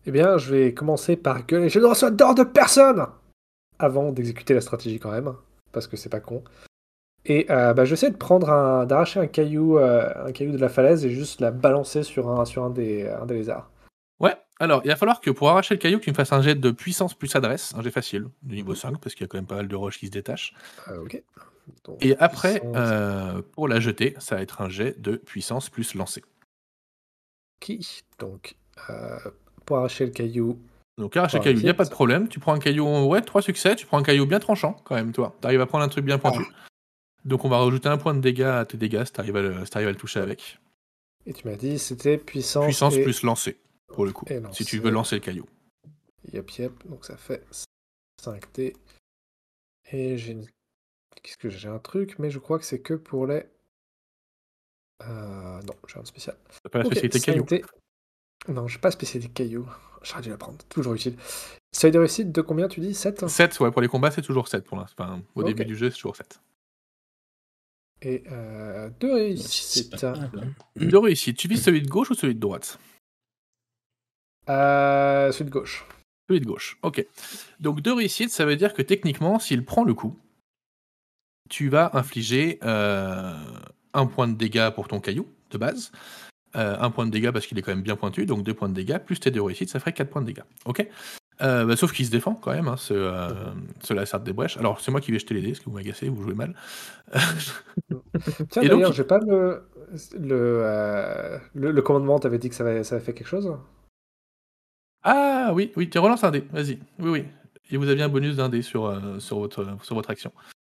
Eh 0.06 0.10
bien, 0.10 0.38
je 0.38 0.52
vais 0.54 0.74
commencer 0.74 1.16
par 1.16 1.46
gueuler. 1.46 1.68
Je 1.68 1.78
ne 1.78 1.86
reçois 1.86 2.10
d'ordre 2.10 2.44
de 2.44 2.48
personne 2.48 3.06
Avant 3.78 4.12
d'exécuter 4.12 4.54
la 4.54 4.60
stratégie 4.60 4.98
quand 4.98 5.12
même, 5.12 5.32
parce 5.72 5.86
que 5.86 5.96
c'est 5.96 6.08
pas 6.08 6.20
con. 6.20 6.42
Et 7.24 7.46
euh, 7.50 7.72
bah, 7.72 7.84
j'essaie 7.84 8.10
de 8.10 8.16
prendre 8.16 8.50
un, 8.50 8.84
d'arracher 8.84 9.20
un 9.20 9.28
caillou, 9.28 9.78
euh, 9.78 10.08
un 10.26 10.32
caillou 10.32 10.52
de 10.52 10.58
la 10.58 10.68
falaise 10.68 11.04
et 11.04 11.10
juste 11.10 11.40
la 11.40 11.52
balancer 11.52 12.02
sur 12.02 12.28
un, 12.28 12.44
sur 12.44 12.64
un 12.64 12.70
des, 12.70 13.08
un 13.08 13.26
des 13.26 13.34
lézards. 13.34 13.70
Ouais, 14.18 14.34
alors 14.58 14.80
il 14.84 14.88
va 14.88 14.96
falloir 14.96 15.20
que 15.20 15.30
pour 15.30 15.48
arracher 15.50 15.74
le 15.74 15.78
caillou, 15.80 15.98
que 15.98 16.04
tu 16.04 16.10
me 16.10 16.16
fasses 16.16 16.32
un 16.32 16.42
jet 16.42 16.56
de 16.56 16.70
puissance 16.70 17.14
plus 17.14 17.34
adresse, 17.36 17.74
un 17.76 17.82
jet 17.82 17.90
facile, 17.90 18.26
de 18.42 18.54
niveau 18.54 18.74
5, 18.74 18.98
parce 19.00 19.14
qu'il 19.14 19.22
y 19.22 19.24
a 19.24 19.28
quand 19.28 19.38
même 19.38 19.46
pas 19.46 19.56
mal 19.56 19.68
de 19.68 19.76
roches 19.76 19.98
qui 19.98 20.06
se 20.06 20.12
détachent. 20.12 20.54
Euh, 20.88 21.02
ok. 21.02 21.22
Donc, 21.84 22.04
Et 22.04 22.16
après, 22.18 22.60
puissance 22.60 22.76
euh, 22.76 23.42
pour 23.52 23.68
la 23.68 23.78
jeter, 23.78 24.14
ça 24.18 24.34
va 24.36 24.42
être 24.42 24.60
un 24.60 24.68
jet 24.68 25.00
de 25.00 25.16
puissance 25.16 25.70
plus 25.70 25.94
lancer. 25.94 26.22
Qui 27.62 28.02
Donc, 28.18 28.56
euh, 28.90 29.18
pour 29.64 29.78
arracher 29.78 30.04
le 30.04 30.10
caillou, 30.12 30.58
Donc 30.98 31.16
arracher 31.16 31.38
le 31.38 31.44
caillou, 31.44 31.60
il 31.60 31.64
n'y 31.64 31.70
a 31.70 31.74
pas 31.74 31.84
de 31.84 31.90
problème. 31.90 32.28
Tu 32.28 32.40
prends 32.40 32.52
un 32.52 32.58
caillou, 32.58 32.86
ouais, 33.06 33.22
3 33.22 33.40
succès, 33.40 33.76
tu 33.76 33.86
prends 33.86 33.98
un 33.98 34.02
caillou 34.02 34.26
bien 34.26 34.40
tranchant 34.40 34.74
quand 34.84 34.94
même, 34.94 35.12
toi. 35.12 35.36
Tu 35.40 35.46
arrives 35.46 35.60
à 35.60 35.66
prendre 35.66 35.84
un 35.84 35.88
truc 35.88 36.04
bien 36.04 36.18
pointu. 36.18 36.44
Donc 37.24 37.44
on 37.44 37.48
va 37.48 37.58
rajouter 37.58 37.88
un 37.88 37.98
point 37.98 38.14
de 38.14 38.20
dégâts 38.20 38.42
à 38.42 38.64
tes 38.64 38.76
dégâts 38.76 39.04
si 39.04 39.12
tu 39.12 39.20
arrives, 39.20 39.36
à 39.36 39.42
le- 39.42 39.64
si 39.64 39.70
t'arrives 39.70 39.88
à 39.88 39.92
le 39.92 39.96
toucher 39.96 40.20
avec. 40.20 40.58
et 41.24 41.32
tu 41.32 41.46
m'as 41.46 41.54
dit 41.54 41.78
c'était 41.78 42.18
puissance. 42.18 42.64
Puissance 42.64 42.96
et... 42.96 43.02
plus 43.04 43.22
lancer, 43.22 43.56
pour 43.86 44.04
le 44.04 44.12
coup. 44.12 44.26
Si 44.52 44.64
tu 44.64 44.78
veux 44.80 44.90
lancer 44.90 45.14
le 45.16 45.20
caillou. 45.20 45.46
Yep, 46.32 46.50
yep. 46.58 46.88
Donc 46.88 47.04
ça 47.04 47.16
fait 47.16 47.44
5T. 48.20 48.74
Et 49.92 50.16
j'ai 50.18 50.32
une... 50.32 50.46
Qu'est-ce 51.22 51.36
que 51.36 51.48
J'ai? 51.50 51.68
Un 51.68 51.78
truc, 51.78 52.18
mais 52.18 52.30
je 52.30 52.38
crois 52.40 52.58
que 52.58 52.64
c'est 52.64 52.80
que 52.80 52.94
pour 52.94 53.26
les. 53.28 53.44
Euh, 55.02 55.60
non, 55.62 55.74
j'ai 55.88 55.98
un 55.98 56.04
spécial. 56.04 56.36
T'as 56.62 56.70
pas 56.70 56.78
la 56.78 56.84
spécialité 56.84 57.20
caillou. 57.20 57.44
5T. 57.44 57.64
Non, 58.48 58.68
j'ai 58.68 58.78
pas 58.78 58.90
spécialité 58.90 59.32
caillou. 59.32 59.66
J'aurais 60.02 60.22
dû 60.22 60.30
la 60.30 60.36
prendre. 60.36 60.58
Toujours 60.68 60.94
utile. 60.94 61.16
Seuil 61.72 61.90
de 61.90 61.98
réussite 61.98 62.32
de 62.32 62.40
combien 62.40 62.68
tu 62.68 62.80
dis? 62.80 62.94
7 62.94 63.28
7, 63.28 63.60
ouais, 63.60 63.70
pour 63.70 63.80
les 63.80 63.88
combats, 63.88 64.10
c'est 64.10 64.22
toujours 64.22 64.48
7 64.48 64.64
pour 64.64 64.76
l'instant. 64.78 65.04
Enfin, 65.04 65.22
au 65.34 65.42
début 65.44 65.64
du 65.64 65.76
jeu, 65.76 65.90
c'est 65.90 65.96
toujours 65.96 66.16
7. 66.16 66.40
Et 68.02 68.24
euh, 68.32 68.90
deux 69.00 69.14
réussites. 69.14 70.02
hein. 70.04 70.30
De 70.76 70.96
réussite, 70.96 71.36
tu 71.36 71.46
vises 71.48 71.62
celui 71.62 71.82
de 71.82 71.88
gauche 71.88 72.10
ou 72.10 72.14
celui 72.14 72.34
de 72.34 72.40
droite? 72.40 72.78
Euh, 74.48 75.30
celui 75.30 75.44
de 75.46 75.50
gauche. 75.54 75.84
Celui 76.28 76.40
de 76.40 76.46
gauche, 76.46 76.78
ok. 76.82 77.04
Donc 77.60 77.80
deux 77.80 77.92
réussites, 77.92 78.30
ça 78.30 78.44
veut 78.44 78.56
dire 78.56 78.74
que 78.74 78.82
techniquement, 78.82 79.38
s'il 79.38 79.64
prend 79.64 79.84
le 79.84 79.94
coup, 79.94 80.18
tu 81.48 81.68
vas 81.68 81.90
infliger 81.96 82.58
euh, 82.64 83.36
un 83.94 84.06
point 84.06 84.28
de 84.28 84.34
dégâts 84.34 84.70
pour 84.70 84.88
ton 84.88 85.00
caillou, 85.00 85.26
de 85.50 85.58
base. 85.58 85.92
Euh, 86.54 86.76
un 86.80 86.90
point 86.90 87.06
de 87.06 87.10
dégâts 87.10 87.30
parce 87.30 87.46
qu'il 87.46 87.58
est 87.58 87.62
quand 87.62 87.72
même 87.72 87.82
bien 87.82 87.96
pointu, 87.96 88.26
donc 88.26 88.42
deux 88.42 88.52
points 88.54 88.68
de 88.68 88.74
dégâts, 88.74 88.98
plus 88.98 89.18
tes 89.18 89.30
deux 89.30 89.40
réussites, 89.42 89.70
ça 89.70 89.80
ferait 89.80 89.94
4 89.94 90.10
points 90.10 90.20
de 90.22 90.26
dégâts. 90.26 90.44
Ok 90.66 90.86
Euh, 91.40 91.64
bah, 91.64 91.76
Sauf 91.76 91.92
qu'il 91.92 92.04
se 92.04 92.10
défend 92.10 92.34
quand 92.34 92.52
même, 92.52 92.68
hein, 92.68 92.76
ce, 92.76 92.92
euh, 92.92 93.30
ce 93.82 93.94
lassard 93.94 94.20
des 94.20 94.34
brèches. 94.34 94.58
Alors 94.58 94.80
c'est 94.80 94.90
moi 94.90 95.00
qui 95.00 95.12
vais 95.12 95.18
jeter 95.18 95.32
les 95.34 95.40
dés, 95.40 95.48
parce 95.52 95.60
que 95.60 95.64
vous 95.70 95.76
m'agacez, 95.76 96.08
vous 96.10 96.22
jouez 96.22 96.34
mal. 96.34 96.54
Tiens, 98.50 98.62
Et 98.62 98.68
donc, 98.68 98.78
d'ailleurs, 98.80 98.90
il- 98.90 98.94
j'ai 98.94 99.04
pas 99.04 99.18
le. 99.18 99.62
Le, 100.18 100.60
euh, 100.64 101.38
le, 101.54 101.70
le 101.70 101.82
commandement, 101.82 102.18
t'avais 102.18 102.38
dit 102.38 102.48
que 102.48 102.54
ça 102.54 102.64
avait, 102.64 102.82
ça 102.84 102.94
avait 102.96 103.04
fait 103.04 103.12
quelque 103.12 103.26
chose 103.28 103.54
Ah 105.02 105.50
oui, 105.54 105.72
oui, 105.76 105.90
tu 105.90 105.98
relances 105.98 106.24
un 106.24 106.30
dé, 106.30 106.40
vas-y. 106.52 106.78
Oui, 106.98 107.10
oui. 107.10 107.24
Et 107.70 107.76
vous 107.76 107.88
aviez 107.88 108.02
un 108.02 108.08
bonus 108.08 108.36
d'un 108.36 108.48
dé 108.48 108.62
sur, 108.62 108.86
euh, 108.86 109.18
sur, 109.18 109.38
votre, 109.38 109.66
sur 109.82 109.94
votre 109.94 110.10
action. 110.10 110.32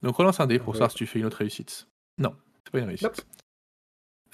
Donc 0.03 0.16
relance 0.16 0.40
un 0.40 0.46
dé 0.46 0.59
pour 0.59 0.68
Ouais. 0.70 0.75
savoir 0.75 0.90
si 0.90 0.96
tu 0.98 1.07
fais 1.07 1.18
une 1.18 1.27
autre 1.27 1.38
réussite. 1.38 1.88
Non, 2.18 2.35
c'est 2.64 2.72
pas 2.72 2.79
une 2.79 2.87
réussite. 2.87 3.05
Nope. 3.05 3.20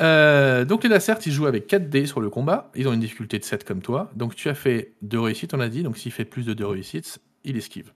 Euh, 0.00 0.64
donc 0.64 0.84
les 0.84 0.88
Lacert, 0.88 1.18
ils 1.26 1.32
jouent 1.32 1.46
avec 1.46 1.66
4 1.66 1.88
dés 1.88 2.06
sur 2.06 2.20
le 2.20 2.30
combat. 2.30 2.70
Ils 2.74 2.86
ont 2.88 2.92
une 2.92 3.00
difficulté 3.00 3.38
de 3.38 3.44
7 3.44 3.64
comme 3.64 3.82
toi. 3.82 4.10
Donc 4.14 4.34
tu 4.34 4.48
as 4.48 4.54
fait 4.54 4.92
2 5.02 5.18
réussites, 5.18 5.54
on 5.54 5.60
a 5.60 5.68
dit. 5.68 5.82
Donc 5.82 5.98
s'il 5.98 6.12
fait 6.12 6.24
plus 6.24 6.46
de 6.46 6.54
2 6.54 6.66
réussites, 6.66 7.18
il 7.44 7.56
esquive. 7.56 7.92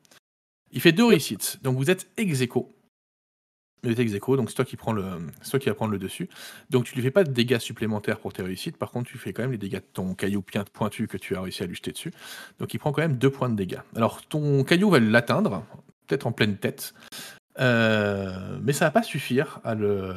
Il 0.72 0.80
fait 0.80 0.92
2 0.92 1.04
réussites. 1.04 1.58
Donc 1.62 1.76
vous 1.76 1.90
êtes 1.90 2.08
ex 2.16 2.40
aequo. 2.40 2.74
Vous 3.84 3.90
êtes 3.90 3.98
ex 3.98 4.12
donc 4.12 4.48
c'est 4.48 4.54
toi, 4.54 4.64
qui 4.64 4.76
prends 4.76 4.92
le, 4.92 5.04
toi 5.48 5.58
qui 5.58 5.68
vas 5.68 5.74
prendre 5.74 5.90
le 5.90 5.98
dessus. 5.98 6.28
Donc 6.70 6.84
tu 6.84 6.94
lui 6.94 7.02
fais 7.02 7.10
pas 7.10 7.24
de 7.24 7.32
dégâts 7.32 7.58
supplémentaires 7.58 8.20
pour 8.20 8.32
tes 8.32 8.42
réussites. 8.42 8.76
Par 8.76 8.92
contre, 8.92 9.10
tu 9.10 9.18
fais 9.18 9.32
quand 9.32 9.42
même 9.42 9.50
les 9.50 9.58
dégâts 9.58 9.76
de 9.78 9.84
ton 9.92 10.14
caillou 10.14 10.42
pointu 10.72 11.08
que 11.08 11.16
tu 11.16 11.34
as 11.34 11.40
réussi 11.40 11.64
à 11.64 11.66
lui 11.66 11.74
jeter 11.74 11.90
dessus. 11.90 12.12
Donc 12.60 12.74
il 12.74 12.78
prend 12.78 12.92
quand 12.92 13.02
même 13.02 13.16
2 13.16 13.30
points 13.30 13.48
de 13.48 13.56
dégâts. 13.56 13.80
Alors 13.96 14.22
ton 14.22 14.62
caillou 14.62 14.88
va 14.88 15.00
l'atteindre, 15.00 15.64
peut-être 16.06 16.26
en 16.28 16.32
pleine 16.32 16.56
tête. 16.56 16.94
Euh, 17.58 18.58
mais 18.62 18.72
ça 18.72 18.86
va 18.86 18.90
pas 18.90 19.02
suffire 19.02 19.60
à 19.64 19.74
le, 19.74 20.14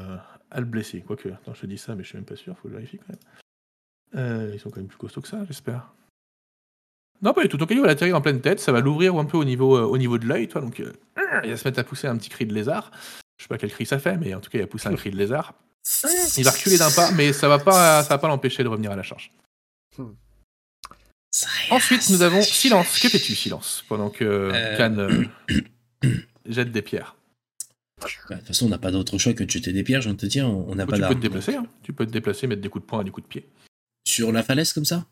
à 0.51 0.59
le 0.59 0.65
blesser. 0.65 1.01
Quoique, 1.01 1.29
attends, 1.29 1.53
je 1.53 1.61
te 1.61 1.65
dis 1.65 1.77
ça, 1.77 1.95
mais 1.95 2.03
je 2.03 2.09
suis 2.09 2.17
même 2.17 2.25
pas 2.25 2.35
sûr, 2.35 2.55
faut 2.57 2.67
que 2.67 2.73
je 2.73 2.77
vérifie 2.77 2.97
quand 2.97 3.09
même. 3.09 3.19
Euh, 4.15 4.51
ils 4.53 4.59
sont 4.59 4.69
quand 4.69 4.79
même 4.79 4.87
plus 4.87 4.97
costauds 4.97 5.21
que 5.21 5.27
ça, 5.27 5.43
j'espère. 5.45 5.93
Non, 7.21 7.33
pas 7.33 7.41
du 7.41 7.49
tout. 7.49 7.57
Ton 7.57 7.65
caillou 7.65 7.81
va 7.81 7.87
l'atterrir 7.87 8.15
en 8.15 8.21
pleine 8.21 8.41
tête, 8.41 8.59
ça 8.59 8.71
va 8.71 8.79
l'ouvrir 8.79 9.15
un 9.15 9.25
peu 9.25 9.37
au 9.37 9.43
niveau, 9.43 9.77
euh, 9.77 9.83
au 9.83 9.97
niveau 9.97 10.17
de 10.17 10.25
l'œil, 10.25 10.47
toi. 10.47 10.61
Donc, 10.61 10.79
il 10.79 11.49
va 11.49 11.57
se 11.57 11.67
mettre 11.67 11.79
à 11.79 11.83
pousser 11.83 12.07
un 12.07 12.17
petit 12.17 12.29
cri 12.29 12.45
de 12.45 12.53
lézard. 12.53 12.91
Je 13.37 13.43
sais 13.43 13.47
pas 13.49 13.57
quel 13.57 13.71
cri 13.71 13.85
ça 13.85 13.99
fait, 13.99 14.17
mais 14.17 14.33
en 14.33 14.39
tout 14.39 14.49
cas, 14.49 14.59
il 14.59 14.61
va 14.61 14.67
pousser 14.67 14.87
un 14.87 14.95
cri 14.95 15.11
de 15.11 15.17
lézard. 15.17 15.53
Il 16.37 16.43
va 16.43 16.51
reculer 16.51 16.77
d'un 16.77 16.91
pas, 16.91 17.11
mais 17.11 17.33
ça 17.33 17.47
va 17.47 17.59
pas, 17.59 18.03
ça 18.03 18.09
va 18.09 18.17
pas 18.17 18.27
l'empêcher 18.27 18.63
de 18.63 18.69
revenir 18.69 18.91
à 18.91 18.95
la 18.95 19.03
charge. 19.03 19.31
Ensuite, 21.69 22.09
nous 22.09 22.21
avons 22.21 22.41
Silence. 22.41 22.99
Que 22.99 23.09
fais-tu, 23.09 23.35
Silence 23.35 23.83
Pendant 23.87 24.09
que. 24.09 24.51
Can 24.77 24.97
euh, 24.97 25.25
jette 26.45 26.71
des 26.71 26.81
pierres? 26.81 27.15
Bah, 28.01 28.07
De 28.29 28.35
toute 28.39 28.47
façon, 28.47 28.65
on 28.65 28.69
n'a 28.69 28.77
pas 28.77 28.91
d'autre 28.91 29.17
choix 29.17 29.33
que 29.33 29.43
de 29.43 29.49
jeter 29.49 29.71
des 29.73 29.83
pierres, 29.83 30.01
je 30.01 30.07
viens 30.09 30.13
de 30.15 30.19
te 30.19 30.25
dire. 30.25 30.47
On 30.49 30.75
n'a 30.75 30.83
Ou 30.83 30.87
pas 30.87 30.93
tu 30.95 31.01
peux 31.01 31.07
d'armes. 31.07 31.15
te 31.15 31.19
déplacer. 31.19 31.55
hein. 31.55 31.65
Tu 31.83 31.93
peux 31.93 32.05
te 32.05 32.11
déplacer, 32.11 32.47
mettre 32.47 32.61
des 32.61 32.69
coups 32.69 32.83
de 32.83 32.87
poing 32.89 33.01
et 33.01 33.03
des 33.05 33.11
coups 33.11 33.25
de 33.25 33.29
pied. 33.29 33.47
Sur 34.07 34.31
la 34.31 34.43
falaise 34.43 34.73
comme 34.73 34.85
ça? 34.85 35.05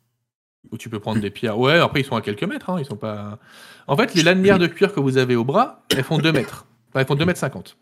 Ou 0.71 0.77
tu 0.77 0.89
peux 0.89 0.99
prendre 0.99 1.19
des 1.21 1.29
pierres. 1.29 1.59
Ouais, 1.59 1.73
après, 1.79 2.01
ils 2.01 2.05
sont 2.05 2.15
à 2.15 2.21
quelques 2.21 2.43
mètres. 2.43 2.69
Hein. 2.69 2.77
Ils 2.79 2.85
sont 2.85 2.95
pas. 2.95 3.39
En 3.87 3.97
fait, 3.97 4.13
les 4.15 4.23
lanières 4.23 4.59
de 4.59 4.67
cuir 4.67 4.93
que 4.93 4.99
vous 4.99 5.17
avez 5.17 5.35
au 5.35 5.43
bras, 5.43 5.83
elles 5.95 6.03
font 6.03 6.17
2 6.17 6.31
mètres. 6.31 6.65
Enfin, 6.89 7.01
elles 7.01 7.05
font 7.07 7.15
2 7.15 7.25
mètres 7.25 7.39
50. 7.39 7.77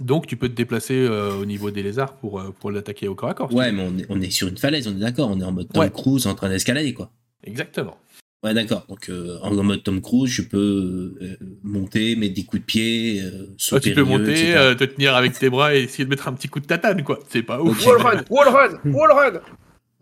Donc, 0.00 0.26
tu 0.26 0.36
peux 0.38 0.48
te 0.48 0.54
déplacer 0.54 0.94
euh, 0.94 1.34
au 1.34 1.44
niveau 1.44 1.70
des 1.70 1.82
lézards 1.82 2.14
pour, 2.16 2.40
euh, 2.40 2.50
pour 2.60 2.70
l'attaquer 2.70 3.08
au 3.08 3.14
corps 3.14 3.28
à 3.28 3.34
corps. 3.34 3.52
Ouais, 3.52 3.72
mais 3.72 3.82
on 3.82 3.98
est, 3.98 4.06
on 4.08 4.20
est 4.22 4.30
sur 4.30 4.48
une 4.48 4.56
falaise, 4.56 4.88
on 4.88 4.92
est 4.92 5.00
d'accord. 5.00 5.28
On 5.30 5.38
est 5.38 5.44
en 5.44 5.52
mode 5.52 5.68
Tom 5.70 5.82
Ouais. 5.82 5.90
Cruise 5.90 6.26
en 6.26 6.34
train 6.34 6.48
d'escalader, 6.48 6.94
quoi. 6.94 7.10
Exactement. 7.44 7.98
Ouais, 8.42 8.54
d'accord. 8.54 8.84
Donc, 8.88 9.08
euh, 9.08 9.38
en 9.42 9.52
mode 9.62 9.84
Tom 9.84 10.00
Cruise, 10.00 10.30
je 10.32 10.42
peux 10.42 11.14
euh, 11.22 11.36
monter, 11.62 12.16
mettre 12.16 12.34
des 12.34 12.44
coups 12.44 12.60
de 12.62 12.66
pied, 12.66 13.22
euh, 13.22 13.30
Toi, 13.46 13.46
sauter 13.56 13.90
tu 13.90 13.94
peux 13.94 14.02
monter, 14.02 14.56
euh, 14.56 14.74
te 14.74 14.82
tenir 14.84 15.14
avec 15.14 15.38
tes 15.38 15.48
bras 15.48 15.76
et 15.76 15.82
essayer 15.82 16.04
de 16.04 16.10
mettre 16.10 16.26
un 16.26 16.32
petit 16.32 16.48
coup 16.48 16.58
de 16.58 16.66
tatane, 16.66 17.04
quoi. 17.04 17.20
C'est 17.28 17.44
pas 17.44 17.60
ouf. 17.62 17.80
Ok. 17.80 17.86
Wallrun 17.86 18.24
Wallrun 18.30 18.80
Wallrun 18.84 19.40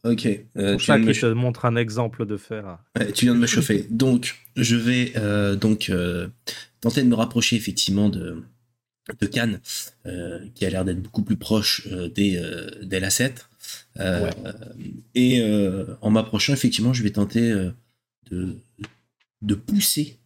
Ok. 0.05 0.26
euh, 0.57 0.72
Pour 0.72 0.81
tu, 0.81 0.87
ça 0.87 0.94
viens 0.96 1.03
de 1.05 1.09
me 1.09 1.12
qui 1.12 1.20
te 1.20 1.26
montre 1.26 1.66
un 1.66 1.76
exemple 1.76 2.24
de 2.24 2.38
faire. 2.38 2.79
Ouais, 2.98 3.12
tu 3.12 3.26
viens 3.26 3.35
de 3.35 3.40
me 3.40 3.46
chauffer. 3.46 3.87
Donc, 3.90 4.37
je 4.57 4.76
vais 4.76 5.12
euh, 5.16 5.55
donc 5.57 5.90
euh, 5.90 6.29
tenter 6.81 7.03
de 7.03 7.09
me 7.09 7.14
rapprocher 7.14 7.57
effectivement 7.57 8.09
de, 8.09 8.42
de 9.20 9.26
Cannes, 9.26 9.61
euh, 10.07 10.38
qui 10.55 10.64
a 10.64 10.70
l'air 10.70 10.87
d'être 10.87 11.03
beaucoup 11.03 11.22
plus 11.22 11.37
proche 11.37 11.87
euh, 11.92 12.09
des, 12.09 12.38
euh, 12.38 12.70
des 12.83 13.00
lacets. 13.00 13.35
Ouais. 13.98 14.31
et 15.14 15.42
euh, 15.42 15.85
en 16.00 16.11
m'approchant, 16.11 16.55
effectivement, 16.55 16.94
je 16.94 17.03
vais 17.03 17.11
tenter 17.11 17.50
euh, 17.50 17.70
de, 18.31 18.57
de 19.43 19.55
pousser 19.55 20.19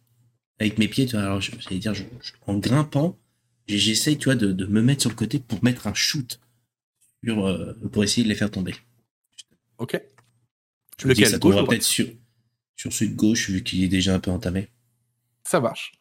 avec 0.59 0.77
mes 0.77 0.87
pieds. 0.87 1.05
Tu 1.05 1.13
vois, 1.15 1.23
alors, 1.25 1.41
j'allais 1.41 1.79
dire, 1.79 1.93
je- 1.93 2.03
je- 2.21 2.33
en 2.47 2.57
grimpant, 2.57 3.17
j'essaye, 3.67 4.17
tu 4.17 4.25
vois, 4.25 4.35
de, 4.35 4.51
de 4.51 4.65
me 4.65 4.81
mettre 4.81 5.01
sur 5.01 5.09
le 5.09 5.15
côté 5.15 5.39
pour 5.39 5.63
mettre 5.63 5.87
un 5.87 5.93
shoot 5.93 6.39
sur, 7.23 7.45
euh, 7.45 7.73
pour 7.91 8.03
essayer 8.03 8.23
de 8.23 8.29
les 8.29 8.35
faire 8.35 8.51
tomber. 8.51 8.75
Ok. 9.77 9.99
Je 10.99 11.07
me 11.07 11.13
dis 11.13 11.21
Lequel, 11.21 11.31
ça 11.33 11.39
tombera 11.39 11.65
peut-être 11.71 11.83
sur, 11.83 12.07
sur 12.77 12.93
celui 12.93 13.11
de 13.11 13.15
gauche, 13.17 13.49
vu 13.49 13.63
qu'il 13.63 13.83
est 13.83 13.87
déjà 13.89 14.15
un 14.15 14.19
peu 14.19 14.31
entamé. 14.31 14.69
Ça 15.43 15.59
marche. 15.59 15.93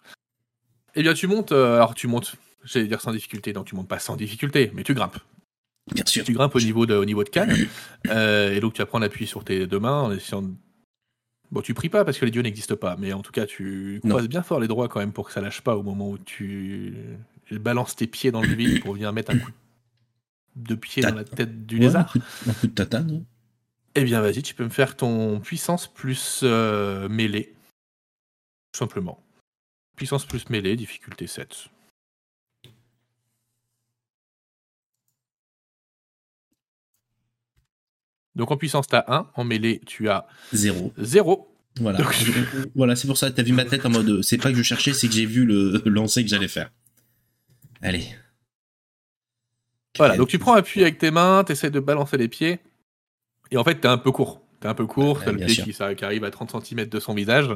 Eh 0.94 1.02
bien, 1.02 1.14
tu 1.14 1.26
montes. 1.26 1.52
euh, 1.52 1.76
alors, 1.76 1.94
tu 1.94 2.06
montes. 2.06 2.36
J'allais 2.64 2.86
dire 2.86 3.00
sans 3.00 3.12
difficulté. 3.12 3.52
Non, 3.52 3.64
tu 3.64 3.74
montes 3.74 3.88
pas 3.88 3.98
sans 3.98 4.16
difficulté, 4.16 4.70
mais 4.74 4.84
tu 4.84 4.94
grimpes. 4.94 5.18
Bien 5.92 6.04
sûr. 6.06 6.24
Tu 6.24 6.32
grimpes 6.32 6.54
au 6.54 6.60
niveau 6.60 6.86
de, 6.86 6.94
au 6.94 7.04
niveau 7.04 7.24
de 7.24 7.28
Cannes. 7.28 7.54
euh, 8.06 8.54
et 8.54 8.60
donc, 8.60 8.74
tu 8.74 8.78
vas 8.80 8.86
prendre 8.86 9.04
appui 9.04 9.26
sur 9.26 9.44
tes 9.44 9.66
deux 9.66 9.80
mains 9.80 10.02
en 10.02 10.12
essayant 10.12 10.42
de... 10.42 10.54
Bon, 11.54 11.62
tu 11.62 11.72
pries 11.72 11.88
pas 11.88 12.04
parce 12.04 12.18
que 12.18 12.24
les 12.24 12.30
dieux 12.32 12.42
n'existent 12.42 12.76
pas, 12.76 12.96
mais 12.98 13.12
en 13.12 13.22
tout 13.22 13.30
cas, 13.32 13.46
tu 13.46 14.00
Non. 14.02 14.10
croises 14.10 14.28
bien 14.28 14.42
fort 14.42 14.58
les 14.60 14.66
droits 14.68 14.88
quand 14.88 14.98
même 15.00 15.12
pour 15.12 15.26
que 15.28 15.32
ça 15.32 15.40
lâche 15.40 15.60
pas 15.60 15.76
au 15.76 15.82
moment 15.84 16.10
où 16.10 16.18
tu 16.18 16.94
balances 17.52 17.94
tes 17.94 18.08
pieds 18.08 18.32
dans 18.32 18.42
le 18.42 18.48
vide 18.48 18.82
pour 18.82 18.94
venir 18.94 19.12
mettre 19.12 19.30
un 19.32 19.38
coup 19.38 19.52
de 20.56 20.74
pied 20.74 21.02
dans 21.02 21.14
la 21.14 21.22
tête 21.24 21.64
du 21.66 21.76
Ouais, 21.76 21.82
lézard. 21.82 22.12
un 22.48 22.52
coup 22.54 22.66
de 22.66 22.72
tatane. 22.72 23.24
Eh 23.94 24.02
bien, 24.02 24.20
vas-y, 24.20 24.42
tu 24.42 24.54
peux 24.54 24.64
me 24.64 24.68
faire 24.68 24.96
ton 24.96 25.38
puissance 25.38 25.86
plus 25.86 26.40
euh, 26.42 27.08
mêlée. 27.08 27.54
Tout 28.72 28.78
simplement. 28.80 29.22
Puissance 29.96 30.26
plus 30.26 30.50
mêlée, 30.50 30.74
difficulté 30.74 31.28
7. 31.28 31.68
Donc 38.36 38.50
en 38.50 38.56
puissance, 38.56 38.86
tu 38.88 38.96
as 38.96 39.04
1. 39.08 39.30
En 39.34 39.44
mêlée, 39.44 39.80
tu 39.86 40.08
as 40.08 40.26
Zéro. 40.52 40.92
0. 40.98 41.50
Voilà. 41.80 41.98
Donc- 41.98 42.14
voilà, 42.74 42.94
c'est 42.96 43.06
pour 43.06 43.16
ça 43.16 43.30
que 43.30 43.36
t'as 43.36 43.42
vu 43.42 43.52
ma 43.52 43.64
tête 43.64 43.84
en 43.86 43.90
mode. 43.90 44.22
C'est 44.22 44.38
pas 44.38 44.50
que 44.50 44.56
je 44.56 44.62
cherchais, 44.62 44.92
c'est 44.92 45.08
que 45.08 45.14
j'ai 45.14 45.26
vu 45.26 45.44
le 45.44 45.82
le 45.84 45.90
lancer 45.90 46.22
que 46.22 46.28
j'allais 46.28 46.48
faire. 46.48 46.70
Allez. 47.82 48.04
Voilà, 49.96 50.16
donc 50.16 50.28
tu 50.28 50.38
prends 50.38 50.54
appui 50.54 50.82
avec 50.82 50.98
tes 50.98 51.10
mains, 51.12 51.44
tu 51.44 51.52
essaies 51.52 51.70
de 51.70 51.78
balancer 51.80 52.16
les 52.16 52.28
pieds. 52.28 52.58
Et 53.50 53.56
en 53.56 53.62
fait, 53.64 53.80
tu 53.80 53.86
es 53.86 53.90
un 53.90 53.98
peu 53.98 54.10
court. 54.10 54.42
Tu 54.60 54.66
es 54.66 54.70
un 54.70 54.74
peu 54.74 54.86
court, 54.86 55.20
tu 55.22 55.26
le 55.30 55.36
bien 55.36 55.46
pied 55.46 55.54
sûr. 55.54 55.64
qui, 55.64 55.72
ça- 55.72 55.94
qui 55.94 56.04
arrive 56.04 56.24
à 56.24 56.30
30 56.30 56.64
cm 56.64 56.86
de 56.88 56.98
son 57.00 57.14
visage. 57.14 57.48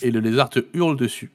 Et 0.00 0.10
le 0.10 0.20
lézard 0.20 0.48
te 0.48 0.60
hurle 0.74 0.96
dessus. 0.96 1.30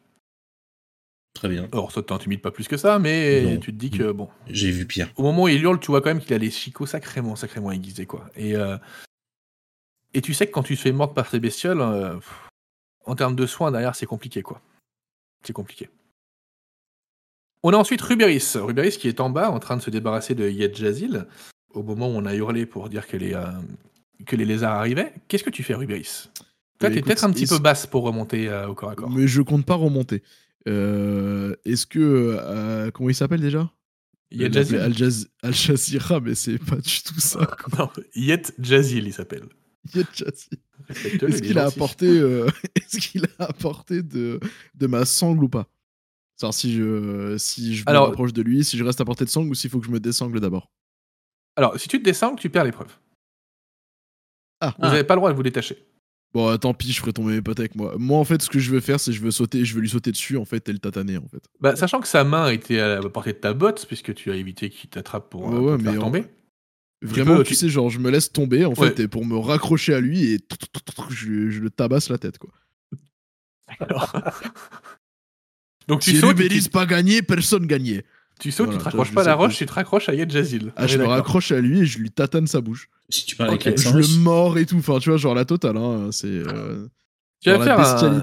Très 1.38 1.50
bien. 1.50 1.68
Alors, 1.72 1.92
ça 1.92 2.02
t'intimide 2.02 2.42
pas 2.42 2.52
plus 2.52 2.68
que 2.68 2.78
ça, 2.78 2.98
mais 3.00 3.42
Non. 3.42 3.58
tu 3.60 3.72
te 3.72 3.78
dis 3.78 3.92
que, 3.92 4.12
bon, 4.12 4.28
J'ai 4.48 4.72
vu 4.72 4.86
pire. 4.88 5.10
au 5.18 5.24
moment 5.24 5.44
où 5.44 5.48
il 5.48 5.62
hurle, 5.62 5.80
tu 5.80 5.88
vois 5.92 6.02
quand 6.02 6.10
même 6.10 6.20
qu'il 6.20 6.34
a 6.34 6.38
les 6.38 6.50
chicots 6.52 6.86
sacrément, 6.88 7.36
sacrément 7.36 7.72
aiguisés, 7.72 8.06
quoi. 8.08 8.30
Et, 8.36 8.56
euh, 8.56 8.78
et 10.14 10.22
tu 10.22 10.34
sais 10.34 10.48
que 10.48 10.52
quand 10.52 10.64
tu 10.64 10.76
te 10.76 10.82
fais 10.82 10.92
mordre 10.92 11.14
par 11.14 11.30
ces 11.30 11.40
bestioles, 11.40 11.82
euh, 11.82 12.16
en 13.06 13.16
termes 13.16 13.36
de 13.36 13.46
soins, 13.46 13.72
derrière, 13.72 13.96
c'est 13.96 14.06
compliqué, 14.08 14.42
quoi. 14.42 14.62
C'est 15.44 15.54
compliqué. 15.54 15.90
On 17.64 17.72
a 17.74 17.78
ensuite 17.78 18.02
Ruberis. 18.02 18.54
Ruberis 18.56 18.98
qui 18.98 19.08
est 19.08 19.20
en 19.20 19.30
bas, 19.30 19.52
en 19.52 19.60
train 19.60 19.78
de 19.78 19.82
se 19.82 19.90
débarrasser 19.90 20.36
de 20.36 20.48
Yedjazil, 20.50 21.26
au 21.74 21.84
moment 21.84 22.08
où 22.08 22.14
on 22.14 22.26
a 22.26 22.34
hurlé 22.34 22.66
pour 22.66 22.90
dire 22.90 23.08
que 23.08 23.18
les, 23.18 23.34
euh, 23.34 23.46
que 24.26 24.36
les 24.36 24.46
lézards 24.46 24.76
arrivaient. 24.76 25.14
Qu'est-ce 25.28 25.44
que 25.44 25.50
tu 25.50 25.64
fais, 25.64 25.74
Ruberis? 25.76 26.30
Toi, 26.80 26.90
Eh, 26.90 26.94
t'es 26.94 27.00
écoute, 27.00 27.06
peut-être 27.08 27.24
un 27.24 27.32
petit 27.32 27.48
peu 27.48 27.58
basse 27.60 27.86
pour 27.88 28.04
remonter 28.04 28.48
euh, 28.50 28.68
au 28.68 28.76
corps 28.76 28.90
à 28.92 28.96
corps. 28.96 29.10
Mais 29.10 29.28
je 29.28 29.42
compte 29.42 29.66
pas 29.66 29.76
remonter. 29.76 30.22
Euh, 30.68 31.56
Est-ce 31.66 31.86
que. 31.88 32.00
euh, 32.40 32.92
comment 32.92 33.10
il 33.10 33.16
s'appelle 33.16 33.42
déjà? 33.42 33.72
Yedjazil 34.32 34.76
Al 34.78 34.94
Jaz- 34.94 35.28
Al 35.42 35.54
Jazeera, 35.54 36.20
mais 36.20 36.36
c'est 36.36 36.58
pas 36.60 36.76
du 36.76 37.02
tout 37.04 37.20
ça. 37.20 37.46
quoi. 37.46 37.86
Non, 37.86 38.04
Yedjazil, 38.16 39.08
il 39.08 39.14
s'appelle. 39.14 39.46
Yed 39.96 40.08
Jazil. 40.14 40.60
Est-ce 40.90 41.08
il 41.08 41.36
est 41.36 41.42
qu'il 41.42 41.60
a 41.60 41.66
apporté, 41.68 42.08
euh, 42.08 42.48
est-ce 42.76 42.98
qu'il 42.98 43.26
a 43.40 43.46
apporté 43.46 44.04
de, 44.04 44.40
de 44.76 44.88
ma 44.88 45.06
sangle 45.06 45.46
ou 45.46 45.50
pas? 45.50 45.68
Savoir 46.36 46.54
si 46.54 46.74
je, 46.74 47.38
si 47.38 47.76
je 47.78 47.84
me 47.86 47.90
Alors- 47.90 48.08
rapproche 48.10 48.34
de 48.34 48.42
lui, 48.42 48.64
si 48.66 48.78
je 48.78 48.84
reste 48.84 49.00
à 49.00 49.06
portée 49.06 49.24
de 49.26 49.30
sangle 49.30 49.50
ou 49.50 49.56
s'il 49.56 49.70
faut 49.70 49.80
que 49.80 49.86
je 49.88 49.92
me 49.92 50.00
désangle 50.02 50.40
d'abord. 50.42 50.70
Alors, 51.56 51.80
si 51.80 51.88
tu 51.88 51.98
te 51.98 52.04
descends, 52.04 52.36
tu 52.36 52.50
perds 52.50 52.66
l'épreuve. 52.66 52.94
Ah. 54.60 54.76
Vous 54.78 54.86
n'avez 54.88 55.04
pas 55.04 55.16
le 55.16 55.20
droit 55.20 55.32
de 55.32 55.36
vous 55.36 55.44
détacher. 55.44 55.78
Bon, 56.34 56.56
tant 56.58 56.74
pis, 56.74 56.92
je 56.92 57.00
ferai 57.00 57.14
tomber 57.14 57.34
mes 57.34 57.42
potes 57.42 57.60
avec 57.60 57.76
moi. 57.76 57.96
Moi, 57.98 58.20
en 58.20 58.24
fait, 58.24 58.42
ce 58.42 58.50
que 58.50 58.60
je 58.60 58.70
veux 58.72 58.80
faire, 58.82 59.00
c'est 59.00 59.12
je 59.14 59.22
veux 59.22 59.32
sauter, 59.32 59.66
je 59.66 59.74
veux 59.74 59.82
lui 59.82 59.90
sauter 59.90 60.12
dessus, 60.12 60.38
en 60.38 60.46
fait, 60.46 60.68
et 60.70 60.74
le 60.74 60.80
tataner, 60.80 61.18
en 61.18 61.28
fait. 61.28 61.42
Bah, 61.62 61.76
sachant 61.76 62.00
que 62.00 62.08
sa 62.08 62.24
main 62.24 62.50
était 62.50 62.80
à 62.80 63.00
la 63.00 63.10
portée 63.10 63.34
de 63.34 63.38
ta 63.38 63.54
botte, 63.54 63.86
puisque 63.88 64.14
tu 64.14 64.30
as 64.32 64.36
évité 64.36 64.70
qu'il 64.70 64.90
t'attrape 64.90 65.30
pour, 65.30 65.48
Ouais, 65.50 65.56
euh, 65.56 65.60
ouais, 65.60 65.70
pour 65.72 65.78
te 65.78 65.84
mais 65.84 65.92
faire 65.92 66.02
en- 66.02 66.06
tomber. 66.06 66.26
Vraiment, 67.02 67.38
peux- 67.38 67.44
tu 67.44 67.54
sais, 67.56 67.70
genre, 67.70 67.90
je 67.90 68.00
me 68.00 68.10
laisse 68.12 68.32
tomber, 68.32 68.66
en 68.66 68.70
Ouais. 68.74 68.90
fait, 68.90 69.00
et 69.02 69.08
pour 69.08 69.26
me 69.26 69.38
raccrocher 69.38 69.94
à 69.94 70.00
lui, 70.02 70.34
et 70.34 70.40
je, 71.10 71.50
je 71.50 71.60
le 71.62 71.70
tabasse 71.70 72.10
la 72.10 72.18
tête, 72.18 72.38
quoi. 72.40 72.52
Donc 75.88 76.02
tu 76.02 76.12
Si 76.12 76.18
sautes, 76.18 76.36
tu, 76.38 76.70
pas 76.70 76.86
gagné, 76.86 77.22
personne 77.22 77.66
gagnait. 77.66 78.04
tu 78.40 78.52
sautes, 78.52 78.66
Voilà, 78.68 78.78
tu 78.78 78.84
te 78.84 78.84
raccroches 78.90 79.14
pas 79.14 79.22
à 79.22 79.26
la 79.26 79.36
roche, 79.36 79.56
tu 79.58 79.66
te 79.66 79.72
raccroches 79.72 80.10
à 80.10 80.14
Yedjazil. 80.14 80.74
Ah, 80.76 80.82
On 80.82 80.86
est 80.86 80.88
je 80.90 80.94
me 80.96 80.98
d'accord. 81.00 81.14
raccroche 81.16 81.52
à 81.54 81.62
lui 81.62 81.80
et 81.82 81.86
je 81.86 82.00
lui 82.00 82.12
tatane 82.12 82.48
sa 82.48 82.60
bouche. 82.62 82.90
Si 83.10 83.26
tu 83.26 83.36
parles 83.36 83.52
Ok. 83.54 83.68
avec 83.68 83.80
Je 83.80 83.98
le 83.98 84.20
mords 84.20 84.58
et 84.58 84.66
tout, 84.66 84.78
enfin, 84.78 85.00
tu 85.00 85.10
vois, 85.10 85.18
genre 85.18 85.34
la 85.36 85.46
totale, 85.46 85.78
hein, 85.78 86.12
c'est. 86.12 86.28
euh, 86.28 86.88
Tu 87.42 87.50
vas, 87.50 87.64
faire 87.64 87.80
un, 87.80 88.22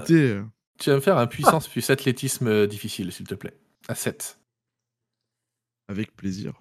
tu 0.79 0.89
vas 0.89 0.95
me 0.95 1.01
faire 1.01 1.17
un 1.17 1.25
puissance 1.27 1.67
plus 1.67 1.89
athlétisme 1.89 2.47
euh, 2.47 2.67
difficile, 2.67 3.11
s'il 3.11 3.25
te 3.25 3.33
plaît. 3.33 3.57
À 3.87 3.95
7. 3.95 4.37
Avec 5.87 6.15
plaisir. 6.15 6.53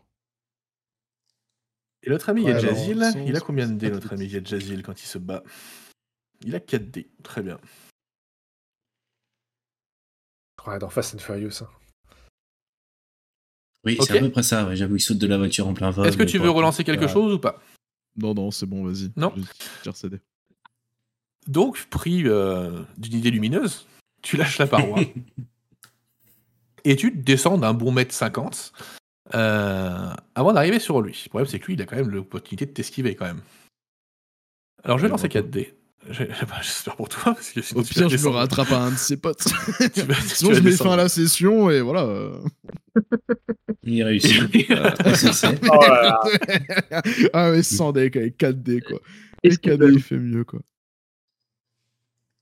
Et 2.03 2.11
l'autre 2.11 2.29
ami 2.29 2.43
Ouais, 2.45 2.53
alors, 2.53 2.77
il 3.27 3.37
a 3.37 3.41
combien 3.41 3.69
de 3.69 3.75
dés, 3.75 3.91
notre 3.91 4.13
ami? 4.13 4.27
Yedjazil, 4.27 4.83
quand 4.83 5.03
il 5.03 5.07
se 5.07 5.19
bat 5.19 5.43
Il 6.45 6.55
a 6.55 6.61
4 6.61 6.91
dés. 6.91 7.09
Très 7.23 7.43
bien. 7.43 7.59
Ouais, 10.67 10.79
dans 10.79 10.89
Fast 10.89 11.15
and 11.15 11.19
Furious. 11.19 11.63
hein. 11.63 11.69
Oui, 13.85 13.99
c'est 14.01 14.17
à 14.17 14.21
peu 14.21 14.31
près 14.31 14.43
ça. 14.43 14.67
ouais, 14.67 14.77
J'avoue, 14.77 14.97
il 14.97 15.01
saute 15.01 15.19
de 15.19 15.27
la 15.27 15.37
voiture 15.37 15.67
en 15.69 15.75
plein 15.75 15.91
vol. 15.91 16.07
Est-ce 16.07 16.17
que 16.17 16.23
tu 16.23 16.39
veux 16.39 16.49
relancer 16.49 16.85
quelque 16.85 17.07
chose 17.07 17.35
ou 17.35 17.39
pas? 17.39 17.61
Non, 18.17 18.35
non, 18.35 18.51
c'est 18.51 18.67
bon, 18.67 18.85
vas-y. 18.85 19.11
Non. 19.17 19.33
Je 19.37 19.83
tire 19.83 19.97
CD. 19.97 20.21
Donc, 21.47 21.85
pris 21.91 22.23
euh, 22.27 22.83
d'une 22.97 23.15
idée 23.15 23.31
lumineuse, 23.31 23.87
tu 24.23 24.37
lâches 24.37 24.59
la 24.59 24.67
paroi 24.67 25.01
et 26.85 26.97
tu 26.97 27.11
descends 27.11 27.59
d'un 27.59 27.75
bon 27.75 27.93
mètre 27.93 28.15
50 28.15 28.73
euh, 29.35 30.13
avant 30.35 30.53
d'arriver 30.53 30.79
sur 30.79 31.01
lui. 31.01 31.21
Le 31.25 31.29
problème, 31.29 31.49
c'est 31.49 31.59
que 31.59 31.67
lui, 31.67 31.75
il 31.75 31.83
a 31.83 31.87
quand 31.87 31.97
même 31.97 32.11
l'opportunité 32.11 32.67
de 32.67 32.71
t'esquiver 32.71 33.15
quand 33.15 33.27
même. 33.27 33.43
Alors, 34.83 34.99
je 34.99 35.05
vais 35.05 35.09
lancer 35.09 35.29
bravo. 35.29 35.49
4D. 35.49 35.75
J'ai- 36.11 36.27
bah, 36.27 36.57
J'espère 36.63 36.97
pour 36.97 37.09
toi, 37.09 37.23
parce 37.35 37.51
que 37.51 37.63
sinon 37.63 37.81
Au 37.81 37.85
tu 37.85 37.95
pire, 37.95 38.09
je 38.09 38.17
me 38.19 38.29
rattrape 38.29 38.71
à 38.73 38.79
un 38.85 38.91
de 38.93 38.97
ses 38.97 39.17
potes. 39.17 39.45
Tu 39.95 40.01
vas- 40.03 40.15
tu 40.15 40.29
Sinon, 40.29 40.53
je 40.53 40.61
mets 40.61 40.71
descendre. 40.71 40.91
fin 40.91 40.95
à 40.95 41.03
la 41.03 41.09
session 41.09 41.71
et 41.71 41.81
voilà. 41.81 42.07
Il 43.83 44.03
réussit. 44.03 44.43
Euh, 44.71 44.91
c'est- 45.15 45.61
Oh 45.71 45.79
ah, 47.33 47.51
mais 47.51 47.63
sans 47.63 47.93
deck 47.93 48.17
avec 48.17 48.37
4D, 48.39 48.81
quoi. 48.83 49.01
Et 49.43 49.49
Et 49.49 49.51
ce 49.53 49.59
qu'il 49.59 49.73
4D, 49.73 49.87
veut. 49.87 49.93
il 49.95 50.03
fait 50.03 50.19
mieux, 50.19 50.45
quoi. 50.45 50.61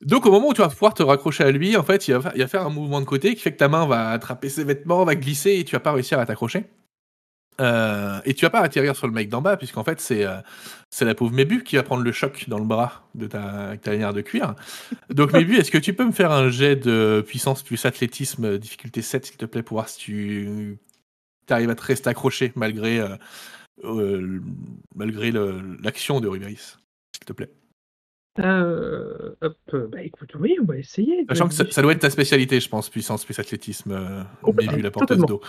Donc, 0.02 0.26
au 0.26 0.32
moment 0.32 0.48
où 0.48 0.54
tu 0.54 0.60
vas 0.60 0.68
pouvoir 0.68 0.94
te 0.94 1.02
raccrocher 1.02 1.44
à 1.44 1.50
lui, 1.52 1.76
en 1.76 1.84
fait, 1.84 2.08
il 2.08 2.14
va, 2.14 2.32
il 2.34 2.40
va 2.42 2.48
faire 2.48 2.66
un 2.66 2.70
mouvement 2.70 3.00
de 3.00 3.06
côté 3.06 3.34
qui 3.36 3.40
fait 3.40 3.52
que 3.52 3.58
ta 3.58 3.68
main 3.68 3.86
va 3.86 4.10
attraper 4.10 4.48
ses 4.48 4.64
vêtements, 4.64 5.04
va 5.04 5.14
glisser 5.14 5.52
et 5.52 5.64
tu 5.64 5.76
vas 5.76 5.80
pas 5.80 5.92
réussir 5.92 6.18
à 6.18 6.26
t'accrocher. 6.26 6.64
Euh, 7.60 8.20
et 8.24 8.34
tu 8.34 8.44
vas 8.44 8.50
pas 8.50 8.60
atterrir 8.60 8.96
sur 8.96 9.06
le 9.06 9.12
mec 9.12 9.28
d'en 9.28 9.42
bas, 9.42 9.56
puisqu'en 9.56 9.84
fait, 9.84 10.00
c'est 10.00 10.24
euh, 10.24 10.36
c'est 10.90 11.04
la 11.04 11.14
pauvre 11.14 11.32
Mébu 11.32 11.62
qui 11.62 11.76
va 11.76 11.82
prendre 11.82 12.02
le 12.02 12.12
choc 12.12 12.46
dans 12.48 12.58
le 12.58 12.64
bras 12.64 13.08
de 13.14 13.26
ta, 13.26 13.76
ta 13.76 13.90
lanière 13.90 14.14
de 14.14 14.20
cuir. 14.22 14.54
Donc, 15.10 15.32
Mébu, 15.32 15.56
est-ce 15.56 15.70
que 15.70 15.78
tu 15.78 15.92
peux 15.92 16.04
me 16.04 16.12
faire 16.12 16.32
un 16.32 16.48
jet 16.48 16.76
de 16.76 17.22
puissance 17.26 17.62
plus 17.62 17.84
athlétisme, 17.84 18.58
difficulté 18.58 19.02
7, 19.02 19.26
s'il 19.26 19.36
te 19.36 19.44
plaît, 19.44 19.62
pour 19.62 19.76
voir 19.76 19.88
si 19.88 20.00
tu 20.00 20.78
arrives 21.50 21.70
à 21.70 21.74
te 21.74 21.82
rester 21.82 22.08
accroché 22.08 22.52
malgré, 22.56 23.00
euh, 23.84 24.40
malgré 24.94 25.30
l'action 25.82 26.20
de 26.20 26.28
Rubéris, 26.28 26.78
s'il 27.14 27.24
te 27.26 27.32
plaît? 27.32 27.50
Hop, 28.38 29.56
bah 29.90 30.02
écoute, 30.02 30.34
oui, 30.40 30.56
on 30.62 30.64
va 30.64 30.78
essayer. 30.78 31.26
Sachant 31.28 31.48
que 31.48 31.54
ça, 31.54 31.70
ça 31.70 31.82
doit 31.82 31.92
être 31.92 32.00
ta 32.00 32.08
spécialité, 32.08 32.60
je 32.60 32.68
pense, 32.70 32.88
puissance 32.88 33.26
plus 33.26 33.38
athlétisme, 33.38 34.26
Mébu, 34.54 34.80
la 34.80 34.90
porteuse 34.90 35.18
d'eau. 35.18 35.42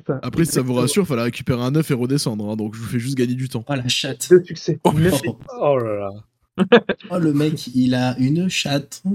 Enfin, 0.00 0.18
Après, 0.22 0.44
si 0.44 0.52
ça 0.52 0.62
vous 0.62 0.74
rassure, 0.74 1.06
fallait 1.06 1.22
récupérer 1.22 1.60
un 1.62 1.70
9 1.70 1.90
et 1.90 1.94
redescendre. 1.94 2.48
hein, 2.50 2.56
donc, 2.56 2.74
je 2.74 2.80
vous 2.80 2.86
fais 2.86 2.98
juste 2.98 3.16
gagner 3.16 3.34
du 3.34 3.48
temps. 3.48 3.64
Oh 3.68 3.74
la 3.74 3.88
chatte. 3.88 4.28
Deux 4.30 4.42
succès. 4.42 4.80
Oh, 4.84 4.92
Oh, 5.26 5.38
Oh 5.60 5.78
là 5.78 5.94
là. 5.94 6.10
oh, 7.10 7.18
le 7.18 7.32
mec, 7.32 7.66
il 7.74 7.94
a 7.94 8.16
une 8.18 8.48
chatte. 8.48 9.02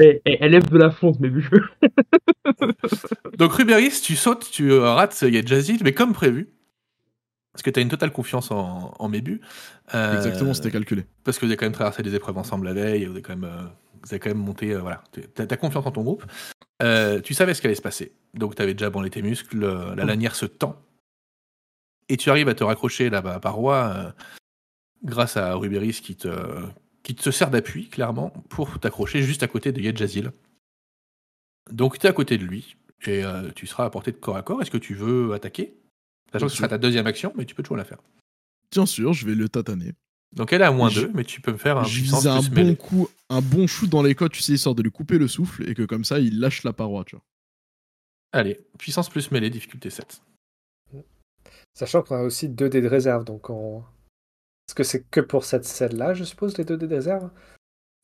Eh, 0.00 0.20
eh, 0.26 0.38
elle 0.40 0.50
lève 0.50 0.68
de 0.68 0.76
la 0.78 0.90
fonte, 0.90 1.20
mais 1.20 1.28
vu. 1.28 1.48
Donc 3.38 3.52
Rubéris, 3.52 4.00
tu 4.02 4.16
sautes, 4.16 4.48
tu 4.50 4.70
euh, 4.72 4.90
rates, 4.92 5.22
il 5.22 5.34
y 5.34 5.38
a 5.38 5.42
Jazzy, 5.44 5.78
mais 5.84 5.92
comme 5.92 6.12
prévu, 6.12 6.48
parce 7.52 7.62
que 7.62 7.70
tu 7.70 7.78
as 7.78 7.82
une 7.82 7.88
totale 7.88 8.10
confiance 8.12 8.50
en, 8.50 8.92
en 8.98 9.08
Mébu. 9.08 9.40
euh, 9.94 10.16
Exactement, 10.16 10.54
c'était 10.54 10.70
calculé. 10.72 11.04
Parce 11.22 11.38
que 11.38 11.46
vous 11.46 11.50
avez 11.52 11.56
quand 11.56 11.66
même 11.66 11.72
traversé 11.72 12.02
des 12.02 12.14
épreuves 12.16 12.36
ensemble 12.38 12.66
la 12.66 12.72
veille, 12.74 13.04
vous 13.04 13.12
avez 13.12 13.22
quand 13.22 13.36
même, 13.36 13.44
euh, 13.44 13.62
vous 14.02 14.08
avez 14.10 14.18
quand 14.18 14.30
même 14.30 14.38
monté, 14.38 14.72
euh, 14.72 14.80
voilà, 14.80 15.04
tu 15.12 15.22
as, 15.40 15.56
confiance 15.56 15.86
en 15.86 15.92
ton 15.92 16.02
groupe. 16.02 16.24
Euh, 16.82 17.20
tu 17.20 17.34
savais 17.34 17.54
ce 17.54 17.60
qui 17.60 17.66
allait 17.66 17.76
se 17.76 17.82
passer, 17.82 18.12
donc 18.34 18.56
tu 18.56 18.62
avais 18.62 18.74
déjà 18.74 18.90
branlé 18.90 19.10
tes 19.10 19.22
muscles, 19.22 19.62
euh, 19.62 19.94
la 19.94 20.04
lanière 20.04 20.34
se 20.34 20.44
tend, 20.44 20.82
et 22.08 22.16
tu 22.16 22.30
arrives 22.30 22.48
à 22.48 22.54
te 22.54 22.64
raccrocher 22.64 23.10
là-bas 23.10 23.30
à 23.30 23.34
la 23.34 23.40
paroi 23.40 23.94
euh, 23.96 24.12
grâce 25.04 25.36
à 25.36 25.54
Rubéris 25.54 26.00
qui 26.02 26.16
te, 26.16 26.28
qui 27.02 27.14
te 27.14 27.30
sert 27.30 27.50
d'appui, 27.50 27.88
clairement, 27.88 28.30
pour 28.48 28.80
t'accrocher 28.80 29.22
juste 29.22 29.42
à 29.42 29.48
côté 29.48 29.70
de 29.70 29.80
Yedjazil. 29.80 30.32
Donc 31.70 31.98
tu 31.98 32.06
es 32.06 32.10
à 32.10 32.12
côté 32.12 32.38
de 32.38 32.44
lui, 32.44 32.76
et 33.06 33.24
euh, 33.24 33.50
tu 33.54 33.66
seras 33.66 33.84
à 33.84 33.90
portée 33.90 34.12
de 34.12 34.16
corps 34.16 34.36
à 34.36 34.42
corps. 34.42 34.60
Est-ce 34.60 34.70
que 34.70 34.78
tu 34.78 34.94
veux 34.94 35.32
attaquer? 35.32 35.74
Sachant 36.32 36.46
que 36.46 36.52
ce 36.52 36.58
sera 36.58 36.68
ta 36.68 36.78
deuxième 36.78 37.06
action, 37.06 37.32
mais 37.36 37.44
tu 37.44 37.54
peux 37.54 37.62
toujours 37.62 37.76
la 37.76 37.84
faire. 37.84 37.98
Bien 38.72 38.86
sûr, 38.86 39.12
je 39.12 39.26
vais 39.26 39.34
le 39.34 39.48
tataner. 39.48 39.92
Donc 40.34 40.52
elle 40.52 40.62
est 40.62 40.64
à 40.66 40.70
moins 40.72 40.88
Je- 40.88 41.02
2, 41.02 41.12
mais 41.14 41.24
tu 41.24 41.40
peux 41.40 41.52
me 41.52 41.56
faire 41.58 41.78
un 41.78 41.84
Je 41.84 42.00
puissance 42.00 42.20
vise 42.24 42.26
un 42.28 42.40
plus 42.40 42.48
bon 42.50 42.54
mêlée. 42.56 42.76
coup, 42.76 43.08
un 43.30 43.40
bon 43.40 43.66
shoot 43.66 43.88
dans 43.88 44.02
les 44.02 44.14
côtes, 44.14 44.32
tu 44.32 44.42
sais, 44.42 44.52
histoire 44.52 44.74
de 44.74 44.82
lui 44.82 44.90
couper 44.90 45.16
le 45.18 45.28
souffle 45.28 45.68
et 45.68 45.74
que 45.74 45.82
comme 45.82 46.04
ça, 46.04 46.18
il 46.18 46.40
lâche 46.40 46.64
la 46.64 46.72
paroi, 46.72 47.04
tu 47.04 47.14
vois. 47.16 47.24
Allez, 48.32 48.60
puissance 48.78 49.08
plus 49.08 49.30
mêlée, 49.30 49.48
difficulté 49.50 49.90
7. 49.90 50.20
Sachant 51.74 52.02
qu'on 52.02 52.16
a 52.16 52.22
aussi 52.22 52.48
deux 52.48 52.68
dés 52.68 52.80
de 52.82 52.88
réserve, 52.88 53.24
donc 53.24 53.50
on... 53.50 53.78
Est-ce 54.68 54.74
que 54.74 54.82
c'est 54.84 55.04
que 55.10 55.20
pour 55.20 55.44
cette 55.44 55.64
scène-là, 55.64 56.14
je 56.14 56.24
suppose, 56.24 56.56
les 56.56 56.64
deux 56.64 56.76
dés 56.76 56.86
de 56.88 56.94
réserve? 56.94 57.30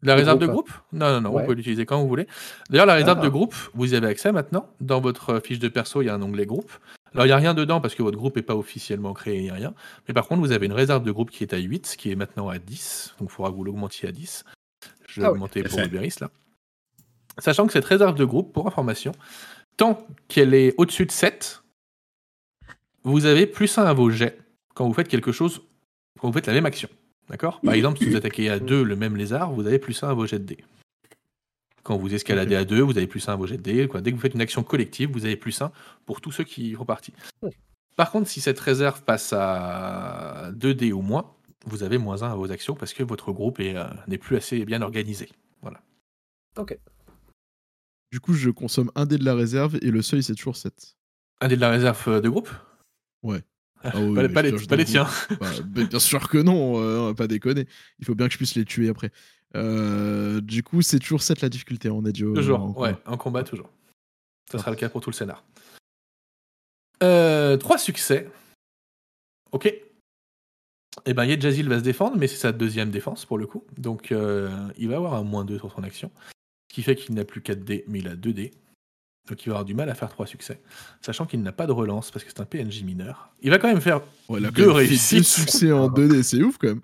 La 0.02 0.14
réserve 0.14 0.38
de 0.38 0.46
groupe, 0.46 0.68
groupe? 0.70 0.82
Non, 0.92 1.12
non, 1.12 1.20
non, 1.20 1.30
Ouais. 1.30 1.40
vous 1.40 1.44
pouvez 1.46 1.56
l'utiliser 1.56 1.84
quand 1.86 2.00
vous 2.00 2.08
voulez. 2.08 2.26
D'ailleurs, 2.70 2.86
la 2.86 2.94
réserve 2.94 3.18
Ah. 3.20 3.24
de 3.24 3.28
groupe, 3.28 3.54
vous 3.74 3.92
y 3.92 3.96
avez 3.96 4.06
accès 4.08 4.32
maintenant. 4.32 4.68
Dans 4.80 5.00
votre 5.00 5.30
euh, 5.34 5.40
fiche 5.40 5.58
de 5.58 5.68
perso, 5.68 6.00
il 6.02 6.06
y 6.06 6.08
a 6.08 6.14
un 6.14 6.22
onglet 6.22 6.46
groupe. 6.46 6.72
Alors, 7.12 7.26
il 7.26 7.28
n'y 7.28 7.32
a 7.32 7.36
rien 7.36 7.54
dedans 7.54 7.80
parce 7.80 7.94
que 7.94 8.02
votre 8.02 8.16
groupe 8.16 8.36
n'est 8.36 8.42
pas 8.42 8.54
officiellement 8.56 9.12
créé 9.14 9.40
ni 9.40 9.50
rien. 9.50 9.74
Mais 10.06 10.14
par 10.14 10.28
contre, 10.28 10.40
vous 10.40 10.52
avez 10.52 10.66
une 10.66 10.72
réserve 10.72 11.02
de 11.02 11.10
groupe 11.10 11.30
qui 11.30 11.42
est 11.42 11.52
à 11.52 11.58
8, 11.58 11.96
qui 11.98 12.10
est 12.10 12.14
maintenant 12.14 12.48
à 12.48 12.58
10. 12.58 13.16
Donc, 13.18 13.28
il 13.30 13.32
faudra 13.32 13.50
que 13.50 13.56
vous 13.56 13.64
l'augmentiez 13.64 14.08
à 14.08 14.12
10. 14.12 14.44
Je 15.08 15.20
vais 15.20 15.26
Ah 15.26 15.30
oui, 15.30 15.34
augmenter 15.36 15.62
pour. 15.64 15.78
Uberis, 15.80 16.14
là. 16.20 16.30
Sachant 17.38 17.66
que 17.66 17.72
cette 17.72 17.84
réserve 17.84 18.14
de 18.14 18.24
groupe, 18.24 18.52
pour 18.52 18.66
information, 18.66 19.12
tant 19.76 20.06
qu'elle 20.28 20.54
est 20.54 20.74
au-dessus 20.78 21.06
de 21.06 21.10
7, 21.12 21.62
vous 23.02 23.26
avez 23.26 23.46
plus 23.46 23.76
1 23.78 23.84
à 23.84 23.92
vos 23.92 24.10
jets 24.10 24.38
quand 24.74 24.86
vous 24.86 24.94
faites 24.94 25.08
quelque 25.08 25.32
chose, 25.32 25.62
quand 26.20 26.28
vous 26.28 26.34
faites 26.34 26.46
la 26.46 26.52
même 26.52 26.66
action. 26.66 26.88
D'accord? 27.28 27.60
Par 27.60 27.74
exemple, 27.74 27.98
si 27.98 28.04
vous 28.08 28.16
attaquez 28.16 28.50
à 28.50 28.58
2 28.60 28.82
le 28.84 28.96
même 28.96 29.16
lézard, 29.16 29.52
vous 29.52 29.66
avez 29.66 29.78
plus 29.78 30.00
1 30.02 30.10
à 30.10 30.14
vos 30.14 30.26
jets 30.26 30.38
de 30.38 30.44
dés. 30.44 30.64
Quand 31.82 31.96
vous 31.96 32.14
escaladez 32.14 32.54
à 32.54 32.64
2, 32.64 32.80
vous 32.80 32.96
avez 32.96 33.06
plus 33.06 33.28
1 33.28 33.32
à 33.32 33.36
vos 33.36 33.46
jets 33.46 33.56
de 33.56 33.62
dés. 33.62 33.88
Quoi. 33.88 34.00
Dès 34.00 34.10
que 34.10 34.16
vous 34.16 34.22
faites 34.22 34.34
une 34.34 34.40
action 34.40 34.62
collective, 34.62 35.10
vous 35.10 35.24
avez 35.24 35.36
plus 35.36 35.60
1 35.60 35.72
pour 36.06 36.20
tous 36.20 36.32
ceux 36.32 36.44
qui 36.44 36.74
font 36.74 36.84
partie. 36.84 37.12
Par 37.96 38.10
contre, 38.10 38.28
si 38.28 38.40
cette 38.40 38.60
réserve 38.60 39.02
passe 39.02 39.32
à 39.36 40.50
2 40.54 40.74
dés 40.74 40.92
ou 40.92 41.02
moins, 41.02 41.34
vous 41.66 41.82
avez 41.82 41.98
moins 41.98 42.22
1 42.22 42.32
à 42.32 42.34
vos 42.34 42.50
actions 42.50 42.74
parce 42.74 42.92
que 42.92 43.02
votre 43.02 43.32
groupe 43.32 43.60
euh, 43.60 43.84
n'est 44.08 44.18
plus 44.18 44.36
assez 44.36 44.64
bien 44.64 44.82
organisé. 44.82 45.28
Du 48.12 48.18
coup, 48.18 48.32
je 48.34 48.50
consomme 48.50 48.90
un 48.96 49.06
dé 49.06 49.18
de 49.18 49.24
la 49.24 49.34
réserve 49.34 49.78
et 49.82 49.90
le 49.90 50.02
seuil, 50.02 50.22
c'est 50.22 50.34
toujours 50.34 50.56
7. 50.56 50.96
Un 51.40 51.48
dé 51.48 51.56
de 51.56 51.60
la 51.60 51.70
réserve 51.70 52.02
euh, 52.08 52.20
de 52.20 52.28
groupe? 52.28 52.50
Ouais. 53.22 53.42
Ah, 53.82 53.92
Ah 53.94 54.00
oui, 54.00 54.28
pas, 54.28 54.42
les, 54.42 54.52
pas 54.52 54.76
les 54.76 54.84
tiens. 54.84 55.06
Bah, 55.40 55.46
bah, 55.64 55.84
bien 55.84 55.98
sûr 56.00 56.28
que 56.28 56.38
non, 56.38 56.82
euh, 56.82 56.98
on 56.98 57.06
va 57.06 57.14
pas 57.14 57.26
déconner. 57.28 57.66
Il 57.98 58.04
faut 58.04 58.14
bien 58.14 58.26
que 58.26 58.32
je 58.32 58.38
puisse 58.38 58.54
les 58.56 58.64
tuer 58.64 58.88
après. 58.88 59.10
Euh, 59.56 60.40
du 60.40 60.62
coup, 60.62 60.80
c'est 60.82 60.98
toujours 60.98 61.22
7 61.22 61.40
la 61.40 61.48
difficulté, 61.48 61.90
on 61.90 62.04
a 62.04 62.12
dit. 62.12 62.24
au- 62.24 62.34
Toujours, 62.34 62.60
en 62.60 62.68
ouais, 62.68 62.94
combat. 62.94 63.00
en 63.06 63.16
combat, 63.16 63.42
toujours. 63.44 63.68
Ça 64.50 64.58
sera 64.58 64.70
le 64.70 64.76
cas 64.76 64.88
pour 64.88 65.00
tout 65.00 65.10
le 65.10 65.14
scénar. 65.14 65.44
Euh, 67.02 67.56
trois 67.56 67.78
succès. 67.78 68.28
Ok. 69.52 69.72
Eh 71.06 71.14
ben, 71.14 71.24
Yedjazil 71.24 71.68
va 71.68 71.78
se 71.78 71.84
défendre, 71.84 72.16
mais 72.16 72.26
c'est 72.26 72.36
sa 72.36 72.52
deuxième 72.52 72.90
défense 72.90 73.24
pour 73.24 73.38
le 73.38 73.46
coup. 73.46 73.64
Donc, 73.78 74.12
euh, 74.12 74.50
il 74.76 74.88
va 74.88 74.96
avoir 74.96 75.14
un 75.14 75.22
moins 75.22 75.44
2 75.44 75.58
sur 75.58 75.72
son 75.72 75.82
action. 75.82 76.10
Ce 76.70 76.74
qui 76.74 76.82
fait 76.82 76.94
qu'il 76.96 77.14
n'a 77.14 77.24
plus 77.24 77.40
4 77.42 77.64
dés, 77.64 77.84
mais 77.88 78.00
il 78.00 78.08
a 78.08 78.16
2 78.16 78.32
dés. 78.32 78.50
Donc, 79.28 79.44
il 79.44 79.48
va 79.50 79.56
avoir 79.56 79.64
du 79.64 79.74
mal 79.74 79.88
à 79.90 79.94
faire 79.94 80.08
trois 80.08 80.26
succès. 80.26 80.60
Sachant 81.02 81.24
qu'il 81.26 81.40
n'a 81.42 81.52
pas 81.52 81.66
de 81.66 81.72
relance 81.72 82.10
parce 82.10 82.24
que 82.24 82.30
c'est 82.34 82.40
un 82.40 82.44
PNJ 82.44 82.82
mineur. 82.82 83.30
Il 83.42 83.50
va 83.50 83.58
quand 83.58 83.68
même 83.68 83.80
faire. 83.80 84.00
Ouais, 84.28 84.40
quand 84.40 84.50
Deux 84.52 84.66
même 84.66 84.76
réussites. 84.76 85.18
deux 85.18 85.22
succès 85.24 85.70
en 85.72 85.88
2D, 85.88 86.22
c'est 86.22 86.42
ouf 86.42 86.56
quand 86.58 86.68
même. 86.68 86.80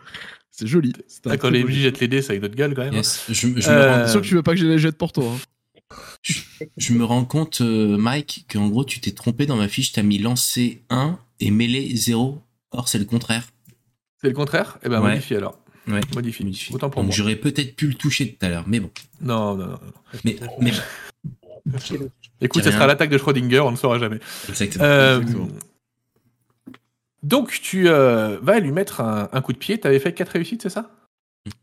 C'est 0.51 0.67
joli. 0.67 0.93
C'est 1.09 1.27
Ah, 1.27 1.37
quand 1.37 1.51
les 1.51 1.65
MJ 1.65 1.73
jettent 1.83 2.01
les 2.01 2.09
dés, 2.09 2.23
ça 2.23 2.33
a 2.33 2.37
une 2.37 2.45
autre 2.45 2.55
gueule 2.55 2.75
quand 2.75 2.83
même. 2.85 2.95
hein. 2.95 2.99
Yes. 2.99 3.25
Je, 3.29 3.35
je 3.35 3.49
me 3.49 3.61
Euh, 3.69 3.93
rends, 4.01 4.07
C'est 4.07 4.13
sûr 4.13 4.21
que 4.23 4.27
tu 4.27 4.35
veux 4.35 4.43
pas 4.43 4.53
que 4.53 4.59
j'ai 4.59 4.69
les 4.69 4.79
jette 4.79 4.97
pour 4.97 5.13
toi. 5.13 5.25
hein. 5.25 5.39
je 6.77 6.93
me 6.95 7.05
rends 7.05 7.25
compte, 7.25 7.61
euh, 7.61 7.97
Mike, 7.97 8.47
qu'en 8.53 8.69
gros, 8.69 8.85
tu 8.85 9.01
t'es 9.01 9.13
trompé 9.13 9.47
dans 9.47 9.57
ma 9.57 9.69
fiche. 9.69 9.93
T'as 9.93 10.03
mis 10.03 10.19
lancer 10.19 10.83
1 10.91 11.19
et 11.41 11.51
mêlée 11.51 11.95
0. 11.97 12.41
Or, 12.71 12.89
c'est 12.89 12.99
le 12.99 13.05
contraire. 13.05 13.45
C'est 14.21 14.29
le 14.29 14.35
contraire? 14.35 14.79
Eh 14.85 14.89
ben, 14.89 15.01
Ouais. 15.03 15.11
modifie 15.11 15.35
alors. 15.37 15.59
Ouais. 15.89 16.01
Modifie. 16.15 16.45
Modifie. 16.45 16.75
Autant 16.75 16.91
pour 16.91 17.03
Donc, 17.03 17.09
moi. 17.09 17.17
j'aurais 17.17 17.37
peut-être 17.37 17.77
pu 17.77 17.87
le 17.89 17.95
toucher 17.95 18.33
tout 18.33 18.45
à 18.45 18.49
l'heure, 18.49 18.65
mais 18.67 18.81
bon. 18.81 18.91
Non, 19.21 19.55
non, 19.57 19.67
non. 19.67 19.79
Mais, 20.25 20.37
mais 20.61 20.73
Écoute, 22.41 22.63
ça 22.63 22.71
sera 22.71 22.81
rien. 22.81 22.87
l'attaque 22.89 23.11
de 23.11 23.19
Schrödinger, 23.19 23.61
on 23.61 23.71
ne 23.73 23.77
saura 23.77 23.99
jamais. 23.99 24.19
exactement. 24.49 24.85
Euh, 24.85 25.21
Exactement. 25.21 25.49
donc, 27.23 27.51
tu 27.63 27.89
euh, 27.89 28.39
vas 28.41 28.61
lui 28.61 28.73
mettre 28.73 29.01
un, 29.01 29.29
un 29.33 29.41
coup 29.41 29.53
de 29.53 29.59
pied. 29.59 29.79
Tu 29.81 29.87
avais 29.87 29.99
fait 29.99 30.13
4 30.13 30.29
réussites, 30.31 30.63
c'est 30.63 30.71
ça? 30.71 30.91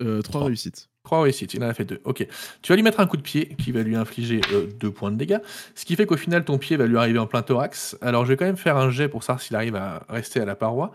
Euh, 0.02 0.22
trois 0.22 0.40
Trois. 0.40 0.46
réussites. 0.48 0.90
3 1.04 1.22
réussites, 1.24 1.54
il 1.54 1.64
en 1.64 1.68
a 1.68 1.74
fait 1.74 1.84
2. 1.86 2.00
Ok. 2.06 2.26
Tu 2.62 2.72
vas 2.72 2.76
lui 2.76 2.84
mettre 2.84 3.00
un 3.02 3.08
coup 3.08 3.18
de 3.18 3.22
pied 3.22 3.56
qui 3.58 3.72
va 3.74 3.82
lui 3.84 3.96
infliger 3.96 4.40
2 4.80 4.92
points 4.92 5.12
de 5.12 5.18
dégâts. 5.18 5.40
Ce 5.76 5.84
qui 5.86 5.96
fait 5.96 6.06
qu'au 6.06 6.16
final, 6.18 6.46
ton 6.46 6.58
pied 6.58 6.78
va 6.78 6.86
lui 6.88 6.98
arriver 6.98 7.20
en 7.20 7.28
plein 7.28 7.42
thorax. 7.42 7.98
Alors, 8.02 8.24
je 8.26 8.30
vais 8.30 8.38
quand 8.38 8.46
même 8.46 8.58
faire 8.58 8.78
un 8.78 8.90
jet 8.90 9.10
pour 9.10 9.24
savoir 9.24 9.42
s'il 9.42 9.56
arrive 9.56 9.76
à 9.76 10.06
rester 10.10 10.40
à 10.40 10.46
la 10.46 10.56
paroi. 10.56 10.94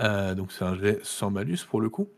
Euh, 0.00 0.34
donc, 0.34 0.50
c'est 0.52 0.64
un 0.64 0.76
jet 0.76 0.98
sans 1.04 1.30
malus 1.30 1.58
pour 1.68 1.80
le 1.80 1.88
coup. 1.88 2.08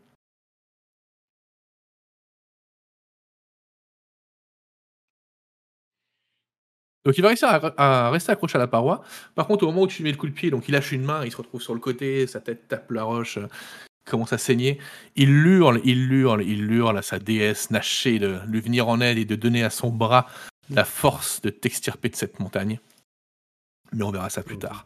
Donc 7.07 7.17
il 7.17 7.21
va 7.21 7.29
réussir 7.29 7.47
à, 7.47 7.71
à 7.77 8.09
rester 8.09 8.33
accroché 8.33 8.57
à 8.57 8.59
la 8.59 8.67
paroi. 8.67 9.01
Par 9.33 9.47
contre, 9.47 9.63
au 9.63 9.67
moment 9.67 9.83
où 9.83 9.87
tu 9.87 9.99
lui 9.99 10.03
mets 10.03 10.11
le 10.11 10.17
coup 10.17 10.27
de 10.27 10.33
pied, 10.33 10.51
donc 10.51 10.67
il 10.67 10.73
lâche 10.73 10.91
une 10.91 11.05
main, 11.05 11.23
il 11.23 11.31
se 11.31 11.37
retrouve 11.37 11.61
sur 11.61 11.73
le 11.73 11.79
côté, 11.79 12.27
sa 12.27 12.41
tête 12.41 12.67
tape 12.67 12.91
la 12.91 13.03
roche, 13.03 13.37
euh, 13.37 13.47
commence 14.03 14.33
à 14.33 14.37
saigner. 14.37 14.77
Il 15.15 15.29
hurle, 15.29 15.79
il 15.85 16.11
hurle, 16.11 16.43
il 16.43 16.69
hurle 16.69 16.97
à 16.97 17.01
sa 17.01 17.17
déesse 17.17 17.71
Naché 17.71 18.19
de 18.19 18.39
lui 18.47 18.59
venir 18.59 18.89
en 18.89 18.99
aide 18.99 19.17
et 19.17 19.23
de 19.23 19.35
donner 19.35 19.63
à 19.63 19.69
son 19.69 19.89
bras 19.89 20.27
la 20.69 20.83
force 20.83 21.39
de 21.41 21.49
t'extirper 21.49 22.09
de 22.09 22.17
cette 22.17 22.41
montagne. 22.41 22.77
Mais 23.93 24.03
on 24.03 24.11
verra 24.11 24.29
ça 24.29 24.43
plus 24.43 24.57
tard. 24.59 24.85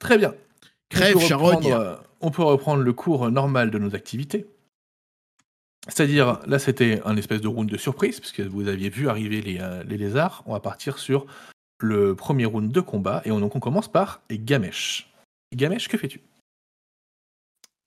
Très 0.00 0.18
bien. 0.18 0.34
Crève, 0.88 1.16
on 1.16 1.20
peut, 1.20 1.34
reprendre, 1.36 1.62
charogne. 1.62 1.72
euh, 1.72 1.94
on 2.20 2.30
peut 2.32 2.42
reprendre 2.42 2.82
le 2.82 2.92
cours 2.92 3.30
normal 3.30 3.70
de 3.70 3.78
nos 3.78 3.94
activités. 3.94 4.44
C'est-à-dire, 5.88 6.40
là, 6.46 6.58
c'était 6.58 7.00
un 7.04 7.16
espèce 7.16 7.40
de 7.40 7.48
round 7.48 7.68
de 7.68 7.76
surprise, 7.76 8.20
puisque 8.20 8.40
vous 8.40 8.68
aviez 8.68 8.88
vu 8.88 9.08
arriver 9.08 9.40
les, 9.40 9.58
euh, 9.60 9.82
les 9.82 9.96
lézards. 9.96 10.42
On 10.46 10.52
va 10.52 10.60
partir 10.60 10.98
sur 10.98 11.26
le 11.80 12.14
premier 12.14 12.44
round 12.44 12.70
de 12.70 12.80
combat, 12.80 13.20
et 13.24 13.32
on, 13.32 13.40
donc 13.40 13.56
on 13.56 13.60
commence 13.60 13.90
par 13.90 14.22
Gamesh. 14.30 15.12
Gamesh, 15.52 15.88
que 15.88 15.98
fais-tu? 15.98 16.20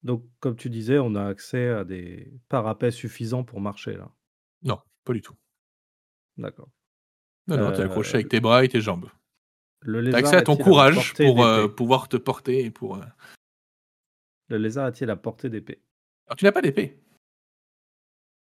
Donc, 0.04 0.24
comme 0.39 0.56
tu 0.56 0.70
disais, 0.70 1.00
on 1.00 1.16
a 1.16 1.26
accès 1.26 1.70
à 1.70 1.86
des 1.86 2.32
parapets 2.50 2.91
suffisants 2.91 3.43
pour 3.43 3.62
marcher 3.62 3.93
là. 3.93 4.12
Non, 4.64 4.80
pas 5.04 5.14
du 5.14 5.22
tout. 5.22 5.36
D'accord. 6.38 6.70
Non, 7.48 7.58
non, 7.58 7.72
t'es 7.72 7.82
Euh, 7.82 7.86
accroché 7.86 8.16
avec 8.16 8.30
tes 8.30 8.41
bras 8.41 8.66
et 8.66 8.68
tes 8.68 8.82
jambes. 8.82 9.10
Le 9.82 10.12
T'as 10.12 10.18
accès 10.18 10.36
à 10.36 10.41
ton 10.41 10.58
courage 10.58 11.14
pour 11.14 11.46
euh, 11.46 11.68
pouvoir 11.68 12.10
te 12.10 12.18
porter 12.18 12.66
et 12.66 12.72
pour. 12.72 13.00
Le 14.50 14.58
lézard 14.58 14.86
a-t-il 14.86 15.08
la 15.08 15.16
portée 15.16 15.50
d'épée? 15.50 15.82
Alors, 16.28 16.36
tu 16.36 16.46
n'as 16.46 16.52
pas 16.52 16.62
d'épée. 16.62 17.00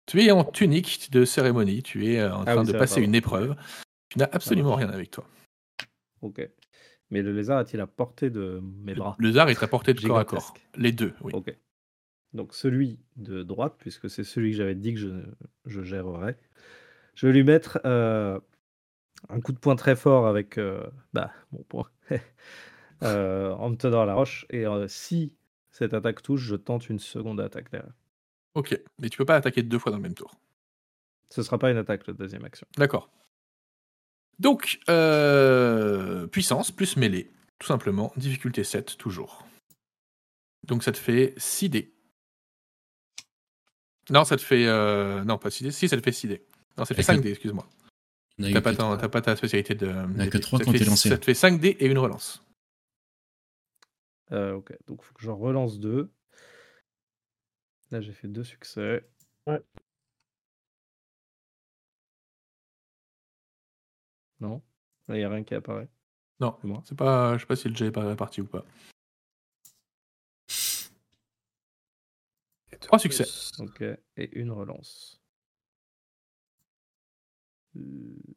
Tu 0.05 0.21
es 0.21 0.31
en 0.31 0.43
tunique 0.43 1.11
de 1.11 1.25
cérémonie, 1.25 1.81
tu 1.81 2.07
es 2.07 2.19
euh, 2.19 2.33
en 2.33 2.41
Ah 2.41 2.53
train 2.53 2.61
oui, 2.65 2.71
de 2.71 2.77
passer 2.77 3.01
une 3.01 3.15
épreuve. 3.15 3.55
Tu 4.09 4.19
n'as 4.19 4.29
absolument 4.31 4.75
rien 4.75 4.89
avec 4.89 5.11
toi. 5.11 5.25
Ok. 6.21 6.47
Mais 7.09 7.21
le 7.21 7.31
lézard 7.31 7.59
a-t-il 7.59 7.77
la 7.77 7.87
portée 7.87 8.29
de 8.29 8.59
mes 8.83 8.95
bras? 8.95 9.15
Le 9.19 9.31
zar 9.31 9.49
est 9.49 9.61
à 9.61 9.67
portée 9.67 9.93
de 9.93 10.01
corps 10.01 10.17
à 10.17 10.25
corps. 10.25 10.53
Les 10.75 10.91
deux, 10.91 11.13
oui. 11.21 11.31
Ok. 11.33 11.55
Donc 12.33 12.53
celui 12.53 12.99
de 13.15 13.43
droite, 13.43 13.75
puisque 13.77 14.09
c'est 14.09 14.23
celui 14.23 14.51
que 14.51 14.57
j'avais 14.57 14.75
dit 14.75 14.95
que 14.95 14.99
je, 14.99 15.09
je 15.65 15.83
gérerais, 15.83 16.37
je 17.13 17.27
vais 17.27 17.33
lui 17.33 17.43
mettre 17.43 17.79
euh, 17.85 18.39
un 19.29 19.39
coup 19.41 19.51
de 19.51 19.59
poing 19.59 19.75
très 19.75 19.95
fort 19.95 20.27
avec 20.27 20.57
euh, 20.57 20.83
bah, 21.13 21.31
mon 21.51 21.61
poing 21.63 21.87
euh, 23.03 23.51
en 23.53 23.69
me 23.69 23.75
tenant 23.75 24.01
à 24.01 24.05
la 24.05 24.15
roche. 24.15 24.47
Et 24.49 24.65
si 24.87 25.33
cette 25.69 25.93
attaque 25.93 26.23
touche, 26.23 26.41
je 26.41 26.55
tente 26.55 26.89
une 26.89 26.99
seconde 26.99 27.39
attaque 27.39 27.69
derrière. 27.71 27.93
Ok, 28.55 28.79
mais 28.99 29.09
tu 29.09 29.17
peux 29.17 29.25
pas 29.25 29.35
attaquer 29.35 29.63
deux 29.63 29.79
fois 29.79 29.91
dans 29.91 29.97
le 29.97 30.03
même 30.03 30.13
tour. 30.13 30.35
Ce 31.29 31.41
sera 31.41 31.57
pas 31.57 31.71
une 31.71 31.77
attaque, 31.77 32.05
la 32.07 32.13
deuxième 32.13 32.45
action. 32.45 32.67
D'accord. 32.77 33.09
Donc, 34.39 34.79
euh, 34.89 36.27
puissance 36.27 36.71
plus 36.71 36.95
mêlée, 36.97 37.31
tout 37.59 37.67
simplement. 37.67 38.11
Difficulté 38.17 38.63
7, 38.63 38.97
toujours. 38.97 39.45
Donc 40.63 40.83
ça 40.83 40.91
te 40.91 40.97
fait 40.97 41.33
6 41.37 41.69
dés. 41.69 41.93
Non, 44.09 44.25
ça 44.25 44.37
te 44.37 44.41
fait... 44.41 44.65
euh, 44.67 45.23
non, 45.23 45.37
pas 45.37 45.49
6 45.49 45.63
dés. 45.65 45.71
Si, 45.71 45.87
ça 45.89 45.97
te 45.97 46.01
fait 46.03 46.11
6 46.11 46.27
dés. 46.27 46.45
Non, 46.77 46.85
ça 46.85 46.93
te 46.93 47.01
fait 47.01 47.01
Avec 47.01 47.05
5 47.05 47.15
le- 47.17 47.21
dés, 47.21 47.29
excuse-moi. 47.31 47.67
T'as 48.39 48.61
pas, 48.61 48.73
que 48.75 49.05
pas 49.07 49.21
ta 49.21 49.35
spécialité 49.35 49.75
de... 49.75 49.87
a 49.87 50.03
que 50.05 50.23
d'épée. 50.23 50.39
trois 50.39 50.59
Ça 50.59 50.65
quand 50.65 50.71
te 50.71 50.77
t'es 50.77 50.83
fait- 50.83 50.89
lancé. 50.89 51.09
Ça 51.09 51.17
te 51.17 51.25
fait 51.25 51.33
5 51.33 51.59
dés 51.59 51.75
et 51.79 51.85
une 51.87 51.97
relance. 51.99 52.43
Euh, 54.31 54.53
ok, 54.53 54.73
donc 54.87 54.99
il 55.01 55.05
faut 55.05 55.13
que 55.13 55.21
j'en 55.21 55.35
relance 55.37 55.79
deux. 55.79 56.11
Là, 57.93 58.01
j'ai 58.01 58.11
fait 58.11 58.27
deux 58.27 58.43
succès. 58.43 59.07
Ouais. 59.45 59.61
Non 64.39 64.61
Là, 65.07 65.15
il 65.15 65.19
n'y 65.19 65.23
a 65.23 65.29
rien 65.29 65.43
qui 65.43 65.53
apparaît. 65.55 65.87
Non, 66.39 66.57
C'est 66.61 66.67
moi. 66.67 66.81
c'est 66.85 66.97
pas... 66.97 67.35
Je 67.35 67.41
sais 67.41 67.45
pas 67.45 67.55
si 67.55 67.69
le 67.69 67.75
jet 67.75 67.85
est 67.87 67.91
pas 67.91 68.05
réparti 68.07 68.41
ou 68.41 68.47
pas. 68.47 68.65
Trois 72.81 72.99
succès. 72.99 73.25
Ok, 73.59 73.81
et 74.17 74.37
une 74.39 74.51
relance. 74.51 75.21
Euh, 77.75 78.35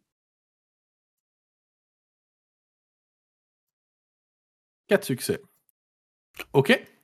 4 4.88 5.04
succès. 5.04 5.40
Ok. 6.52 6.95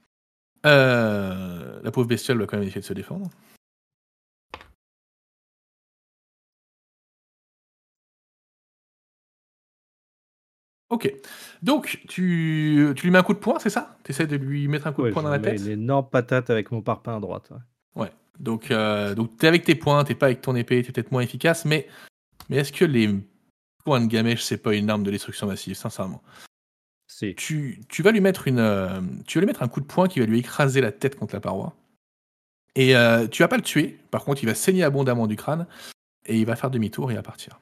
Euh, 0.64 1.80
la 1.82 1.90
pauvre 1.90 2.06
bestiole 2.06 2.38
va 2.38 2.46
quand 2.46 2.56
même 2.56 2.66
essayer 2.66 2.80
de 2.80 2.86
se 2.86 2.92
défendre. 2.92 3.28
Ok. 10.90 11.10
Donc, 11.62 12.02
tu, 12.06 12.92
tu 12.94 13.06
lui 13.06 13.10
mets 13.10 13.18
un 13.18 13.22
coup 13.22 13.32
de 13.32 13.38
poing, 13.38 13.58
c'est 13.58 13.70
ça? 13.70 13.96
Tu 14.04 14.10
essaies 14.10 14.26
de 14.26 14.36
lui 14.36 14.68
mettre 14.68 14.86
un 14.86 14.92
coup 14.92 15.02
ouais, 15.02 15.08
de 15.08 15.14
poing 15.14 15.22
dans 15.22 15.30
la 15.30 15.38
tête? 15.38 15.58
une 15.60 15.68
énorme 15.68 16.06
patate 16.10 16.50
avec 16.50 16.70
mon 16.70 16.82
parpaing 16.82 17.16
à 17.16 17.20
droite. 17.20 17.50
ouais. 17.96 18.12
Donc, 18.38 18.70
euh, 18.70 19.14
donc 19.14 19.36
t'es 19.38 19.46
avec 19.46 19.64
tes 19.64 19.74
poings, 19.74 20.04
t'es 20.04 20.14
pas 20.14 20.26
avec 20.26 20.42
ton 20.42 20.54
épée, 20.54 20.82
t'es 20.82 20.92
peut-être 20.92 21.12
moins 21.12 21.22
efficace, 21.22 21.64
mais, 21.64 21.88
mais 22.48 22.56
est-ce 22.58 22.72
que 22.72 22.84
les 22.84 23.08
points 23.84 24.00
de 24.00 24.06
gamèche, 24.06 24.42
c'est 24.42 24.58
pas 24.58 24.74
une 24.74 24.90
arme 24.90 25.02
de 25.02 25.10
destruction 25.10 25.46
massive, 25.46 25.74
sincèrement? 25.76 26.22
Si. 27.28 27.34
tu, 27.34 27.80
tu 27.88 28.02
vas 28.02 28.12
lui 28.12 28.20
mettre 28.20 28.48
une, 28.48 28.58
euh, 28.58 29.00
tu 29.26 29.38
vas 29.38 29.40
lui 29.42 29.46
mettre 29.46 29.62
un 29.62 29.68
coup 29.68 29.80
de 29.80 29.86
poing 29.86 30.08
qui 30.08 30.20
va 30.20 30.26
lui 30.26 30.38
écraser 30.38 30.80
la 30.80 30.92
tête 30.92 31.16
contre 31.16 31.34
la 31.34 31.40
paroi. 31.40 31.74
Et 32.74 32.96
euh, 32.96 33.28
tu 33.28 33.42
vas 33.42 33.48
pas 33.48 33.56
le 33.56 33.62
tuer. 33.62 33.98
Par 34.10 34.24
contre, 34.24 34.42
il 34.42 34.46
va 34.46 34.54
saigner 34.54 34.82
abondamment 34.82 35.26
du 35.26 35.36
crâne 35.36 35.66
et 36.26 36.38
il 36.38 36.46
va 36.46 36.56
faire 36.56 36.70
demi-tour 36.70 37.10
et 37.10 37.14
va 37.14 37.22
partir. 37.22 37.60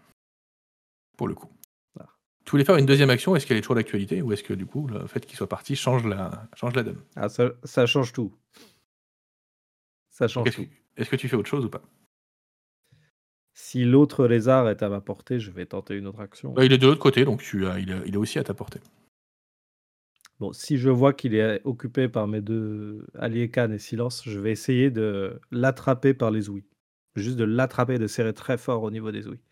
Pour 1.17 1.27
le 1.29 1.35
coup. 1.35 1.51
Ah. 1.99 2.07
Tu 2.45 2.53
voulais 2.53 2.65
faire 2.65 2.77
une 2.77 2.87
deuxième 2.87 3.11
action? 3.11 3.35
Est-ce 3.37 3.47
qu'elle 3.47 3.57
est 3.57 3.61
toujours 3.63 3.75
d'actualité 3.77 4.23
ou 4.23 4.33
est-ce 4.33 4.43
que 4.45 4.55
du 4.55 4.67
coup 4.67 4.87
le 4.87 5.07
fait 5.07 5.27
qu'il 5.27 5.37
soit 5.37 5.49
parti 5.49 5.77
change 5.77 6.07
la, 6.07 6.49
change 6.55 6.75
la 6.75 6.83
donne? 6.85 7.01
Ah, 7.17 7.29
ça, 7.29 7.51
ça 7.65 7.87
change 7.87 8.13
tout. 8.13 8.33
Ça 10.11 10.29
change 10.29 10.47
Est-ce 10.49 10.57
que, 10.59 10.63
tout. 10.63 10.69
est-ce 10.97 11.11
que 11.11 11.17
tu 11.17 11.29
fais 11.29 11.37
autre 11.37 11.49
chose 11.49 11.65
ou 11.65 11.71
pas? 11.71 11.83
Si 13.53 13.85
l'autre 13.85 14.27
lézard 14.27 14.69
est 14.69 14.83
à 14.83 14.89
ma 14.89 15.01
portée, 15.01 15.41
je 15.41 15.51
vais 15.51 15.67
tenter 15.67 15.97
une 15.97 16.07
autre 16.07 16.21
action. 16.21 16.53
Bah, 16.53 16.65
Il 16.65 16.73
est 16.73 16.79
de 16.79 16.87
l'autre 16.87 17.01
côté, 17.01 17.25
donc 17.25 17.43
tu, 17.43 17.67
as- 17.67 17.79
il, 17.79 17.91
est, 17.91 18.03
il 18.07 18.15
est 18.15 18.19
aussi 18.19 18.39
à 18.39 18.45
ta 18.45 18.55
portée. 18.55 18.81
Bon, 20.41 20.55
si 20.55 20.79
je 20.79 20.89
vois 20.89 21.13
qu'il 21.13 21.35
est 21.35 21.61
occupé 21.65 22.09
par 22.09 22.27
mes 22.27 22.41
deux 22.41 23.05
alliés 23.19 23.51
Khan 23.51 23.71
et 23.73 23.79
Silence, 23.79 24.23
je 24.25 24.39
vais 24.41 24.51
essayer 24.51 24.91
de 24.91 25.39
l'attraper 25.51 26.15
par 26.15 26.31
les 26.31 26.49
ouïes. 26.49 26.65
Juste 27.15 27.37
de 27.37 27.45
l'attraper 27.45 27.97
et 27.97 27.99
de 27.99 28.07
serrer 28.07 28.33
très 28.33 28.57
fort 28.57 28.83
au 28.83 28.91
niveau 28.91 29.13
des 29.13 29.29
ouïes. 29.29 29.43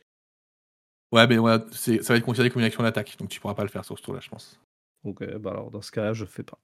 Ouais, 1.12 1.26
mais 1.26 1.36
ouais, 1.36 1.59
ça 1.72 1.93
va 1.93 2.16
être 2.16 2.24
considéré 2.24 2.49
comme 2.49 2.61
une 2.61 2.66
action 2.66 2.82
d'attaque, 2.82 3.16
donc 3.18 3.28
tu 3.28 3.39
pourras 3.39 3.55
pas 3.55 3.64
le 3.64 3.68
faire 3.68 3.84
sur 3.84 3.99
ce 3.99 4.03
tour-là, 4.03 4.20
je 4.22 4.30
pense. 4.30 4.59
Ok, 5.05 5.24
bah 5.36 5.51
alors 5.51 5.70
dans 5.70 5.82
ce 5.82 5.91
cas-là, 5.91 6.14
je 6.14 6.24
fais 6.24 6.43
pas. 6.43 6.59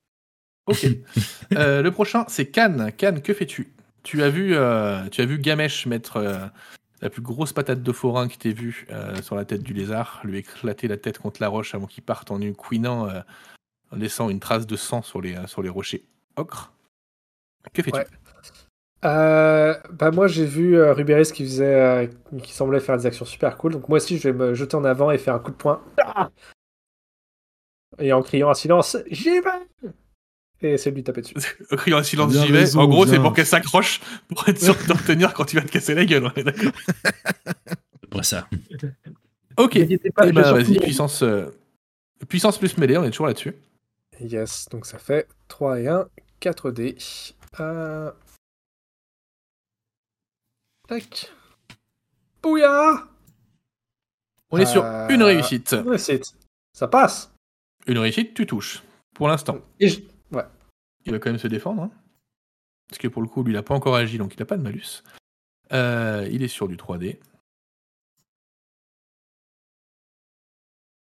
Ok. 0.67 0.87
Euh, 1.53 1.83
le 1.83 1.91
prochain, 1.91 2.25
c'est 2.29 2.51
Cannes. 2.51 2.91
Cannes, 2.97 3.21
que 3.21 3.35
fais-tu? 3.35 3.75
Tu 4.03 4.23
as 4.23 4.31
vu, 4.31 4.57
euh, 4.57 5.07
tu 5.11 5.21
as 5.21 5.27
vu 5.27 5.39
Gamesh 5.39 5.87
mettre 5.87 6.17
euh, 6.17 6.47
la 7.03 7.11
plus 7.11 7.21
grosse 7.21 7.53
patate 7.53 7.83
de 7.83 7.93
forain 7.93 8.29
que 8.29 8.37
t'aies 8.37 8.53
vue 8.53 8.89
sur 9.23 9.37
la 9.37 9.45
tête 9.45 9.63
du 9.63 9.75
lézard, 9.75 10.23
lui 10.25 10.39
éclater 10.39 10.89
la 10.89 10.97
tête 10.97 11.19
contre 11.19 11.43
la 11.43 11.49
roche 11.49 11.75
avant 11.75 11.87
qu'il 11.87 12.03
parte 12.03 12.31
en 12.31 12.41
une 12.41 12.57
couinant, 12.57 13.09
en 13.91 13.97
laissant 13.97 14.29
une 14.31 14.41
trace 14.41 14.67
de 14.67 14.77
sang 14.77 15.03
sur 15.03 15.21
les, 15.21 15.35
euh, 15.37 15.47
sur 15.47 15.63
les 15.63 15.69
rochers 15.69 16.05
ocre. 16.37 16.73
Que 17.73 17.83
fais-tu 17.83 17.97
Ouais. 17.99 18.07
Euh, 19.05 19.75
bah 19.93 20.11
moi 20.11 20.27
j'ai 20.29 20.47
vu 20.47 20.79
euh, 20.79 20.95
Rubéris 20.95 21.31
qui 21.33 21.45
faisait, 21.45 21.75
euh, 21.75 22.07
qui 22.43 22.55
semblait 22.55 22.81
faire 22.81 22.97
des 22.97 23.05
actions 23.05 23.27
super 23.27 23.59
cool. 23.59 23.73
Donc 23.73 23.89
moi 23.89 23.97
aussi 23.97 24.17
je 24.19 24.29
vais 24.29 24.33
me 24.33 24.55
jeter 24.55 24.77
en 24.77 24.85
avant 24.85 25.11
et 25.11 25.19
faire 25.19 25.35
un 25.35 25.39
coup 25.39 25.51
de 25.51 25.57
poing. 25.57 25.83
Ah 26.03 26.31
et 27.99 28.13
en 28.13 28.23
criant 28.23 28.49
à 28.51 28.55
silence, 28.55 28.97
j'y 29.11 29.31
vais 29.31 29.41
Et 30.63 30.73
essayer 30.73 30.91
de 30.91 30.97
lui 30.97 31.05
taper 31.05 31.21
dessus. 31.21 31.35
En 31.71 31.77
criant 31.77 31.99
un 31.99 32.03
silence, 32.03 32.33
j'y 32.33 32.51
vais. 32.51 32.61
raison, 32.61 32.81
en 32.81 32.89
gros, 32.89 33.07
c'est 33.07 33.21
pour 33.21 33.33
qu'elle 33.35 33.47
s'accroche 33.47 34.01
pour 34.29 34.49
être 34.49 34.61
sûr 34.61 34.75
de 34.75 34.83
te 34.83 34.93
retenir 34.93 35.35
quand 35.35 35.45
tu 35.45 35.57
vas 35.57 35.63
te 35.63 35.71
casser 35.71 35.95
la 35.95 36.05
gueule. 36.05 36.25
on 36.25 36.33
est 36.41 36.45
d'accord 36.45 36.73
Après 38.05 38.23
ça. 38.23 38.49
Ok. 39.57 39.75
Pas, 40.15 40.25
Eh 40.25 40.29
je 40.29 40.33
ben, 40.33 40.53
vas-y, 40.53 40.79
puissance, 40.81 41.23
euh, 41.23 41.47
puissance 42.29 42.59
plus 42.59 42.77
mêlée, 42.79 42.99
on 42.99 43.05
est 43.05 43.11
toujours 43.11 43.27
là-dessus. 43.27 43.55
Yes, 44.21 44.69
donc 44.71 44.87
ça 44.87 44.99
fait 44.99 45.29
3 45.49 45.81
et 45.81 45.89
1, 45.89 46.09
4 46.41 46.71
dés. 46.71 46.97
Euh... 47.61 48.13
Tac. 50.89 51.33
Bouya 52.43 53.09
On 54.51 54.59
est 54.59 54.67
sur 54.67 54.85
Euh, 54.85 55.09
une 55.09 55.23
réussite. 55.23 55.73
Une 55.73 55.89
réussite. 55.89 56.37
Ça 56.73 56.89
passe. 56.89 57.33
Une 57.87 57.99
réussite, 57.99 58.35
tu 58.35 58.47
touches. 58.47 58.83
Pour 59.15 59.29
l'instant. 59.29 59.59
Il 59.81 61.13
va 61.13 61.19
quand 61.19 61.31
même 61.31 61.39
se 61.39 61.49
défendre. 61.49 61.83
hein. 61.83 61.91
Parce 62.89 62.99
que 62.99 63.09
pour 63.09 63.21
le 63.23 63.29
coup, 63.29 63.43
lui, 63.43 63.53
il 63.53 63.57
n'a 63.57 63.63
pas 63.63 63.75
encore 63.75 63.95
agi, 63.97 64.17
donc 64.19 64.35
il 64.35 64.39
n'a 64.39 64.47
pas 64.47 64.57
de 64.57 64.63
malus. 64.63 65.03
Euh, 65.73 66.27
il 66.31 66.43
est 66.43 66.49
sur 66.49 66.67
du 66.69 66.77
3D. 66.77 67.19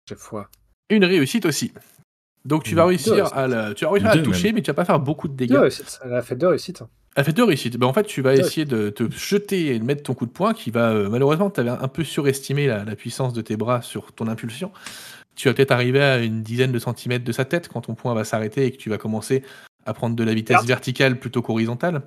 J'ai 0.08 0.16
foi. 0.16 0.50
Une 0.90 1.06
réussite 1.06 1.46
aussi. 1.46 1.74
Donc 2.46 2.64
tu 2.64 2.76
vas 2.76 2.86
réussir 2.86 3.34
à 3.34 3.48
la, 3.48 3.74
tu 3.74 3.86
vas 3.86 3.92
réussir 3.92 4.10
à 4.10 4.16
la 4.16 4.22
toucher, 4.22 4.48
même. 4.48 4.56
mais 4.56 4.62
tu 4.62 4.70
vas 4.70 4.74
pas 4.74 4.86
faire 4.86 5.00
beaucoup 5.00 5.28
de 5.28 5.34
dégâts. 5.36 5.56
réussites. 5.56 6.00
Elle 6.04 6.14
a 6.14 6.22
fait 6.22 6.36
deux 6.36 6.48
réussites. 6.48 6.84
Elle 7.16 7.24
fait 7.24 7.32
deux 7.32 7.44
réussites. 7.44 7.78
Ben, 7.78 7.88
en 7.88 7.94
fait, 7.94 8.04
tu 8.04 8.22
vas 8.22 8.34
essayer 8.34 8.66
de 8.66 8.90
te 8.90 9.10
jeter 9.12 9.68
et 9.76 9.80
de 9.80 9.84
mettre 9.84 10.04
ton 10.04 10.14
coup 10.14 10.26
de 10.26 10.32
poing 10.32 10.54
qui 10.54 10.72
va, 10.72 10.90
euh, 10.90 11.10
malheureusement, 11.10 11.50
tu 11.50 11.60
avais 11.60 11.70
un 11.70 11.88
peu 11.88 12.04
surestimé 12.04 12.68
la, 12.68 12.84
la 12.84 12.96
puissance 12.96 13.34
de 13.34 13.42
tes 13.42 13.56
bras 13.56 13.82
sur 13.82 14.12
ton 14.12 14.28
impulsion. 14.28 14.72
Tu 15.36 15.48
vas 15.48 15.54
peut-être 15.54 15.72
arriver 15.72 16.02
à 16.02 16.18
une 16.20 16.44
dizaine 16.44 16.72
de 16.72 16.80
centimètres 16.80 17.24
de 17.24 17.32
sa 17.32 17.46
tête 17.46 17.68
quand 17.70 17.82
ton 17.82 17.96
poing 17.96 18.14
va 18.14 18.24
s'arrêter 18.24 18.66
et 18.66 18.72
que 18.72 18.78
tu 18.78 18.90
vas 18.90 18.98
commencer 18.98 19.44
à 19.86 19.94
prendre 19.94 20.16
de 20.16 20.24
la 20.24 20.34
vitesse 20.34 20.56
Merde. 20.56 20.68
verticale 20.68 21.20
plutôt 21.20 21.42
qu'horizontale. 21.42 22.02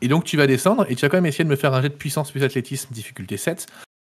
Et 0.00 0.08
donc 0.08 0.24
tu 0.24 0.36
vas 0.36 0.46
descendre 0.46 0.86
et 0.90 0.94
tu 0.96 1.02
vas 1.02 1.08
quand 1.08 1.16
même 1.16 1.26
essayer 1.26 1.44
de 1.44 1.48
me 1.48 1.56
faire 1.56 1.72
un 1.72 1.82
jet 1.82 1.88
de 1.88 1.94
puissance 1.94 2.30
plus 2.30 2.42
athlétisme 2.42 2.92
difficulté 2.92 3.36
7 3.36 3.66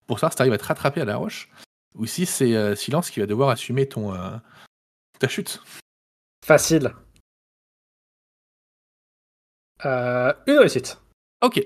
pour 0.07 0.19
savoir 0.19 0.33
si 0.33 0.37
tu 0.37 0.43
arrives 0.43 0.53
à 0.53 0.59
te 0.59 0.65
rattraper 0.65 1.01
à 1.01 1.05
la 1.05 1.17
roche. 1.17 1.49
ou 1.97 2.07
si 2.07 2.27
c'est 2.27 2.55
euh, 2.55 2.77
Silence 2.77 3.11
qui 3.11 3.21
va 3.21 3.27
devoir 3.27 3.49
assumer 3.51 3.87
ton 3.87 4.15
euh, 4.15 4.37
ta 5.21 5.29
chute. 5.29 5.63
Facile. 6.45 6.93
Euh, 9.85 10.33
une 10.47 10.59
réussite. 10.59 11.01
Ok. 11.43 11.65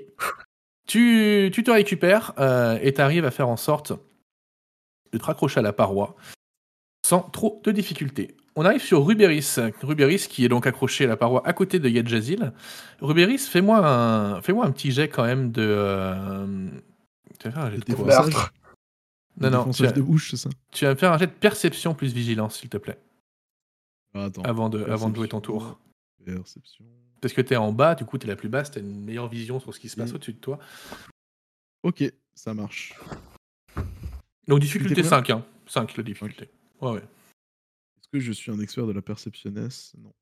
Tu, 0.86 1.50
tu 1.52 1.64
te 1.64 1.70
récupères 1.70 2.32
euh, 2.38 2.78
et 2.82 2.92
tu 2.92 3.00
arrives 3.00 3.24
à 3.24 3.30
faire 3.30 3.48
en 3.48 3.56
sorte 3.56 3.92
de 5.12 5.18
te 5.18 5.24
raccrocher 5.24 5.60
à 5.60 5.62
la 5.62 5.72
paroi 5.72 6.14
sans 7.06 7.20
trop 7.22 7.60
de 7.64 7.70
difficultés. 7.72 8.36
On 8.56 8.64
arrive 8.64 8.82
sur 8.82 9.04
Ruberis. 9.04 9.56
Ruberis 9.82 10.26
qui 10.28 10.44
est 10.44 10.48
donc 10.48 10.66
accroché 10.66 11.04
à 11.04 11.08
la 11.08 11.16
paroi 11.16 11.42
à 11.46 11.52
côté 11.52 11.78
de 11.80 11.88
Yadjazil. 11.88 12.52
Ruberis, 13.00 13.38
fais-moi 13.38 13.78
un, 13.78 14.40
fais-moi 14.42 14.64
un 14.66 14.70
petit 14.70 14.90
jet 14.92 15.08
quand 15.08 15.24
même 15.24 15.50
de. 15.50 15.62
euh, 15.66 16.68
Tu 17.40 17.48
vas 17.48 17.52
faire 17.54 17.64
un 17.64 17.70
jet 17.70 17.78
de. 17.78 17.94
Non, 19.36 19.50
non, 19.50 19.70
tu 19.70 19.82
vas, 19.82 19.90
de 19.90 20.00
bouche, 20.00 20.30
c'est 20.30 20.36
ça? 20.36 20.50
tu 20.70 20.84
vas 20.84 20.92
me 20.92 20.96
faire 20.96 21.12
un 21.12 21.18
jet 21.18 21.26
de 21.26 21.32
perception 21.32 21.94
plus 21.94 22.12
vigilance, 22.12 22.60
s'il 22.60 22.68
te 22.68 22.76
plaît, 22.76 22.98
Attends. 24.14 24.42
avant 24.42 24.68
de, 24.68 24.82
avant 24.84 25.10
de 25.10 25.16
jouer 25.16 25.28
ton 25.28 25.40
tour. 25.40 25.78
Perception. 26.24 26.84
Parce 27.20 27.34
que 27.34 27.40
t'es 27.40 27.56
en 27.56 27.72
bas, 27.72 27.94
du 27.94 28.04
coup 28.04 28.16
t'es 28.18 28.26
la 28.28 28.36
plus 28.36 28.48
basse, 28.48 28.70
t'as 28.70 28.80
une 28.80 29.04
meilleure 29.04 29.28
vision 29.28 29.60
sur 29.60 29.74
ce 29.74 29.80
qui 29.80 29.88
se 29.88 29.96
passe 29.96 30.12
Mm. 30.12 30.14
au-dessus 30.16 30.32
de 30.34 30.38
toi. 30.38 30.58
Ok, 31.82 32.04
ça 32.34 32.54
marche. 32.54 32.94
Donc 34.48 34.60
difficulté 34.60 34.94
combien 34.96 35.08
5, 35.10 35.30
hein. 35.30 35.44
5 35.66 35.96
la 35.96 36.02
difficulté. 36.02 36.48
Ouais, 36.80 36.92
ouais. 36.92 36.98
Est-ce 37.98 38.08
que 38.12 38.20
je 38.20 38.32
suis 38.32 38.50
un 38.50 38.58
expert 38.60 38.86
de 38.86 38.92
la 38.92 39.02
perceptionnesse? 39.02 39.94
Non. 39.98 40.12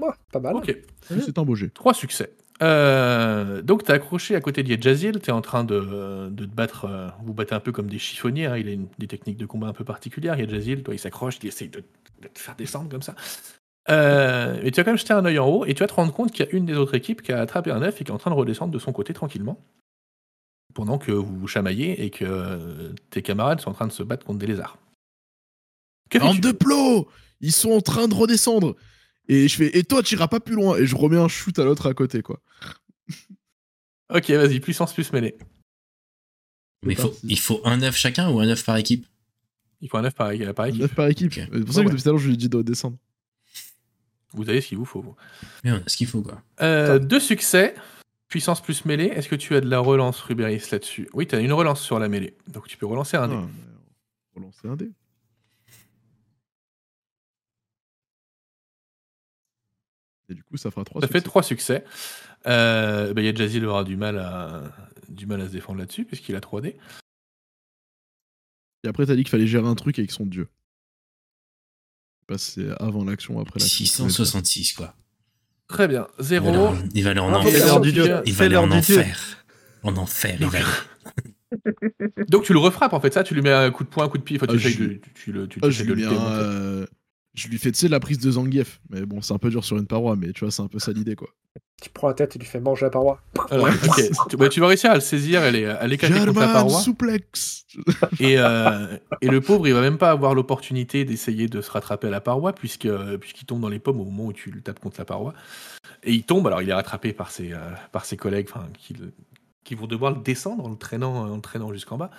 Ouais, 0.00 0.12
pas 0.32 0.40
mal. 0.40 0.56
Ok. 0.56 0.76
C'est 1.02 1.38
un 1.38 1.42
beau 1.44 1.54
jet. 1.54 1.70
trois 1.72 1.94
succès. 1.94 2.32
Euh, 2.62 3.62
donc 3.62 3.82
t'es 3.82 3.92
accroché 3.92 4.36
à 4.36 4.40
côté 4.40 4.62
d'Yedjazil, 4.62 5.18
t'es 5.20 5.32
en 5.32 5.40
train 5.40 5.64
de, 5.64 6.28
de 6.30 6.44
te 6.44 6.50
battre, 6.50 6.84
euh, 6.84 7.08
vous 7.24 7.34
battez 7.34 7.52
un 7.54 7.58
peu 7.60 7.72
comme 7.72 7.88
des 7.90 7.98
chiffonniers, 7.98 8.46
hein. 8.46 8.56
il 8.56 8.68
a 8.68 8.72
une, 8.72 8.86
des 8.98 9.08
techniques 9.08 9.38
de 9.38 9.46
combat 9.46 9.66
un 9.66 9.72
peu 9.72 9.84
particulières, 9.84 10.38
Yedjazil, 10.38 10.84
toi 10.84 10.94
il 10.94 10.98
s'accroche, 11.00 11.38
il 11.42 11.48
essaye 11.48 11.68
de, 11.68 11.82
de 12.20 12.28
te 12.28 12.38
faire 12.38 12.56
descendre 12.56 12.88
comme 12.88 13.02
ça. 13.02 13.14
Euh, 13.90 14.60
et 14.62 14.70
tu 14.70 14.76
vas 14.76 14.84
quand 14.84 14.92
même 14.92 14.98
jeter 14.98 15.12
un 15.12 15.24
œil 15.24 15.38
en 15.38 15.46
haut 15.46 15.66
et 15.66 15.74
tu 15.74 15.80
vas 15.80 15.86
te 15.86 15.94
rendre 15.94 16.12
compte 16.12 16.32
qu'il 16.32 16.44
y 16.44 16.48
a 16.48 16.52
une 16.52 16.64
des 16.64 16.74
autres 16.74 16.94
équipes 16.94 17.20
qui 17.22 17.32
a 17.32 17.40
attrapé 17.40 17.70
un 17.70 17.82
œuf 17.82 18.00
et 18.00 18.04
qui 18.04 18.10
est 18.10 18.14
en 18.14 18.18
train 18.18 18.30
de 18.30 18.36
redescendre 18.36 18.72
de 18.72 18.78
son 18.78 18.92
côté 18.92 19.12
tranquillement. 19.12 19.62
Pendant 20.74 20.98
que 20.98 21.12
vous 21.12 21.38
vous 21.38 21.46
chamaillez 21.46 22.02
et 22.04 22.10
que 22.10 22.24
euh, 22.24 22.92
tes 23.10 23.22
camarades 23.22 23.60
sont 23.60 23.70
en 23.70 23.74
train 23.74 23.86
de 23.86 23.92
se 23.92 24.02
battre 24.02 24.24
contre 24.24 24.38
des 24.38 24.46
lézards. 24.46 24.78
Que 26.10 26.18
Bande 26.18 26.40
de 26.40 26.52
plots 26.52 27.08
Ils 27.40 27.52
sont 27.52 27.72
en 27.72 27.80
train 27.80 28.08
de 28.08 28.14
redescendre 28.14 28.74
Et 29.28 29.48
je 29.48 29.56
fais, 29.56 29.76
et 29.76 29.84
toi, 29.84 30.02
tu 30.02 30.14
iras 30.14 30.28
pas 30.28 30.40
plus 30.40 30.54
loin 30.54 30.76
Et 30.76 30.86
je 30.86 30.96
remets 30.96 31.18
un 31.18 31.28
shoot 31.28 31.58
à 31.58 31.64
l'autre 31.64 31.86
à 31.86 31.94
côté, 31.94 32.22
quoi. 32.22 32.40
Ok, 34.12 34.30
vas-y, 34.30 34.60
puissance 34.60 34.92
plus 34.92 35.12
mêlée. 35.12 35.36
Mais 36.84 36.92
il 36.92 36.98
faut, 36.98 37.14
il 37.24 37.38
faut 37.38 37.60
un 37.64 37.82
œuf 37.82 37.96
chacun 37.96 38.30
ou 38.30 38.40
un 38.40 38.48
œuf 38.48 38.64
par 38.64 38.76
équipe? 38.76 39.06
Il 39.84 39.90
faut 39.90 39.98
un 39.98 40.04
œuf 40.04 40.14
par, 40.14 40.30
par 40.54 40.66
équipe. 40.66 40.80
9 40.80 40.94
par 40.94 41.08
équipe. 41.08 41.34
C'est 41.34 41.46
pour 41.46 41.74
ça 41.74 41.82
que 41.82 41.90
depuis 41.90 42.02
tout 42.02 42.08
à 42.08 42.12
l'heure, 42.12 42.18
je 42.18 42.26
lui 42.28 42.34
ai 42.34 42.36
dit 42.38 42.48
de 42.48 42.62
descendre. 42.62 42.96
Vous 44.32 44.48
avez 44.48 44.62
ce 44.62 44.68
qu'il 44.68 44.78
vous 44.78 44.86
faut. 44.86 45.02
vous. 45.02 45.14
Ce 45.86 45.96
qu'il 45.98 46.06
faut, 46.06 46.22
quoi. 46.22 46.42
Euh, 46.62 46.98
deux 46.98 47.20
succès, 47.20 47.74
puissance 48.28 48.62
plus 48.62 48.86
mêlée. 48.86 49.04
Est-ce 49.04 49.28
que 49.28 49.36
tu 49.36 49.54
as 49.54 49.60
de 49.60 49.68
la 49.68 49.80
relance, 49.80 50.20
Ruberis, 50.22 50.62
là-dessus? 50.72 51.10
Oui, 51.12 51.26
tu 51.26 51.34
as 51.34 51.40
une 51.40 51.52
relance 51.52 51.82
sur 51.82 51.98
la 51.98 52.08
mêlée. 52.08 52.34
Donc 52.48 52.66
tu 52.66 52.78
peux 52.78 52.86
relancer 52.86 53.18
un 53.18 53.28
dé. 53.28 53.34
Ah, 53.36 53.46
relancer 54.34 54.66
un 54.68 54.76
dé. 54.76 54.90
Et 60.30 60.34
du 60.34 60.42
coup, 60.44 60.56
ça 60.56 60.70
fera 60.70 60.86
3 60.86 61.02
Ça 61.02 61.08
fait 61.08 61.20
trois 61.20 61.42
succès. 61.42 61.84
Euh, 62.46 63.12
bah, 63.12 63.20
Yadjazil 63.20 63.66
aura 63.66 63.84
du 63.84 63.98
mal, 63.98 64.18
à, 64.18 64.62
du 65.10 65.26
mal 65.26 65.42
à 65.42 65.46
se 65.46 65.52
défendre 65.52 65.78
là-dessus, 65.78 66.06
puisqu'il 66.06 66.34
a 66.36 66.40
3 66.40 66.62
dés. 66.62 66.78
Et 68.84 68.88
après, 68.88 69.06
t'as 69.06 69.14
dit 69.16 69.22
qu'il 69.24 69.30
fallait 69.30 69.46
gérer 69.46 69.66
un 69.66 69.74
truc 69.74 69.98
avec 69.98 70.10
son 70.12 70.26
dieu. 70.26 70.46
Passer 72.26 72.68
avant 72.78 73.04
l'action, 73.04 73.40
après 73.40 73.60
l'action. 73.60 73.84
666, 73.84 74.74
quoi. 74.74 74.94
Très 75.68 75.88
bien. 75.88 76.06
Zéro. 76.18 76.74
il 76.94 77.02
va 77.04 77.10
aller 77.10 77.20
en 77.20 77.32
Ah, 77.32 77.38
enfer. 77.38 77.52
Il 78.26 78.32
va 78.34 78.44
aller 78.44 78.56
en 78.56 78.66
dieu. 78.66 78.76
enfer. 78.78 79.44
En 79.82 79.96
enfer, 79.96 80.36
il 80.40 80.46
va 80.46 80.58
aller. 80.58 80.66
Donc 82.28 82.44
tu 82.44 82.52
le 82.52 82.58
refrappes, 82.58 82.92
en 82.92 83.00
fait. 83.00 83.12
Ça, 83.14 83.24
tu 83.24 83.34
lui 83.34 83.42
mets 83.42 83.52
un 83.52 83.70
coup 83.70 83.84
de 83.84 83.88
poing, 83.88 84.04
un 84.04 84.08
coup 84.08 84.18
de 84.18 84.22
pied. 84.22 84.38
Ah, 84.42 84.46
tu, 84.46 84.56
de, 84.56 85.00
tu, 85.14 85.32
le, 85.32 85.48
tu, 85.48 85.60
Ah, 85.62 85.68
tu 85.68 85.84
je, 87.34 87.48
lui 87.48 87.48
euh, 87.48 87.50
lui 87.52 87.58
fais, 87.58 87.72
tu 87.72 87.78
sais, 87.78 87.88
la 87.88 88.00
prise 88.00 88.18
de 88.18 88.30
Zangief. 88.30 88.80
Mais 88.90 89.04
bon, 89.06 89.22
c'est 89.22 89.34
un 89.34 89.38
peu 89.38 89.50
dur 89.50 89.64
sur 89.64 89.76
une 89.76 89.86
paroi, 89.86 90.16
mais 90.16 90.32
tu 90.32 90.40
vois, 90.40 90.50
c'est 90.50 90.62
un 90.62 90.68
peu 90.68 90.78
ça 90.78 90.92
l'idée, 90.92 91.16
quoi. 91.16 91.28
Tu 91.82 91.90
prends 91.90 92.08
la 92.08 92.14
tête 92.14 92.34
et 92.34 92.38
tu 92.38 92.46
fais 92.46 92.60
manger 92.60 92.86
la 92.86 92.90
paroi. 92.90 93.20
Alors, 93.50 93.68
ok. 93.68 94.28
Tu, 94.30 94.36
bah, 94.36 94.48
tu 94.48 94.60
vas 94.60 94.68
réussir 94.68 94.90
à 94.90 94.94
le 94.94 95.00
saisir, 95.00 95.42
elle 95.42 95.56
est, 95.56 95.62
elle 95.62 95.92
est 95.92 95.98
contre 95.98 96.40
la 96.40 96.48
paroi. 96.48 96.80
souplex 96.80 97.66
Et, 98.20 98.38
euh, 98.38 98.96
et 99.20 99.28
le 99.28 99.40
pauvre, 99.40 99.66
il 99.66 99.74
va 99.74 99.80
même 99.80 99.98
pas 99.98 100.10
avoir 100.10 100.34
l'opportunité 100.34 101.04
d'essayer 101.04 101.48
de 101.48 101.60
se 101.60 101.70
rattraper 101.70 102.06
à 102.06 102.10
la 102.10 102.20
paroi, 102.20 102.52
puisque 102.52 102.88
puisqu'il 103.18 103.44
tombe 103.44 103.60
dans 103.60 103.68
les 103.68 103.80
pommes 103.80 104.00
au 104.00 104.04
moment 104.04 104.26
où 104.26 104.32
tu 104.32 104.50
le 104.50 104.60
tapes 104.62 104.80
contre 104.80 105.00
la 105.00 105.04
paroi. 105.04 105.34
Et 106.02 106.12
il 106.12 106.22
tombe, 106.22 106.46
alors 106.46 106.62
il 106.62 106.68
est 106.68 106.74
rattrapé 106.74 107.12
par 107.12 107.30
ses, 107.30 107.52
euh, 107.52 107.58
par 107.92 108.04
ses 108.04 108.16
collègues 108.16 108.46
enfin, 108.50 108.66
qui, 108.78 108.94
le- 108.94 109.12
qui 109.64 109.74
vont 109.74 109.86
devoir 109.86 110.12
le 110.12 110.20
descendre 110.20 110.64
en 110.64 110.70
le 110.70 110.76
traînant, 110.76 111.28
en 111.28 111.36
le 111.36 111.42
traînant 111.42 111.72
jusqu'en 111.72 111.96
bas. 111.96 112.10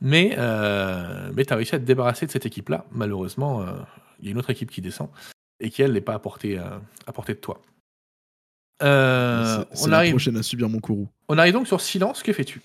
Mais, 0.00 0.34
euh, 0.38 1.30
mais 1.34 1.44
tu 1.44 1.52
as 1.52 1.56
réussi 1.56 1.74
à 1.74 1.78
te 1.78 1.84
débarrasser 1.84 2.26
de 2.26 2.30
cette 2.30 2.46
équipe-là. 2.46 2.84
Malheureusement, 2.92 3.62
euh, 3.62 3.72
il 4.22 4.26
y 4.26 4.28
a 4.28 4.30
une 4.32 4.38
autre 4.38 4.50
équipe 4.50 4.70
qui 4.70 4.80
descend 4.80 5.10
et 5.60 5.70
qui, 5.70 5.82
elle, 5.82 5.92
n'est 5.92 6.00
pas 6.00 6.14
à 6.14 6.18
portée, 6.18 6.58
euh, 6.58 6.78
à 7.06 7.12
portée 7.12 7.34
de 7.34 7.38
toi. 7.38 7.60
Euh, 8.82 9.64
on, 9.80 9.86
la 9.86 9.98
arrive, 9.98 10.12
prochaine 10.12 10.36
à 10.36 10.42
subir 10.42 10.68
mon 10.68 10.80
courroux. 10.80 11.08
on 11.28 11.38
arrive 11.38 11.52
donc 11.52 11.68
sur 11.68 11.80
silence. 11.80 12.22
Que 12.22 12.32
fais-tu? 12.32 12.60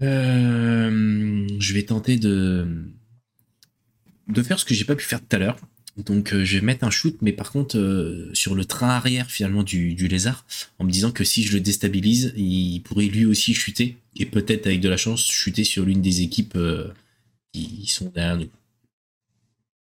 Euh, 0.00 1.46
je 1.58 1.74
vais 1.74 1.82
tenter 1.82 2.16
de 2.16 2.86
de 4.28 4.42
faire 4.42 4.58
ce 4.58 4.64
que 4.64 4.74
j'ai 4.74 4.84
pas 4.84 4.96
pu 4.96 5.04
faire 5.04 5.20
tout 5.20 5.36
à 5.36 5.38
l'heure. 5.38 5.56
Donc 5.96 6.32
euh, 6.32 6.44
je 6.44 6.56
vais 6.56 6.64
mettre 6.64 6.84
un 6.84 6.90
shoot, 6.90 7.16
mais 7.20 7.32
par 7.32 7.52
contre 7.52 7.76
euh, 7.76 8.30
sur 8.32 8.54
le 8.54 8.64
train 8.64 8.88
arrière 8.88 9.30
finalement 9.30 9.62
du, 9.62 9.94
du 9.94 10.08
lézard, 10.08 10.46
en 10.78 10.84
me 10.84 10.90
disant 10.90 11.12
que 11.12 11.22
si 11.22 11.44
je 11.44 11.52
le 11.52 11.60
déstabilise, 11.60 12.32
il 12.36 12.80
pourrait 12.80 13.06
lui 13.06 13.26
aussi 13.26 13.52
chuter 13.52 13.98
et 14.16 14.24
peut-être 14.24 14.66
avec 14.66 14.80
de 14.80 14.88
la 14.88 14.96
chance 14.96 15.22
chuter 15.26 15.64
sur 15.64 15.84
l'une 15.84 16.00
des 16.00 16.22
équipes 16.22 16.56
euh, 16.56 16.88
qui 17.52 17.86
sont 17.86 18.10
derrière 18.14 18.38
nous. 18.38 18.48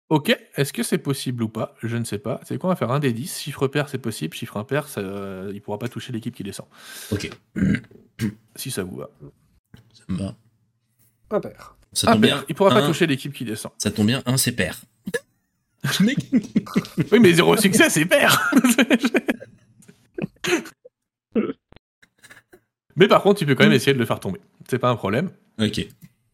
Ok, 0.09 0.37
est-ce 0.57 0.73
que 0.73 0.85
c'est 0.85 0.99
possible 0.99 1.43
ou 1.43 1.49
pas? 1.49 1.75
Je 1.83 1.97
ne 1.97 2.05
sais 2.05 2.19
pas. 2.19 2.41
C'est 2.45 2.59
quoi 2.59 2.69
On 2.71 2.73
va 2.73 2.77
faire 2.77 2.93
un 2.93 3.01
des 3.01 3.13
10. 3.13 3.41
Chiffre 3.41 3.67
pair, 3.67 3.89
c'est 3.89 3.99
possible. 3.99 4.35
Chiffre 4.35 4.57
impair, 4.57 4.87
ça, 4.89 5.01
euh, 5.01 5.51
il 5.53 5.61
pourra 5.61 5.79
pas 5.81 5.89
toucher 5.89 6.13
l'équipe 6.13 6.35
qui 6.35 6.45
descend. 6.45 6.67
Ok, 7.11 7.29
Si 8.57 8.71
ça 8.71 8.85
vous 8.85 8.97
va. 8.97 9.11
ça 9.93 10.05
me 10.09 10.17
va. 10.19 10.35
Impair. 11.31 11.77
Ça 11.93 12.07
tombe 12.07 12.19
Impair, 12.19 12.37
bien. 12.37 12.45
il 12.49 12.55
pourra 12.55 12.71
pas 12.71 12.83
un, 12.85 12.87
toucher 12.87 13.07
l'équipe 13.09 13.33
qui 13.33 13.45
descend. 13.45 13.73
Ça 13.79 13.91
tombe 13.91 14.07
bien, 14.07 14.23
un 14.27 14.37
c'est 14.37 14.53
pair. 14.53 14.81
Oui, 16.01 17.21
mais 17.21 17.33
zéro 17.33 17.57
succès, 17.57 17.89
c'est 17.91 18.07
pair 18.07 18.51
Mais 22.97 23.07
par 23.09 23.23
contre, 23.23 23.39
tu 23.39 23.47
peux 23.47 23.55
quand 23.55 23.65
même 23.65 23.73
essayer 23.73 23.93
de 23.93 23.99
le 23.99 24.07
faire 24.07 24.19
tomber. 24.21 24.41
C'est 24.69 24.79
pas 24.79 24.91
un 24.91 24.97
problème. 24.97 25.31
Ok, 25.61 25.87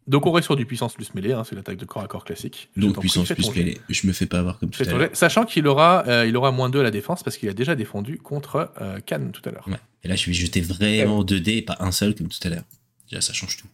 Donc 0.09 0.27
on 0.27 0.33
reste 0.33 0.47
sur 0.47 0.57
du 0.57 0.67
puissance 0.67 0.95
plus 0.95 1.15
mêlée, 1.15 1.33
hein, 1.33 1.45
c'est 1.45 1.55
l'attaque 1.55 1.77
de 1.77 1.85
corps 1.85 2.03
à 2.03 2.09
corps 2.09 2.25
classique. 2.25 2.71
Donc 2.77 2.95
prie, 2.95 3.03
puissance 3.03 3.29
plus 3.29 3.51
mêlée. 3.55 3.81
Je 3.89 4.07
me 4.07 4.13
fais 4.13 4.27
pas 4.27 4.41
avoir 4.41 4.59
comme 4.59 4.71
tout 4.71 4.83
à 4.83 4.87
l'heure. 4.87 5.11
Sachant 5.13 5.45
qu'il 5.45 5.67
aura, 5.69 6.05
euh, 6.09 6.27
il 6.27 6.37
aura 6.37 6.51
moins 6.51 6.71
2 6.71 6.81
à 6.81 6.83
la 6.83 6.91
défense 6.91 7.23
parce 7.23 7.37
qu'il 7.37 7.49
a 7.49 7.55
déjà 7.55 7.77
défendu 7.77 8.19
contre 8.19 8.73
euh, 8.81 8.99
Cannes 9.01 9.31
tout 9.31 9.43
à 9.49 9.53
l'heure. 9.53 9.69
Ouais. 9.69 9.79
Et 10.03 10.09
là, 10.09 10.17
je 10.17 10.27
vais 10.27 10.33
jeter 10.33 10.61
vraiment 10.61 11.23
deux 11.23 11.41
dés 11.41 11.59
et 11.59 11.63
pas 11.63 11.77
un 11.79 11.93
seul 11.93 12.15
comme 12.15 12.29
tout 12.29 12.41
à 12.43 12.49
l'heure. 12.49 12.65
Déjà, 13.09 13.21
ça 13.21 13.33
change 13.33 13.57
tout. 13.57 13.69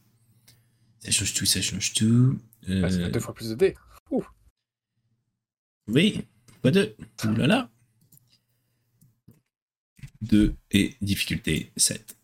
Ça 1.01 1.11
change 1.11 1.33
tout, 1.33 1.47
ça 1.47 1.63
change 1.63 1.95
tout. 1.95 2.39
Euh, 2.69 2.83
Ouais, 2.83 2.91
ça 2.91 2.99
fait 2.99 3.11
deux 3.11 3.21
fois 3.21 3.35
plus 3.35 3.49
de 3.51 3.55
dés. 3.55 3.75
Oui, 5.87 6.23
pas 6.61 6.71
deux. 6.71 6.95
Ouh 7.25 7.35
là 7.35 7.47
là. 7.47 7.71
2 10.21 10.55
et 10.73 10.95
difficulté 11.01 11.71
7. 11.77 12.18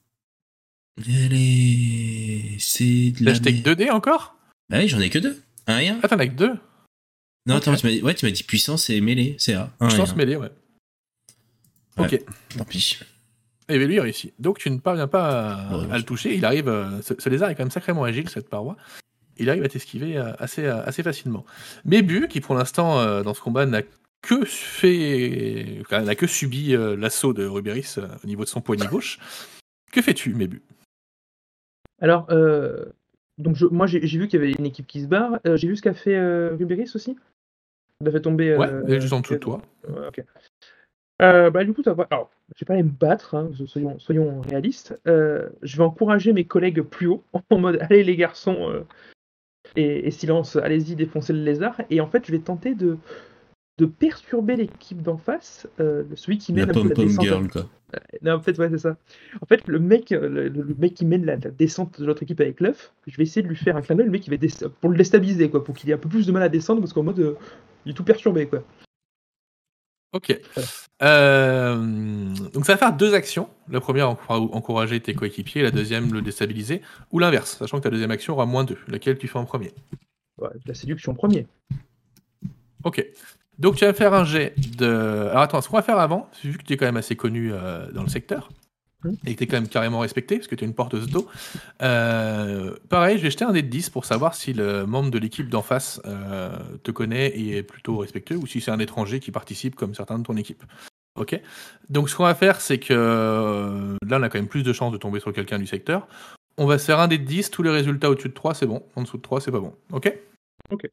Allez, 0.99 2.57
c'est 2.61 3.11
de 3.11 3.19
T'as 3.19 3.25
la 3.25 3.31
acheté 3.33 3.51
que 3.51 3.55
merde. 3.57 3.65
2 3.65 3.77
dés 3.77 3.91
encore 3.91 4.37
Ah 4.73 4.79
oui, 4.79 4.89
j'en 4.89 5.01
ai 5.01 5.11
que 5.11 5.19
deux. 5.19 5.41
Un 5.67 5.79
et 5.79 5.89
un. 5.89 5.99
Ah, 6.03 6.09
t'en 6.09 6.19
as 6.19 6.27
que 6.29 6.35
2 6.35 6.47
Non, 7.47 7.57
ok. 7.57 7.63
attends, 7.63 7.75
tu 7.77 7.87
m'as 7.87 7.93
dit, 7.93 8.03
ouais, 8.03 8.15
tu 8.15 8.25
m'as 8.27 8.31
dit 8.33 8.43
puissance 8.43 8.91
et 8.91 9.01
mêlée, 9.01 9.35
c'est 9.39 9.55
A. 9.55 9.73
Un 9.81 9.87
et 9.87 9.89
Puissance 9.89 10.13
un. 10.13 10.15
mêlée, 10.17 10.37
ouais. 10.37 10.51
Ouais. 11.99 12.05
Ok. 12.15 12.21
Tant 12.59 12.65
pis. 12.65 12.99
Et 13.69 13.79
bien 13.79 13.87
lui 13.87 13.95
il 13.95 14.01
réussit. 14.01 14.35
Donc 14.39 14.59
tu 14.59 14.71
ne 14.71 14.79
parviens 14.79 15.09
pas 15.09 15.55
à, 15.55 15.79
Ouais, 15.79 15.93
à 15.93 15.97
le 15.99 16.05
toucher. 16.05 16.35
Il 16.35 16.45
arrive. 16.45 16.69
euh, 16.69 17.01
ce, 17.03 17.15
ce 17.19 17.29
lézard 17.31 17.49
est 17.51 17.55
quand 17.55 17.63
même 17.65 17.71
sacrément 17.71 18.05
agile, 18.05 18.29
cette 18.29 18.49
paroi. 18.51 18.77
Il 19.39 19.49
arrive 19.51 19.65
à 19.65 19.69
t'esquiver 19.69 20.17
euh, 20.19 20.33
assez, 20.39 20.65
euh, 20.65 20.85
assez 20.85 21.03
facilement. 21.03 21.45
Mais 21.85 22.03
Bu, 22.03 22.29
qui 22.29 22.41
pour 22.41 22.55
l'instant 22.55 23.01
euh, 23.01 23.23
dans 23.23 23.33
ce 23.35 23.41
combat 23.41 23.65
n'a 23.67 23.83
que 24.23 24.45
fait, 24.45 25.79
enfin, 25.81 26.03
n'a 26.03 26.15
que 26.15 26.27
subi 26.27 26.75
euh, 26.75 26.95
l'assaut 26.97 27.33
de 27.33 27.45
Ruberis 27.47 27.95
euh, 27.99 28.07
au 28.23 28.27
niveau 28.27 28.45
de 28.45 28.49
son 28.49 28.61
poignet 28.61 28.87
gauche. 28.87 29.19
Que 29.93 30.03
fais-tu, 30.03 30.35
Mébu 30.35 30.63
Alors, 32.01 32.27
euh, 32.31 32.87
donc 33.39 33.57
je- 33.57 33.67
moi 33.67 33.87
j'ai 33.87 34.01
vu 34.01 34.29
qu'il 34.29 34.41
y 34.41 34.43
avait 34.43 34.53
une 34.53 34.67
équipe 34.67 34.87
qui 34.87 35.03
se 35.03 35.07
barre. 35.07 35.41
Euh, 35.47 35.57
j'ai 35.57 35.69
vu 35.69 35.77
ce 35.77 35.83
qu'a 35.83 35.95
fait 35.95 36.17
euh, 36.17 36.57
Ruberis 36.57 36.91
aussi? 36.95 37.17
Il 38.01 38.09
a 38.09 38.13
fait 38.13 38.21
tomber. 38.21 38.57
Ouais, 38.57 38.69
euh, 38.69 38.83
elle 38.87 38.95
est 38.95 39.01
juste 39.01 39.13
en 39.13 39.21
dessous 39.21 39.35
de 39.35 39.39
euh, 39.39 39.41
toi. 39.41 39.63
Ouais, 39.89 40.09
ok. 40.09 40.25
Euh, 41.23 41.51
bah, 41.51 41.65
du 41.65 41.73
coup, 41.73 41.83
va. 41.87 42.07
Alors, 42.11 42.31
je 42.55 42.65
vais 42.65 42.67
pas 42.67 42.75
aller 42.75 42.83
me 42.83 42.91
battre, 42.91 43.35
hein, 43.37 43.51
soyons, 43.67 43.99
soyons 43.99 44.41
réalistes. 44.41 44.99
Euh, 45.07 45.49
je 45.63 45.77
vais 45.77 45.85
encourager 45.85 46.33
mes 46.33 46.45
collègues 46.45 46.83
plus 46.83 47.07
haut, 47.07 47.23
en 47.51 47.59
mode 47.59 47.79
allez 47.81 48.03
les 48.03 48.17
garçons, 48.17 48.69
euh, 48.71 48.85
et, 49.77 50.07
et 50.07 50.11
silence, 50.11 50.57
allez-y, 50.57 50.97
défoncez 50.97 51.33
le 51.33 51.43
lézard. 51.43 51.81
Et 51.91 52.01
en 52.01 52.09
fait, 52.09 52.27
je 52.27 52.33
vais 52.33 52.41
tenter 52.41 52.75
de, 52.75 52.99
de 53.79 53.87
perturber 53.87 54.57
l'équipe 54.57 55.03
d'en 55.03 55.17
face, 55.17 55.67
euh, 55.81 56.05
celui 56.15 56.39
qui 56.39 56.53
mène 56.53 56.67
La 56.69 56.73
pom 56.73 56.89
descente. 56.89 57.25
girl, 57.25 57.49
quoi. 57.49 57.69
Non, 58.23 58.35
en 58.35 58.41
fait, 58.41 58.59
ouais, 58.59 58.69
c'est 58.71 58.79
ça. 58.79 58.97
En 59.41 59.47
fait, 59.47 59.67
le 59.69 59.79
mec, 59.79 60.13
euh, 60.13 60.29
le, 60.29 60.49
le 60.49 60.75
mec 60.79 60.95
qui 60.95 61.05
mène 61.05 61.25
la, 61.25 61.37
la 61.37 61.51
descente 61.51 62.01
de 62.01 62.07
l'autre 62.07 62.23
équipe 62.23 62.41
avec 62.41 62.61
l'œuf, 62.61 62.93
je 63.07 63.17
vais 63.17 63.23
essayer 63.23 63.43
de 63.43 63.49
lui 63.49 63.57
faire 63.57 63.77
un 63.77 63.83
clin 63.83 63.95
d'œil, 63.97 64.07
le 64.07 64.13
mec, 64.13 64.27
il 64.27 64.37
va 64.37 64.69
pour 64.81 64.91
le 64.91 64.97
déstabiliser, 64.97 65.49
quoi, 65.51 65.63
pour 65.63 65.75
qu'il 65.75 65.91
ait 65.91 65.95
un 65.95 65.99
peu 65.99 66.09
plus 66.09 66.27
de 66.27 66.33
mal 66.33 66.43
à 66.43 66.49
descendre, 66.49 66.81
parce 66.81 66.93
qu'en 66.93 67.03
mode, 67.05 67.19
euh, 67.21 67.35
il 67.87 67.93
est 67.93 67.95
tout 67.95 68.05
perturbé, 68.05 68.47
quoi. 68.47 68.63
Ok. 70.13 70.41
Euh, 71.03 71.77
donc 72.53 72.65
ça 72.65 72.75
va 72.75 72.77
faire 72.77 72.97
deux 72.97 73.15
actions. 73.15 73.49
La 73.69 73.81
première, 73.81 74.11
encourager 74.29 75.01
tes 75.01 75.13
coéquipiers. 75.13 75.63
La 75.63 75.73
deuxième, 75.73 76.13
le 76.13 76.23
déstabiliser. 76.23 76.83
Ou 77.11 77.19
l'inverse, 77.19 77.59
sachant 77.59 77.79
que 77.79 77.83
ta 77.83 77.91
deuxième 77.91 78.13
action 78.13 78.35
aura 78.35 78.47
moins 78.47 78.63
deux. 78.63 78.79
Laquelle 78.87 79.19
tu 79.19 79.27
fais 79.27 79.39
en 79.41 79.45
premier? 79.45 79.73
Ouais, 80.39 80.51
la 80.67 80.75
séduction 80.75 81.15
premier. 81.15 81.49
Ok. 82.85 83.05
Donc 83.59 83.77
tu 83.77 83.85
vas 83.85 83.93
faire 83.95 84.15
un 84.15 84.25
jet 84.25 84.55
de... 84.77 85.29
Alors 85.31 85.43
attends, 85.43 85.61
ce 85.61 85.69
qu'on 85.69 85.77
va 85.77 85.83
faire 85.83 85.99
avant, 85.99 86.29
c'est 86.33 86.49
vu 86.49 86.59
que 86.59 86.65
tu 86.65 86.73
es 86.73 86.77
quand 86.77 86.87
même 86.87 86.97
assez 86.97 87.17
connu 87.17 87.53
euh, 87.53 87.91
dans 87.93 88.03
le 88.03 88.09
secteur, 88.09 88.49
Mhm. 89.05 89.17
et 89.27 89.35
que 89.35 89.39
tu 89.39 89.45
es 89.45 89.47
quand 89.47 89.57
même 89.57 89.69
carrément 89.69 89.99
respecté, 90.01 90.37
parce 90.37 90.49
que 90.49 90.55
tu 90.55 90.65
es 90.65 90.67
une 90.67 90.75
porteuse 90.75 91.09
d'eau, 91.09 91.29
euh, 91.83 92.75
pareil, 92.89 93.19
je 93.19 93.23
vais 93.23 93.31
jeter 93.31 93.45
un 93.45 93.53
dé 93.53 93.63
de 93.63 93.69
10 93.69 93.91
pour 93.91 94.07
savoir 94.07 94.35
si 94.35 94.53
le 94.55 94.87
membre 94.87 95.11
de 95.11 95.19
l'équipe 95.19 95.49
d'en 95.51 95.63
face 95.63 96.01
euh, 96.07 96.57
te 96.83 96.91
connaît 96.91 97.29
et 97.29 97.59
est 97.59 97.63
plutôt 97.63 97.99
respectueux, 97.99 98.37
ou 98.37 98.47
si 98.47 98.61
c'est 98.61 98.71
un 98.71 98.79
étranger 98.79 99.21
qui 99.21 99.31
participe 99.31 99.75
comme 99.77 99.95
certains 99.95 100.19
de 100.19 100.25
ton 100.25 100.37
équipe. 100.37 100.65
Ok? 101.21 101.39
Donc 101.91 102.09
ce 102.09 102.17
qu'on 102.17 102.25
va 102.25 102.35
faire, 102.35 102.61
c'est 102.61 102.79
que 102.79 103.97
là, 104.05 104.19
on 104.19 104.23
a 104.23 104.29
quand 104.29 104.39
même 104.39 104.49
plus 104.49 104.63
de 104.63 104.73
chances 104.73 104.93
de 104.93 104.99
tomber 104.99 105.21
sur 105.21 105.33
quelqu'un 105.33 105.59
du 105.59 105.67
secteur. 105.67 106.09
On 106.57 106.67
va 106.67 106.79
se 106.79 106.87
faire 106.87 106.99
un 107.01 107.09
dé 107.09 107.19
de 107.19 107.25
10, 107.25 107.51
tous 107.51 107.63
les 107.63 107.71
résultats 107.71 108.11
au-dessus 108.11 108.29
de 108.29 108.35
3, 108.35 108.55
c'est 108.55 108.67
bon. 108.67 108.83
En 108.97 109.03
dessous 109.03 109.19
de 109.19 109.23
3, 109.23 109.41
c'est 109.41 109.53
pas 109.53 109.61
bon. 109.61 109.75
Ok? 109.93 110.13
Ok. 110.71 110.89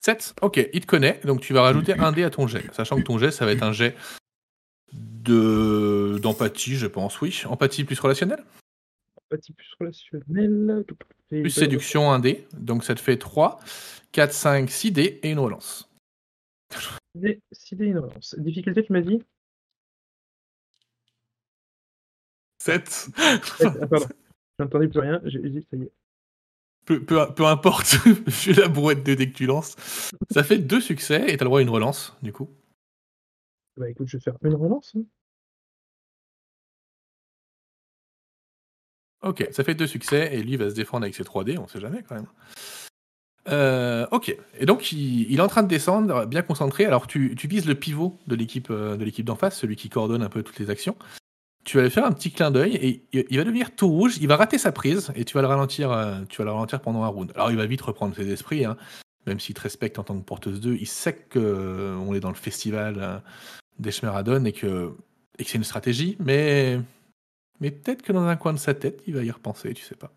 7 0.00 0.34
Ok, 0.42 0.68
il 0.72 0.80
te 0.80 0.86
connaît, 0.86 1.20
donc 1.24 1.40
tu 1.40 1.52
vas 1.52 1.62
rajouter 1.62 1.92
un 1.98 2.12
dé 2.12 2.24
à 2.24 2.30
ton 2.30 2.46
jet. 2.46 2.64
Sachant 2.74 2.96
que 2.96 3.02
ton 3.02 3.18
jet, 3.18 3.30
ça 3.30 3.44
va 3.44 3.52
être 3.52 3.62
un 3.62 3.72
jet 3.72 3.94
de 4.92 6.18
d'empathie, 6.22 6.76
je 6.76 6.86
pense, 6.86 7.20
oui. 7.20 7.42
Empathie 7.46 7.84
plus 7.84 8.00
relationnelle 8.00 8.42
Empathie 9.30 9.52
plus 9.52 9.74
relationnel. 9.78 10.84
Et- 11.30 11.42
Plus 11.42 11.50
séduction, 11.50 12.10
un 12.10 12.18
dé. 12.18 12.46
Donc 12.54 12.82
ça 12.84 12.94
te 12.94 13.00
fait 13.00 13.16
3, 13.18 13.60
4, 14.12 14.32
5, 14.32 14.70
6 14.70 14.90
dés 14.90 15.20
et 15.22 15.30
une 15.30 15.38
relance. 15.38 15.88
Dé- 17.14 17.40
six 17.52 17.74
dés, 17.76 17.86
une 17.86 17.98
relance. 17.98 18.34
Difficulté, 18.38 18.82
tu 18.84 18.92
m'as 18.92 19.00
dit? 19.00 19.22
7 22.58 22.88
Sept. 22.88 23.12
Ah, 23.80 23.86
pardon. 23.86 24.06
J'entendais 24.58 24.88
plus 24.88 25.00
rien, 25.00 25.20
j'ai 25.24 25.38
dit, 25.40 25.66
ça 25.70 25.76
y 25.76 25.82
est. 25.82 25.92
peu, 26.84 27.02
peu, 27.04 27.32
peu 27.34 27.46
importe, 27.46 27.94
vu 28.26 28.52
la 28.52 28.68
brouette 28.68 29.04
de 29.04 29.14
dés 29.14 29.30
que 29.30 29.36
tu 29.36 29.46
lances. 29.46 29.76
Ça 30.30 30.42
fait 30.42 30.58
deux 30.58 30.80
succès 30.80 31.24
et 31.28 31.36
t'as 31.36 31.44
le 31.44 31.48
droit 31.48 31.60
à 31.60 31.62
une 31.62 31.70
relance, 31.70 32.16
du 32.22 32.32
coup. 32.32 32.48
Bah 33.76 33.88
écoute, 33.88 34.08
je 34.08 34.16
vais 34.16 34.22
faire 34.22 34.34
une 34.42 34.54
relance. 34.54 34.92
hein. 34.96 35.02
Ok, 39.22 39.46
ça 39.52 39.64
fait 39.64 39.74
deux 39.74 39.86
succès 39.86 40.30
et 40.34 40.42
lui 40.42 40.56
va 40.56 40.70
se 40.70 40.74
défendre 40.74 41.04
avec 41.04 41.14
ses 41.14 41.24
3D, 41.24 41.58
on 41.58 41.68
sait 41.68 41.80
jamais 41.80 42.02
quand 42.02 42.14
même. 42.14 42.26
Euh, 43.48 44.06
ok, 44.12 44.34
et 44.58 44.66
donc 44.66 44.92
il, 44.92 45.30
il 45.30 45.38
est 45.38 45.42
en 45.42 45.48
train 45.48 45.62
de 45.62 45.68
descendre, 45.68 46.26
bien 46.26 46.42
concentré. 46.42 46.84
Alors 46.86 47.06
tu, 47.06 47.34
tu 47.36 47.46
vises 47.48 47.66
le 47.66 47.74
pivot 47.74 48.18
de 48.26 48.34
l'équipe 48.34 48.68
euh, 48.70 48.96
de 48.96 49.04
l'équipe 49.04 49.24
d'en 49.26 49.36
face, 49.36 49.58
celui 49.58 49.76
qui 49.76 49.88
coordonne 49.88 50.22
un 50.22 50.28
peu 50.28 50.42
toutes 50.42 50.58
les 50.58 50.70
actions. 50.70 50.96
Tu 51.70 51.76
vas 51.76 51.84
lui 51.84 51.90
faire 51.90 52.04
un 52.04 52.10
petit 52.10 52.32
clin 52.32 52.50
d'œil 52.50 52.74
et 52.74 53.04
il, 53.12 53.38
va 53.38 53.44
devenir 53.44 53.76
tout 53.76 53.86
rouge. 53.86 54.16
Il 54.20 54.26
va 54.26 54.34
rater 54.34 54.58
sa 54.58 54.72
prise 54.72 55.12
et 55.14 55.24
tu 55.24 55.34
vas 55.34 55.40
le 55.40 55.46
ralentir. 55.46 55.92
euh, 55.92 56.16
tu 56.28 56.38
vas 56.38 56.44
le 56.44 56.50
ralentir 56.50 56.80
pendant 56.80 57.04
un 57.04 57.06
round. 57.06 57.30
Alors 57.36 57.52
il 57.52 57.56
va 57.56 57.64
vite 57.64 57.80
reprendre 57.82 58.12
ses 58.16 58.28
esprits, 58.28 58.64
hein, 58.64 58.76
même 59.28 59.38
s'il 59.38 59.54
te 59.54 59.60
respecte 59.60 59.96
en 60.00 60.02
tant 60.02 60.18
que 60.18 60.24
porteuse 60.24 60.60
2. 60.60 60.74
Il 60.74 60.88
sait 60.88 61.14
que 61.14 61.38
euh, 61.38 62.12
est 62.12 62.18
dans 62.18 62.30
le 62.30 62.34
festival 62.34 62.96
euh, 62.98 63.18
des 63.78 63.92
Schmeradon 63.92 64.44
et 64.46 64.52
que, 64.52 64.96
c'est 65.38 65.54
une 65.54 65.62
stratégie, 65.62 66.16
mais 66.18 66.80
peut-être 67.60 68.02
que 68.02 68.12
dans 68.12 68.24
un 68.24 68.34
coin 68.34 68.52
de 68.52 68.58
sa 68.58 68.74
tête, 68.74 69.04
il 69.06 69.14
va 69.14 69.22
y 69.22 69.30
repenser, 69.30 69.72
tu 69.72 69.84
sais 69.84 69.94
pas. 69.94 70.12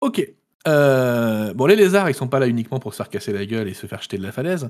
ok. 0.00 0.28
Bon, 0.66 1.66
les 1.66 1.76
lézards, 1.76 2.10
ils 2.10 2.14
sont 2.14 2.26
pas 2.26 2.40
là 2.40 2.48
uniquement 2.48 2.80
pour 2.80 2.94
se 2.94 2.96
faire 2.96 3.10
casser 3.10 3.32
la 3.32 3.46
gueule 3.46 3.68
et 3.68 3.74
se 3.74 3.86
faire 3.86 4.02
jeter 4.02 4.18
de 4.18 4.24
la 4.24 4.32
falaise. 4.32 4.68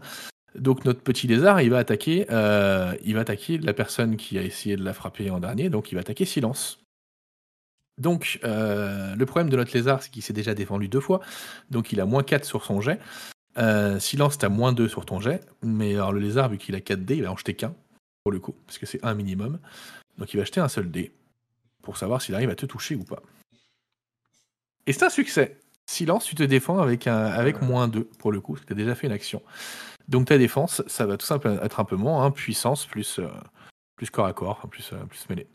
Donc 0.54 0.84
notre 0.84 1.00
petit 1.00 1.26
lézard, 1.26 1.62
il 1.62 1.70
va 1.70 1.78
attaquer, 1.78 2.26
euh, 2.30 2.94
il 3.04 3.14
va 3.14 3.20
attaquer 3.20 3.58
la 3.58 3.72
personne 3.72 4.16
qui 4.16 4.38
a 4.38 4.42
essayé 4.42 4.76
de 4.76 4.84
la 4.84 4.92
frapper 4.92 5.30
en 5.30 5.40
dernier. 5.40 5.70
Donc 5.70 5.92
il 5.92 5.94
va 5.94 6.02
attaquer 6.02 6.24
Silence. 6.24 6.80
Donc 7.98 8.40
euh, 8.44 9.14
le 9.14 9.26
problème 9.26 9.50
de 9.50 9.56
notre 9.56 9.72
lézard, 9.72 10.02
c'est 10.02 10.10
qu'il 10.10 10.22
s'est 10.22 10.32
déjà 10.32 10.54
défendu 10.54 10.88
deux 10.88 11.00
fois. 11.00 11.20
Donc 11.70 11.92
il 11.92 12.00
a 12.00 12.04
moins 12.04 12.22
4 12.22 12.44
sur 12.44 12.64
son 12.64 12.80
jet. 12.80 12.98
Euh, 13.58 13.98
Silence, 13.98 14.38
t'as 14.38 14.48
moins 14.48 14.72
2 14.72 14.88
sur 14.88 15.06
ton 15.06 15.20
jet. 15.20 15.40
Mais 15.62 15.94
alors 15.94 16.12
le 16.12 16.20
lézard, 16.20 16.48
vu 16.48 16.58
qu'il 16.58 16.74
a 16.74 16.80
4 16.80 17.04
dés, 17.04 17.16
il 17.16 17.22
va 17.22 17.32
en 17.32 17.36
jeter 17.36 17.54
qu'un 17.54 17.74
pour 18.22 18.32
le 18.32 18.38
coup, 18.38 18.54
parce 18.66 18.78
que 18.78 18.86
c'est 18.86 19.04
un 19.04 19.14
minimum. 19.14 19.58
Donc 20.18 20.32
il 20.34 20.36
va 20.36 20.44
jeter 20.44 20.60
un 20.60 20.68
seul 20.68 20.90
dé 20.90 21.12
pour 21.82 21.96
savoir 21.96 22.22
s'il 22.22 22.34
arrive 22.34 22.50
à 22.50 22.54
te 22.54 22.66
toucher 22.66 22.94
ou 22.94 23.04
pas. 23.04 23.22
Et 24.86 24.92
c'est 24.92 25.04
un 25.04 25.10
succès. 25.10 25.58
Silence, 25.86 26.24
tu 26.24 26.34
te 26.34 26.42
défends 26.42 26.78
avec, 26.78 27.06
un, 27.06 27.26
avec 27.26 27.60
moins 27.60 27.88
2 27.88 28.04
pour 28.04 28.32
le 28.32 28.40
coup, 28.40 28.52
parce 28.52 28.64
que 28.64 28.68
tu 28.68 28.80
as 28.80 28.84
déjà 28.84 28.94
fait 28.94 29.06
une 29.06 29.12
action. 29.12 29.42
Donc 30.12 30.26
ta 30.28 30.36
défense, 30.38 30.82
ça 30.86 31.06
va 31.06 31.16
tout 31.16 31.24
simplement 31.26 31.60
être 31.62 31.80
un 31.80 31.84
peu 31.84 31.96
moins, 31.96 32.24
hein, 32.24 32.30
puissance 32.30 32.84
plus, 32.86 33.18
euh, 33.18 33.26
plus 33.96 34.10
corps 34.10 34.26
à 34.26 34.32
corps, 34.34 34.60
plus, 34.70 34.90
euh, 34.92 35.04
plus 35.06 35.26
mêlée. 35.30 35.46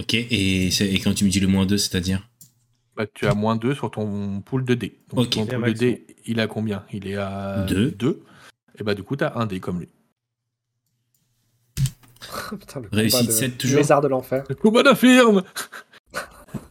Ok, 0.00 0.14
et, 0.14 0.66
et 0.66 1.00
quand 1.00 1.14
tu 1.14 1.24
me 1.24 1.30
dis 1.30 1.40
le 1.40 1.46
moins 1.46 1.64
2, 1.64 1.78
c'est-à-dire? 1.78 2.28
Bah, 2.96 3.06
tu 3.06 3.26
as 3.28 3.34
moins 3.34 3.54
2 3.56 3.74
sur 3.74 3.90
ton 3.90 4.40
pool 4.40 4.64
de 4.64 4.74
dés. 4.74 4.98
Donc 5.10 5.20
Ok. 5.20 5.30
ton 5.30 5.44
Et 5.46 5.54
un 5.54 5.60
pool 5.60 5.72
de 5.74 5.78
dés, 5.78 6.06
il 6.26 6.40
est 6.40 6.42
à 6.42 6.46
combien? 6.48 6.84
Il 6.92 7.06
est 7.06 7.14
à 7.16 7.64
Deux. 7.68 7.92
2. 7.92 8.22
Et 8.80 8.82
bah 8.82 8.94
du 8.94 9.02
coup, 9.04 9.14
tu 9.16 9.22
as 9.24 9.36
un 9.36 9.46
dé 9.46 9.60
comme 9.60 9.78
lui. 9.80 9.88
Putain, 12.50 12.80
le 12.80 12.88
Réussite 12.92 13.20
combat 13.20 13.32
de- 13.32 13.36
sept, 13.38 13.50
du 13.52 13.56
toujours? 13.58 13.78
Lézard 13.78 14.00
de 14.00 14.08
l'enfer. 14.08 14.44
Le 14.48 14.54
combat 14.56 14.82
d'infirme 14.82 15.44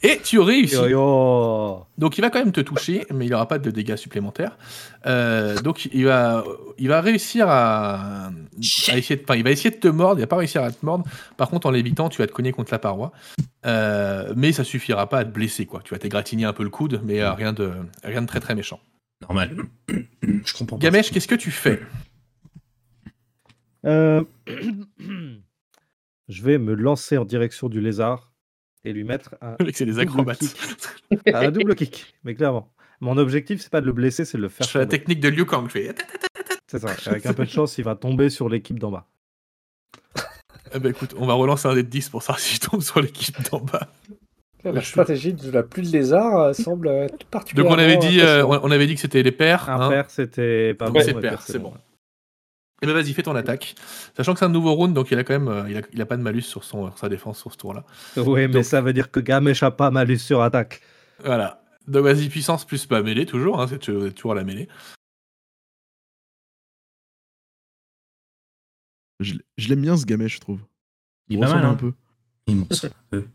Et 0.02 0.20
tu 0.24 0.40
réussis. 0.40 0.76
Yo, 0.76 0.88
yo. 0.88 1.86
Donc 1.98 2.18
il 2.18 2.22
va 2.22 2.30
quand 2.30 2.40
même 2.40 2.52
te 2.52 2.62
toucher, 2.62 3.06
mais 3.14 3.26
il 3.26 3.32
n'aura 3.32 3.48
pas 3.48 3.60
de 3.60 3.70
dégâts 3.72 3.96
supplémentaires. 3.96 4.58
Euh, 5.06 5.56
donc 5.62 5.86
il 5.86 6.06
va, 6.06 6.44
il 6.78 6.88
va 6.88 7.02
réussir 7.02 7.48
à, 7.48 8.28
à 8.28 8.98
essayer 8.98 9.16
de, 9.16 9.24
enfin, 9.24 9.36
il 9.36 9.44
va 9.44 9.52
essayer 9.52 9.72
de 9.72 9.76
te 9.76 9.88
mordre. 9.88 10.20
Il 10.20 10.22
va 10.22 10.28
pas 10.28 10.38
réussir 10.38 10.64
à 10.64 10.72
te 10.72 10.86
mordre. 10.86 11.06
Par 11.38 11.50
contre, 11.50 11.68
en 11.68 11.72
l'évitant, 11.72 12.10
tu 12.10 12.22
vas 12.22 12.28
te 12.28 12.32
cogner 12.32 12.52
contre 12.52 12.72
la 12.74 12.80
paroi. 12.80 13.12
Euh, 13.66 14.34
mais 14.36 14.52
ça 14.52 14.64
suffira 14.64 15.08
pas 15.10 15.20
à 15.20 15.26
te 15.26 15.32
blesser, 15.32 15.66
quoi. 15.66 15.82
Tu 15.84 15.94
vas 15.94 16.00
t'égratigner 16.00 16.46
un 16.46 16.54
peu 16.54 16.64
le 16.64 16.70
coude, 16.70 17.02
mais 17.04 17.22
euh, 17.22 17.34
rien 17.34 17.54
de, 17.54 17.72
rien 18.04 18.22
de 18.22 18.28
très 18.28 18.40
très 18.40 18.56
méchant. 18.56 18.80
Normal. 19.22 19.58
Je 19.90 20.54
comprends 20.54 20.78
pas. 20.78 20.90
Gamesh, 20.90 21.12
qu'est-ce 21.12 21.28
que 21.28 21.36
tu 21.36 21.52
fais? 21.52 21.82
Euh, 23.86 24.24
Je 26.30 26.44
vais 26.44 26.58
me 26.58 26.74
lancer 26.74 27.18
en 27.18 27.26
direction 27.26 27.70
du 27.70 27.80
lézard 27.80 28.27
et 28.88 28.94
lui 28.94 29.04
mettre 29.04 29.36
un, 29.42 29.56
C'est 29.74 29.86
des 29.86 29.92
Double 29.92 30.02
acrobates. 30.02 30.40
kick. 30.40 31.28
un 31.34 31.52
double 31.52 31.76
kick. 31.76 32.16
Mais 32.24 32.36
clairement. 32.36 32.72
Mon 33.00 33.18
objectif, 33.18 33.62
c'est 33.62 33.70
pas 33.72 33.82
de 33.82 33.86
le 33.86 33.92
blesser, 33.92 34.26
c'est 34.26 34.38
de 34.38 34.42
le 34.44 34.50
Je 34.50 34.54
faire 34.54 34.68
fais 34.68 34.80
la 34.80 34.86
technique 34.88 35.20
de 35.20 35.30
Liu 35.30 35.46
Kang. 35.46 35.66
Je 35.68 35.72
fais. 35.72 35.96
C'est 36.68 36.80
ça. 36.80 36.90
Avec 37.12 37.26
un 37.26 37.34
peu 37.34 37.46
de 37.46 37.50
chance, 37.50 37.78
il 37.78 37.84
va 37.84 37.96
tomber 37.96 38.30
sur 38.30 38.50
l'équipe 38.50 38.80
d'en 38.80 38.92
bas. 38.92 39.08
Eh 40.74 40.80
ben, 40.80 40.90
écoute, 40.90 41.16
on 41.18 41.26
va 41.26 41.34
relancer 41.34 41.66
un 41.70 41.76
dé 41.76 41.84
de 41.84 41.88
10 41.88 42.10
pour 42.10 42.22
savoir 42.22 42.40
si 42.42 42.56
je 42.56 42.60
tombe 42.60 42.82
sur 42.82 43.00
l'équipe 43.00 43.38
d'en 43.50 43.62
bas. 43.62 43.88
La 44.66 44.82
stratégie 44.82 45.34
de 45.34 45.50
la 45.50 45.64
pluie 45.64 45.88
de 45.88 45.94
lézard 45.94 46.38
euh, 46.40 46.54
semble 46.54 46.90
euh, 46.90 47.08
tout 47.08 47.18
Donc 47.20 47.30
particulièrement. 47.32 47.76
on 47.76 47.80
avait 47.80 47.96
dit, 47.98 48.20
euh, 48.20 48.46
on 48.46 48.70
avait 48.70 48.86
dit 48.86 48.96
que 48.96 49.00
c'était 49.00 49.24
les 49.24 49.32
pairs. 49.32 49.70
Un 49.70 49.80
hein. 49.80 49.90
père, 49.90 50.10
c'était 50.10 50.74
pas 50.74 50.88
Donc 50.88 50.96
bon. 50.96 51.02
c'est 51.06 51.14
pair, 51.14 51.42
c'est 51.42 51.60
bon. 51.60 51.74
Eh 52.82 52.86
ben 52.86 52.94
vas-y, 52.94 53.14
fais 53.14 53.24
ton 53.24 53.36
attaque. 53.36 53.74
Sachant 54.16 54.34
que 54.34 54.40
c'est 54.40 54.46
un 54.46 54.50
nouveau 54.50 54.74
round, 54.74 54.94
donc 54.94 55.10
il 55.10 55.18
a 55.18 55.24
quand 55.24 55.34
même, 55.34 55.48
euh, 55.48 55.68
il, 55.70 55.78
a, 55.78 55.82
il 55.94 56.02
a 56.02 56.06
pas 56.06 56.16
de 56.18 56.22
malus 56.22 56.44
sur 56.44 56.64
son, 56.64 56.96
sa 56.96 57.10
défense 57.10 57.40
sur 57.40 57.52
ce 57.52 57.58
tour-là. 57.58 57.84
Oui, 58.18 58.42
mais 58.42 58.48
Donc- 58.50 58.66
ça 58.66 58.82
veut 58.82 58.94
dire 58.94 59.10
que 59.10 59.20
Gamesh 59.20 59.64
a 59.64 59.72
pas 59.72 59.90
malus 59.90 60.20
sur 60.20 60.42
attaque. 60.44 60.82
Voilà. 61.24 61.64
Donc 61.88 62.04
vas-y, 62.04 62.30
puissance 62.30 62.66
plus 62.66 62.88
bah, 62.88 63.02
mêlée 63.02 63.26
toujours, 63.26 63.60
hein, 63.62 63.68
c'est 63.68 63.80
tu- 63.80 64.14
toujours 64.14 64.34
à 64.34 64.36
la 64.36 64.44
mêlée. 64.44 64.68
Je, 69.20 69.34
l'aime 69.70 69.82
bien 69.82 69.98
ce 69.98 70.06
gamet, 70.06 70.28
je 70.30 70.40
trouve. 70.40 70.60
Il 71.30 71.36
est 71.36 71.38
On 71.40 71.42
pas 71.42 71.48
mal, 71.48 71.66
ressemble 71.66 71.68
hein. 71.68 71.74
un 71.74 71.76
peu. 71.76 71.94
Il 72.48 72.56
me 72.58 72.64
ressemble 72.70 72.94
un 72.94 73.10
peu. 73.10 73.28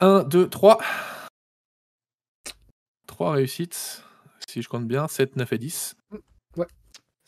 1, 0.00 0.24
2, 0.24 0.48
3. 0.48 0.78
3 3.06 3.32
réussites. 3.32 4.02
Si 4.48 4.62
je 4.62 4.68
compte 4.68 4.86
bien, 4.88 5.06
7, 5.08 5.36
9 5.36 5.52
et 5.52 5.58
10. 5.58 5.96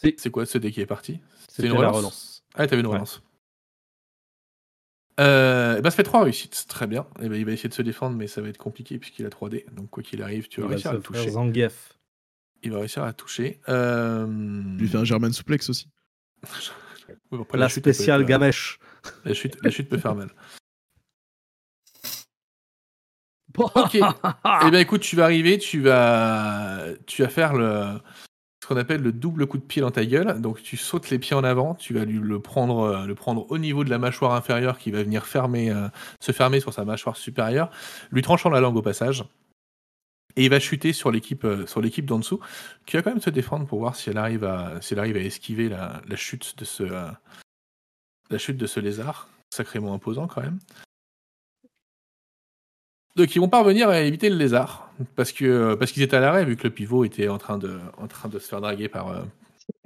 Ouais. 0.02 0.10
Si. 0.10 0.14
C'est 0.18 0.30
quoi 0.30 0.46
ce 0.46 0.58
dé 0.58 0.70
qui 0.72 0.80
est 0.80 0.86
parti 0.86 1.20
C'est 1.48 1.62
une 1.64 1.72
la 1.72 1.78
relance, 1.78 1.96
relance. 1.96 2.44
Ah, 2.54 2.66
t'avais 2.66 2.80
une 2.80 2.86
Ouais. 2.86 2.94
relance. 2.94 3.22
Euh, 5.20 5.76
eh 5.78 5.82
ben, 5.82 5.90
ça 5.90 5.96
fait 5.96 6.04
3 6.04 6.22
réussites, 6.22 6.66
très 6.68 6.86
bien. 6.86 7.06
Eh 7.20 7.28
ben, 7.28 7.34
il 7.36 7.44
va 7.44 7.50
essayer 7.52 7.68
de 7.68 7.74
se 7.74 7.82
défendre, 7.82 8.16
mais 8.16 8.28
ça 8.28 8.40
va 8.40 8.48
être 8.48 8.56
compliqué 8.58 8.98
puisqu'il 8.98 9.26
a 9.26 9.30
3 9.30 9.48
dés. 9.48 9.66
Donc 9.72 9.90
quoi 9.90 10.02
qu'il 10.02 10.22
arrive, 10.22 10.46
tu 10.48 10.60
vas 10.60 10.66
Il 10.66 10.68
va 10.68 10.74
réussir 10.74 10.90
à 10.90 10.94
le 10.94 11.00
se 11.00 11.06
faire 11.08 11.12
toucher. 11.20 11.30
Zangief. 11.32 11.98
Il 12.62 12.70
va 12.72 12.78
réussir 12.78 13.02
à 13.02 13.12
toucher. 13.12 13.60
Euh... 13.68 14.26
Lui 14.78 14.86
fais 14.88 14.98
un 14.98 15.04
German 15.04 15.32
suplex 15.32 15.68
aussi. 15.70 15.88
Oui, 17.30 17.38
après, 17.40 17.56
La 17.56 17.68
chute, 17.68 17.82
spéciale 17.84 18.20
être- 18.20 18.28
Gamesh. 18.28 18.78
La 19.24 19.32
chute, 19.32 19.56
la 19.62 19.70
chute 19.70 19.88
peut 19.88 19.96
faire 19.96 20.14
mal. 20.14 20.28
Ok. 23.56 23.94
Eh 23.94 24.70
bien, 24.70 24.78
écoute, 24.78 25.00
tu 25.00 25.16
vas 25.16 25.24
arriver, 25.24 25.58
tu 25.58 25.80
vas, 25.80 26.84
tu 27.06 27.22
vas 27.22 27.28
faire 27.28 27.54
le, 27.54 27.98
qu'on 28.68 28.76
appelle 28.76 29.00
le 29.00 29.12
double 29.12 29.46
coup 29.46 29.56
de 29.56 29.62
pied 29.62 29.80
dans 29.80 29.90
ta 29.90 30.04
gueule. 30.04 30.40
Donc, 30.42 30.62
tu 30.62 30.76
sautes 30.76 31.08
les 31.08 31.18
pieds 31.18 31.34
en 31.34 31.42
avant, 31.42 31.74
tu 31.74 31.94
vas 31.94 32.04
lui 32.04 32.18
le 32.18 32.38
prendre, 32.38 32.80
euh, 32.80 33.06
le 33.06 33.14
prendre 33.14 33.50
au 33.50 33.56
niveau 33.56 33.82
de 33.82 33.88
la 33.88 33.98
mâchoire 33.98 34.32
inférieure 34.32 34.78
qui 34.78 34.90
va 34.90 35.02
venir 35.02 35.26
fermer, 35.26 35.70
euh, 35.70 35.88
se 36.20 36.32
fermer 36.32 36.60
sur 36.60 36.74
sa 36.74 36.84
mâchoire 36.84 37.16
supérieure, 37.16 37.70
lui 38.12 38.20
tranchant 38.20 38.50
la 38.50 38.60
langue 38.60 38.76
au 38.76 38.82
passage. 38.82 39.24
Et 40.36 40.44
il 40.44 40.50
va 40.50 40.60
chuter 40.60 40.92
sur 40.92 41.10
l'équipe, 41.10 41.44
euh, 41.44 41.66
sur 41.66 41.80
l'équipe 41.80 42.04
d'en 42.04 42.18
dessous, 42.18 42.40
qui 42.84 42.96
va 42.96 43.02
quand 43.02 43.10
même 43.10 43.22
se 43.22 43.30
défendre 43.30 43.66
pour 43.66 43.78
voir 43.78 43.96
si 43.96 44.10
elle 44.10 44.18
arrive 44.18 44.44
à, 44.44 44.74
esquiver 44.80 45.70
la, 45.70 46.02
chute 46.14 46.58
de 46.58 46.66
ce, 46.66 46.84
la 46.84 48.38
chute 48.38 48.58
de 48.58 48.66
ce 48.66 48.80
lézard, 48.80 49.28
sacrément 49.50 49.94
imposant 49.94 50.26
quand 50.26 50.42
même. 50.42 50.58
Donc 53.18 53.34
ils 53.34 53.40
vont 53.40 53.48
parvenir 53.48 53.88
à 53.90 54.00
éviter 54.00 54.30
le 54.30 54.36
lézard 54.36 54.90
parce 55.16 55.32
que 55.32 55.74
parce 55.74 55.92
qu'ils 55.92 56.02
étaient 56.04 56.16
à 56.16 56.20
l'arrêt 56.20 56.44
vu 56.44 56.56
que 56.56 56.62
le 56.68 56.70
pivot 56.72 57.04
était 57.04 57.28
en 57.28 57.36
train 57.36 57.58
de 57.58 57.78
en 57.98 58.06
train 58.06 58.28
de 58.28 58.38
se 58.38 58.48
faire 58.48 58.60
draguer 58.60 58.88
par 58.88 59.08
euh, 59.08 59.22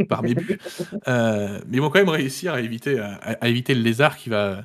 par 0.08 0.22
Mébu. 0.22 0.58
Euh, 1.08 1.60
mais 1.66 1.78
ils 1.78 1.80
vont 1.80 1.90
quand 1.90 1.98
même 1.98 2.08
réussir 2.08 2.52
à 2.54 2.60
éviter 2.60 3.00
à, 3.00 3.14
à 3.40 3.48
éviter 3.48 3.74
le 3.74 3.80
lézard 3.82 4.16
qui 4.16 4.28
va 4.28 4.64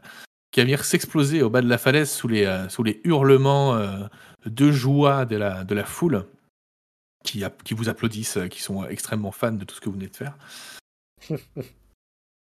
qui 0.51 0.59
va 0.59 0.65
venir 0.65 0.83
s'exploser 0.85 1.41
au 1.41 1.49
bas 1.49 1.61
de 1.61 1.67
la 1.69 1.77
falaise 1.79 2.11
sous 2.11 2.27
les 2.27 2.45
euh, 2.45 2.67
sous 2.69 2.83
les 2.83 3.01
hurlements 3.05 3.73
euh, 3.75 4.05
de 4.45 4.69
joie 4.71 5.25
de 5.25 5.35
la 5.37 5.63
de 5.63 5.73
la 5.73 5.85
foule 5.85 6.25
qui 7.23 7.43
app- 7.43 7.63
qui 7.63 7.73
vous 7.73 7.89
applaudissent 7.89 8.37
euh, 8.37 8.47
qui 8.47 8.61
sont 8.61 8.85
extrêmement 8.85 9.31
fans 9.31 9.51
de 9.53 9.63
tout 9.65 9.73
ce 9.75 9.81
que 9.81 9.85
vous 9.89 9.95
venez 9.95 10.07
de 10.09 10.15
faire. 10.15 10.37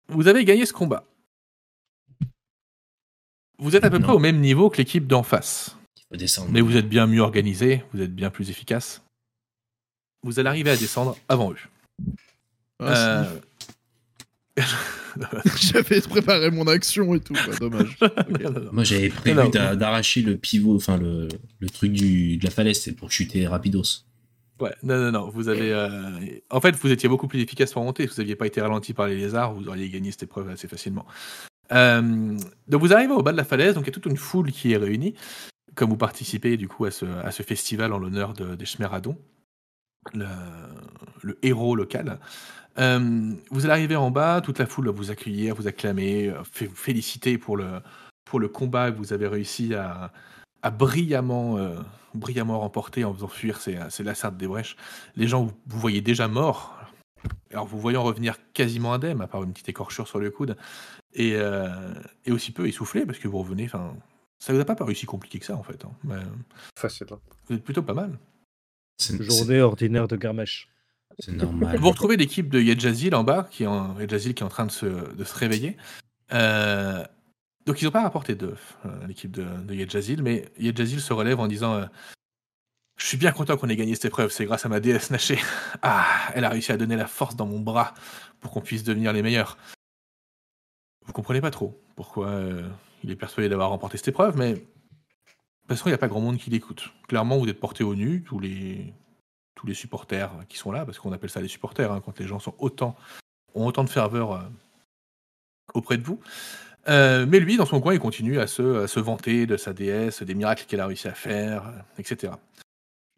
Vous 0.09 0.29
avez 0.29 0.45
gagné 0.45 0.67
ce 0.67 0.73
combat. 0.75 1.05
Vous 3.59 3.75
êtes 3.77 3.85
à 3.85 3.91
peu 3.91 3.99
Non. 3.99 4.05
près 4.05 4.13
au 4.13 4.19
même 4.19 4.41
niveau 4.41 4.69
que 4.69 4.77
l'équipe 4.79 5.07
d'en 5.07 5.23
face. 5.23 5.77
Descendre. 6.17 6.51
Mais 6.53 6.61
vous 6.61 6.77
êtes 6.77 6.89
bien 6.89 7.07
mieux 7.07 7.21
organisé, 7.21 7.83
vous 7.93 8.01
êtes 8.03 8.15
bien 8.15 8.31
plus 8.31 8.51
efficace. 8.51 9.03
Vous 10.23 10.39
allez 10.39 10.49
arriver 10.49 10.71
à 10.71 10.77
descendre 10.77 11.17
avant 11.29 11.53
eux. 11.53 11.57
Ah, 12.81 13.25
Euh. 13.25 13.25
J'avais 15.61 16.01
préparé 16.01 16.51
mon 16.51 16.67
action 16.67 17.15
et 17.15 17.21
tout, 17.21 17.35
quoi, 17.35 17.55
dommage. 17.57 17.97
non, 18.01 18.51
non, 18.53 18.61
non. 18.61 18.73
Moi, 18.73 18.85
j'avais 18.85 19.09
prévu 19.11 19.49
d'arracher 19.51 20.23
le 20.23 20.37
pivot, 20.37 20.77
enfin 20.77 20.97
le, 20.97 21.29
le 21.59 21.71
truc 21.71 21.93
du, 21.93 22.37
de 22.37 22.45
la 22.45 22.51
falaise, 22.51 22.81
c'est 22.81 22.93
pour 22.93 23.11
chuter 23.13 23.47
rapidos. 23.47 24.05
Ouais, 24.61 24.75
non, 24.83 24.97
non, 24.99 25.11
non. 25.13 25.31
Vous 25.31 25.49
avez, 25.49 25.73
euh, 25.73 25.91
En 26.51 26.61
fait, 26.61 26.75
vous 26.77 26.91
étiez 26.91 27.09
beaucoup 27.09 27.27
plus 27.29 27.41
efficace 27.41 27.73
pour 27.73 27.83
monter. 27.83 28.05
Si 28.07 28.15
vous 28.15 28.23
n'aviez 28.23 28.37
pas 28.37 28.47
été 28.47 28.61
ralenti 28.61 28.93
par 28.93 29.09
les 29.09 29.17
lézards, 29.17 29.53
vous 29.55 29.67
auriez 29.69 29.89
gagné 29.89 30.11
cette 30.13 30.25
épreuve 30.25 30.49
assez 30.49 30.69
facilement. 30.69 31.05
Euh, 31.73 32.37
Donc, 32.69 32.81
vous 32.81 32.93
arrivez 32.93 33.13
au 33.13 33.23
bas 33.23 33.33
de 33.33 33.37
la 33.37 33.45
falaise. 33.45 33.75
Donc, 33.75 33.85
il 33.85 33.89
y 33.89 33.91
a 33.91 33.95
toute 33.95 34.07
une 34.07 34.17
foule 34.17 34.53
qui 34.53 34.73
est 34.73 34.77
réunie. 34.77 35.15
Comme 35.75 35.91
vous 35.91 35.97
participez 35.97 36.57
du 36.57 36.69
coup 36.69 36.85
à 36.85 36.91
ce, 36.91 37.43
festival 37.43 37.93
en 37.93 37.99
l'honneur 37.99 38.33
de, 38.33 38.55
des 38.55 38.67
Schmeradons, 38.67 39.19
le, 40.13 41.39
héros 41.43 41.75
local. 41.75 42.19
Euh, 42.79 43.33
vous 43.51 43.65
allez 43.65 43.73
arriver 43.73 43.97
en 43.97 44.11
bas, 44.11 44.41
toute 44.41 44.59
la 44.59 44.67
foule 44.67 44.87
va 44.87 44.93
vous 44.93 45.11
accueillir, 45.11 45.55
vous 45.55 45.69
acclamer, 45.69 46.29
euh, 46.29 46.43
vous 46.61 46.75
féliciter 46.75 47.39
pour 47.39 47.57
le, 47.57 47.81
combat 48.49 48.91
que 48.91 48.99
vous 48.99 49.13
avez 49.13 49.29
réussi 49.29 49.75
à, 49.75 50.13
euh, 50.65 50.71
brillamment 52.15 52.61
remporter 52.61 53.05
en 53.05 53.15
faisant 53.15 53.29
fuir 53.29 53.61
ces, 53.61 53.79
ces 53.91 54.05
des 54.05 54.47
brèches. 54.47 54.77
Les 55.17 55.29
gens, 55.29 55.45
vous, 55.45 55.55
vous 55.67 55.79
voyez 55.79 56.01
déjà 56.01 56.29
morts. 56.29 56.75
Alors, 57.51 57.67
vous 57.67 57.79
voyant 57.79 58.03
revenir 58.03 58.37
quasiment 58.53 58.93
indemne, 58.93 59.21
à 59.21 59.27
part 59.27 59.43
une 59.45 59.53
petite 59.53 59.69
écorchure 59.69 60.09
sur 60.09 60.19
le 60.19 60.31
coude, 60.31 60.57
et, 61.15 61.35
euh, 61.37 61.69
aussi 62.29 62.53
peu 62.53 62.67
essoufflé, 62.67 63.07
parce 63.07 63.19
que 63.19 63.29
vous 63.29 63.39
revenez. 63.39 63.69
Ça 64.45 64.53
vous 64.53 64.61
a 64.61 64.65
pas 64.65 64.75
paru 64.77 64.95
si 64.95 65.07
compliqué 65.07 65.39
que 65.39 65.47
ça, 65.47 65.57
en 65.57 65.63
fait. 65.63 65.85
hein, 65.85 65.93
mais 66.05 66.17
Facile. 66.79 67.07
hein. 67.13 67.19
vous 67.49 67.57
êtes 67.57 67.65
plutôt 67.65 67.83
pas 67.83 67.95
mal. 67.95 68.19
C'est 68.99 69.17
c'est- 69.17 69.23
Journée 69.23 69.61
ordinaire 69.61 70.07
de 70.09 70.17
Gamesh. 70.17 70.69
c'est 71.19 71.33
normal. 71.33 71.77
Vous 71.79 71.89
retrouvez 71.91 72.17
l'équipe 72.17 72.49
de 72.49 72.61
Yedjazil 72.61 73.15
en 73.15 73.25
bas, 73.25 73.49
qui 73.51 73.65
est 73.65 73.67
en, 73.67 73.99
Yedjazil 73.99 74.35
qui 74.35 74.43
est 74.43 74.47
en 74.47 74.51
train 74.51 74.67
de 74.67 74.71
se, 74.73 74.87
de 74.87 75.25
se 75.25 75.35
réveiller. 75.35 75.77
Euh, 76.33 77.05
donc 77.67 77.81
ils 77.81 77.85
n'ont 77.87 77.91
pas 77.91 78.03
rapporté 78.03 78.35
d'œufs, 78.35 78.77
euh, 78.87 79.07
l'équipe 79.07 79.31
de, 79.31 79.45
de 79.45 79.75
Yedjazil, 79.75 80.23
mais 80.23 80.49
Yedjazil 80.59 81.01
se 81.01 81.13
relève 81.13 81.41
en 81.41 81.47
disant 81.47 81.75
euh, 81.75 81.87
Je 82.97 83.07
suis 83.07 83.17
bien 83.17 83.33
content 83.33 83.57
qu'on 83.57 83.69
ait 83.69 83.77
gagné 83.77 83.95
cette 83.95 84.07
épreuve, 84.07 84.31
c'est 84.31 84.45
grâce 84.45 84.65
à 84.67 84.69
ma 84.69 84.81
déesse 84.81 85.11
Naché. 85.11 85.39
Ah, 85.83 86.07
elle 86.35 86.45
a 86.45 86.49
réussi 86.51 86.73
à 86.73 86.77
donner 86.77 86.97
la 86.97 87.07
force 87.07 87.37
dans 87.37 87.47
mon 87.47 87.61
bras 87.61 87.95
pour 88.41 88.51
qu'on 88.53 88.61
puisse 88.61 88.85
devenir 88.85 89.13
les 89.13 89.23
meilleurs. 89.23 89.57
Vous 91.07 91.13
comprenez 91.13 91.41
pas 91.41 91.51
trop 91.51 91.81
pourquoi 91.97 92.29
euh, 92.29 92.69
il 93.05 93.11
est 93.11 93.17
persuadé 93.17 93.49
d'avoir 93.49 93.69
remporté 93.69 93.99
cette 93.99 94.09
épreuve, 94.09 94.37
mais 94.39 94.55
parce 95.69 95.83
qu'il 95.83 95.91
n'y 95.91 95.95
a 95.95 95.99
pas 95.99 96.09
grand 96.09 96.21
monde 96.21 96.39
qui 96.39 96.51
l'écoute. 96.51 96.91
Clairement, 97.07 97.39
vous 97.39 97.49
êtes 97.49 97.61
portés 97.61 97.85
au 97.85 97.95
nu, 97.95 98.23
tous 98.23 98.41
les, 98.41 98.93
tous 99.55 99.67
les 99.67 99.75
supporters 99.75 100.31
qui 100.49 100.57
sont 100.57 100.73
là, 100.73 100.85
parce 100.87 100.99
qu'on 100.99 101.13
appelle 101.13 101.31
ça 101.31 101.41
les 101.41 101.49
supporters, 101.49 101.93
hein, 101.93 102.03
quand 102.05 102.19
les 102.19 102.27
gens 102.27 102.39
sont 102.39 102.55
autant, 102.59 102.97
ont 103.55 103.67
autant 103.67 103.85
de 103.85 103.91
ferveur 103.91 104.33
euh, 104.33 104.41
auprès 105.75 105.99
de 105.99 106.03
vous. 106.03 106.19
Euh, 106.89 107.27
mais 107.29 107.41
lui, 107.41 107.57
dans 107.57 107.67
son 107.67 107.81
coin, 107.81 107.93
il 107.93 108.01
continue 108.01 108.39
à 108.39 108.47
se, 108.47 108.85
à 108.85 108.89
se 108.89 109.01
vanter 109.01 109.47
de 109.47 109.57
sa 109.59 109.75
déesse, 109.75 110.23
des 110.23 110.35
miracles 110.35 110.65
qu'elle 110.67 110.81
a 110.81 110.87
réussi 110.87 111.09
à 111.09 111.15
faire, 111.15 111.67
euh, 111.69 111.73
etc. 111.99 112.33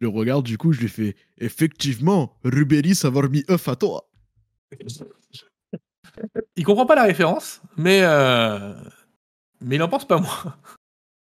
Je 0.00 0.06
le 0.06 0.12
regarde, 0.12 0.44
du 0.44 0.58
coup, 0.58 0.72
je 0.72 0.80
lui 0.80 0.88
fais 0.88 1.14
Effectivement, 1.38 2.36
Rubéris 2.44 3.00
avoir 3.04 3.30
mis 3.30 3.44
œuf 3.48 3.68
à 3.68 3.76
toi. 3.76 4.08
Il 6.56 6.64
comprend 6.64 6.86
pas 6.86 6.96
la 6.96 7.04
référence, 7.04 7.62
mais, 7.76 8.00
euh, 8.02 8.74
mais 9.66 9.76
il 9.76 9.82
en 9.82 9.88
pense 9.88 10.06
pas 10.06 10.18
moins. 10.18 10.56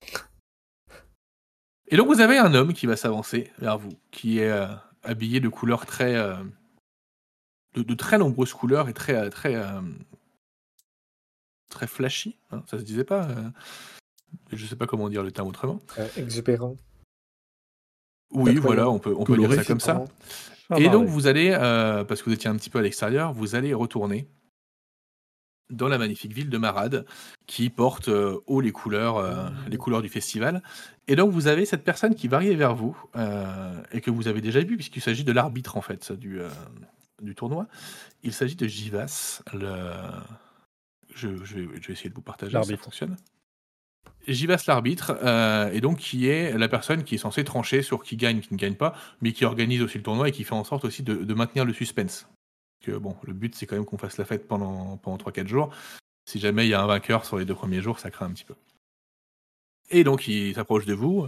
Et 1.87 1.97
donc 1.97 2.07
vous 2.07 2.19
avez 2.21 2.37
un 2.37 2.53
homme 2.53 2.73
qui 2.73 2.85
va 2.87 2.95
s'avancer 2.95 3.51
vers 3.59 3.77
vous, 3.77 3.91
qui 4.11 4.39
est 4.39 4.49
euh, 4.49 4.67
habillé 5.03 5.39
de 5.39 5.49
couleurs 5.49 5.85
très, 5.85 6.15
euh, 6.15 6.35
de, 7.75 7.83
de 7.83 7.93
très 7.93 8.17
nombreuses 8.17 8.53
couleurs 8.53 8.89
et 8.89 8.93
très, 8.93 9.15
euh, 9.15 9.29
très, 9.29 9.55
euh, 9.55 9.81
très 11.69 11.85
flashy. 11.87 12.37
hein, 12.51 12.63
ça 12.67 12.79
se 12.79 12.83
disait 12.83 13.03
pas. 13.03 13.25
euh, 13.29 13.49
je 14.51 14.65
sais 14.65 14.75
pas 14.75 14.87
comment 14.87 15.09
dire 15.09 15.21
le 15.23 15.31
terme 15.31 15.47
autrement. 15.47 15.79
Euh, 15.99 16.07
exubérant. 16.17 16.75
Oui, 18.31 18.55
voilà, 18.55 18.89
on 18.89 18.97
peut, 18.99 19.13
on 19.15 19.23
peut 19.23 19.37
dire 19.37 19.53
ça 19.53 19.63
comme 19.63 19.79
ça. 19.79 20.03
Ah, 20.71 20.79
Et 20.79 20.85
bah 20.87 20.91
donc 20.91 21.05
ouais. 21.05 21.11
vous 21.11 21.27
allez, 21.27 21.51
euh, 21.51 22.03
parce 22.03 22.21
que 22.23 22.29
vous 22.31 22.33
étiez 22.35 22.49
un 22.49 22.55
petit 22.57 22.71
peu 22.71 22.79
à 22.79 22.81
l'extérieur, 22.81 23.31
vous 23.31 23.53
allez 23.53 23.75
retourner 23.75 24.27
dans 25.69 25.87
la 25.87 25.97
magnifique 25.97 26.33
ville 26.33 26.49
de 26.49 26.57
Marade, 26.57 27.05
qui 27.47 27.69
porte 27.69 28.09
euh, 28.09 28.39
haut 28.45 28.61
les 28.61 28.71
couleurs, 28.71 29.17
euh, 29.17 29.49
les 29.67 29.77
couleurs 29.77 30.01
du 30.01 30.09
festival. 30.09 30.61
Et 31.07 31.15
donc 31.15 31.31
vous 31.31 31.47
avez 31.47 31.65
cette 31.65 31.83
personne 31.83 32.15
qui 32.15 32.27
va 32.27 32.37
arriver 32.37 32.55
vers 32.55 32.75
vous 32.75 32.95
euh, 33.15 33.81
et 33.91 34.01
que 34.01 34.11
vous 34.11 34.27
avez 34.27 34.41
déjà 34.41 34.59
vu, 34.61 34.75
puisqu'il 34.75 35.01
s'agit 35.01 35.23
de 35.23 35.31
l'arbitre 35.31 35.77
en 35.77 35.81
fait 35.81 36.11
du, 36.11 36.39
du 37.21 37.33
tournoi. 37.35 37.67
Il 38.23 38.33
s'agit 38.33 38.55
de 38.55 38.67
Givas, 38.67 39.41
le... 39.53 39.91
je, 41.13 41.43
je 41.43 41.55
vais, 41.55 41.67
je 41.81 41.87
vais 41.87 41.93
essayer 41.93 42.09
de 42.09 42.15
vous 42.15 42.21
partager, 42.21 42.51
ça 42.51 42.59
L'arbitre. 42.59 42.83
fonctionne. 42.83 43.15
Givas 44.27 44.63
l'arbitre, 44.67 45.17
euh, 45.23 45.69
et 45.71 45.81
donc 45.81 45.99
qui 45.99 46.27
est 46.27 46.57
la 46.57 46.67
personne 46.67 47.03
qui 47.03 47.13
est 47.13 47.19
censée 47.19 47.43
trancher 47.43 47.83
sur 47.83 48.03
qui 48.03 48.17
gagne, 48.17 48.39
qui 48.39 48.53
ne 48.53 48.57
gagne 48.57 48.73
pas, 48.73 48.95
mais 49.21 49.33
qui 49.33 49.45
organise 49.45 49.83
aussi 49.83 49.97
le 49.99 50.03
tournoi 50.03 50.29
et 50.29 50.31
qui 50.31 50.43
fait 50.43 50.53
en 50.55 50.63
sorte 50.63 50.83
aussi 50.83 51.03
de, 51.03 51.13
de 51.13 51.33
maintenir 51.35 51.63
le 51.63 51.73
suspense. 51.73 52.27
Bon, 52.91 53.15
le 53.23 53.33
but 53.33 53.55
c'est 53.55 53.65
quand 53.65 53.75
même 53.75 53.85
qu'on 53.85 53.97
fasse 53.97 54.17
la 54.17 54.25
fête 54.25 54.47
pendant, 54.47 54.97
pendant 54.97 55.17
3-4 55.17 55.47
jours. 55.47 55.73
Si 56.25 56.39
jamais 56.39 56.65
il 56.65 56.69
y 56.69 56.73
a 56.73 56.81
un 56.81 56.87
vainqueur 56.87 57.25
sur 57.25 57.37
les 57.37 57.45
deux 57.45 57.55
premiers 57.55 57.81
jours, 57.81 57.99
ça 57.99 58.09
craint 58.11 58.25
un 58.27 58.31
petit 58.31 58.45
peu. 58.45 58.55
Et 59.89 60.03
donc 60.03 60.27
il 60.27 60.55
s'approche 60.55 60.85
de 60.85 60.93
vous. 60.93 61.27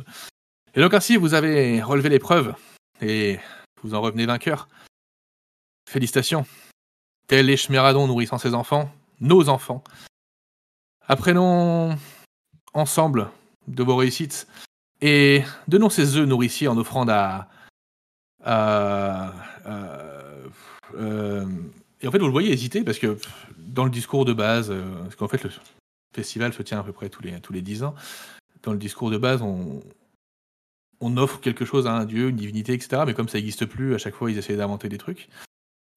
Et 0.74 0.82
donc 0.82 0.94
ainsi, 0.94 1.16
vous 1.18 1.34
avez 1.34 1.82
relevé 1.82 2.10
l'épreuve 2.10 2.56
et 3.02 3.40
vous 3.84 3.94
en 3.94 4.02
revenez 4.02 4.26
vainqueur. 4.26 4.68
Félicitations. 5.88 6.46
Tel 7.28 7.50
est 7.50 7.58
Schmeradon 7.58 8.08
nourrissant 8.08 8.38
ses 8.38 8.54
enfants, 8.54 8.92
nos 9.20 9.50
enfants. 9.50 9.84
Apprenons 11.08 11.98
ensemble 12.74 13.30
de 13.68 13.84
vos 13.84 13.96
réussites 13.96 14.48
et 15.02 15.44
donnons 15.68 15.90
ces 15.90 16.18
œufs 16.18 16.28
nourriciers 16.28 16.68
en 16.68 16.78
offrande 16.78 17.10
à. 17.10 17.50
à- 18.44 19.34
à- 19.66 20.17
et 20.96 22.08
en 22.08 22.12
fait, 22.12 22.20
vous 22.20 22.26
le 22.26 22.32
voyez 22.32 22.52
hésiter 22.52 22.84
parce 22.84 23.00
que 23.00 23.18
dans 23.58 23.84
le 23.84 23.90
discours 23.92 24.26
de 24.26 24.34
base, 24.34 24.70
euh, 24.72 24.84
parce 25.04 25.16
qu'en 25.16 25.28
fait, 25.28 25.44
le 25.44 25.50
festival 26.16 26.54
se 26.54 26.62
tient 26.64 26.80
à 26.80 26.84
peu 26.84 26.94
près 26.94 27.10
tous 27.10 27.22
les, 27.24 27.40
tous 27.42 27.54
les 27.54 27.62
10 27.62 27.84
ans, 27.84 27.96
dans 28.64 28.72
le 28.72 28.78
discours 28.78 29.12
de 29.12 29.18
base, 29.18 29.42
on, 29.42 29.82
on 31.00 31.18
offre 31.18 31.40
quelque 31.40 31.66
chose 31.66 31.88
à 31.88 31.94
un 31.94 32.06
dieu, 32.06 32.30
une 32.30 32.36
divinité, 32.36 32.74
etc. 32.74 33.04
Mais 33.06 33.14
comme 33.14 33.30
ça 33.30 33.38
n'existe 33.38 33.66
plus, 33.66 33.94
à 33.96 33.98
chaque 33.98 34.16
fois, 34.16 34.32
ils 34.32 34.38
essaient 34.38 34.56
d'inventer 34.58 34.90
des 34.90 34.98
trucs. 34.98 35.30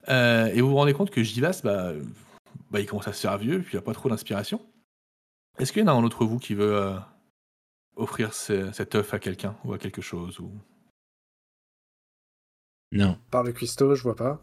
Euh, 0.09 0.47
et 0.47 0.61
vous 0.61 0.71
vous 0.71 0.77
rendez 0.77 0.95
compte 0.95 1.11
que 1.11 1.23
Jivas, 1.23 1.61
bah, 1.63 1.93
bah, 2.71 2.81
il 2.81 2.87
commence 2.87 3.09
à 3.09 3.13
se 3.13 3.21
faire 3.21 3.37
vieux, 3.39 3.61
puis 3.61 3.73
il 3.75 3.77
n'a 3.77 3.83
pas 3.83 3.93
trop 3.95 4.09
d'inspiration. 4.09 4.61
Est-ce 5.59 5.73
qu'il 5.73 5.83
y 5.83 5.85
en 5.85 5.89
a 5.89 5.93
un 5.93 6.01
d'entre 6.03 6.25
vous 6.25 6.39
qui 6.39 6.55
veut 6.55 6.75
euh, 6.75 6.97
offrir 7.97 8.33
ce- 8.33 8.73
cet 8.73 8.95
œuf 8.95 9.13
à 9.13 9.19
quelqu'un 9.19 9.57
ou 9.65 9.73
à 9.75 9.79
quelque 9.79 10.01
chose 10.03 10.41
ou... 10.41 10.51
Non. 12.93 13.19
Par 13.31 13.43
le 13.45 13.53
cuistot, 13.53 13.95
je 13.95 14.03
vois 14.03 14.17
pas. 14.17 14.41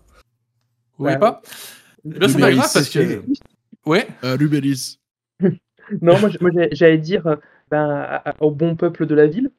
Vous 0.97 1.03
voyez 1.05 1.15
Ouais. 1.15 1.19
pas? 1.19 1.41
Eh 2.05 2.09
ben, 2.19 2.27
c'est 2.29 2.39
pas 2.39 2.51
grave 2.51 2.69
parce 2.73 2.89
que. 2.89 3.23
Ouais. 3.85 4.07
Euh, 4.23 4.35
Rubéris. 4.35 4.99
Non, 6.01 6.19
moi, 6.19 6.29
j'allais 6.73 6.97
dire 6.97 7.25
euh, 7.27 7.37
ben, 7.71 8.21
au 8.41 8.51
bon 8.51 8.75
peuple 8.75 9.05
de 9.05 9.15
la 9.15 9.25
ville. 9.25 9.49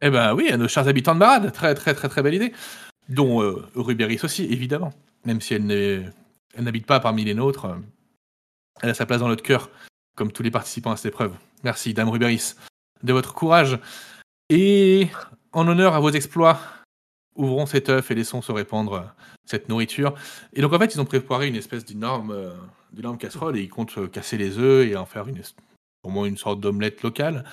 Eh 0.00 0.10
ben 0.10 0.34
oui, 0.34 0.48
à 0.50 0.56
nos 0.56 0.68
chers 0.68 0.86
habitants 0.88 1.14
de 1.14 1.20
Marade. 1.20 1.52
Très, 1.52 1.74
très, 1.74 1.94
très, 1.94 2.08
très 2.08 2.22
belle 2.22 2.34
idée. 2.34 2.52
Dont 3.08 3.42
euh, 3.42 3.64
Rubéris 3.76 4.20
aussi, 4.24 4.44
évidemment. 4.46 4.92
Même 5.24 5.40
si 5.40 5.54
elle 5.54 5.64
n'est- 5.66 6.02
elle 6.54 6.64
n'habite 6.64 6.86
pas 6.86 7.00
parmi 7.00 7.24
les 7.24 7.34
nôtres, 7.34 7.66
euh, 7.66 7.74
elle 8.82 8.90
a 8.90 8.94
sa 8.94 9.06
place 9.06 9.20
dans 9.20 9.28
notre 9.28 9.42
cœur, 9.42 9.70
comme 10.16 10.32
tous 10.32 10.42
les 10.42 10.50
participants 10.50 10.92
à 10.92 10.96
cette 10.96 11.12
épreuve. 11.12 11.34
Merci, 11.64 11.94
Dame 11.94 12.08
Rubéris, 12.08 12.54
de 13.02 13.12
votre 13.12 13.34
courage. 13.34 13.78
Et 14.50 15.08
en 15.52 15.66
honneur 15.68 15.94
à 15.94 16.00
vos 16.00 16.10
exploits, 16.10 16.58
ouvrons 17.38 17.64
cet 17.64 17.88
œuf 17.88 18.10
et 18.10 18.14
laissons 18.14 18.42
se 18.42 18.52
répandre 18.52 19.14
cette 19.46 19.70
nourriture. 19.70 20.14
Et 20.52 20.60
donc 20.60 20.72
en 20.74 20.78
fait, 20.78 20.94
ils 20.94 21.00
ont 21.00 21.06
préparé 21.06 21.48
une 21.48 21.56
espèce 21.56 21.84
d'énorme 21.86 22.32
euh, 22.32 23.16
casserole 23.18 23.56
et 23.56 23.62
ils 23.62 23.68
comptent 23.70 23.96
euh, 23.96 24.08
casser 24.08 24.36
les 24.36 24.58
œufs 24.58 24.86
et 24.86 24.96
en 24.96 25.06
faire 25.06 25.26
une, 25.28 25.38
es- 25.38 25.54
pour 26.02 26.10
moi 26.10 26.28
une 26.28 26.36
sorte 26.36 26.60
d'omelette 26.60 27.02
locale. 27.02 27.44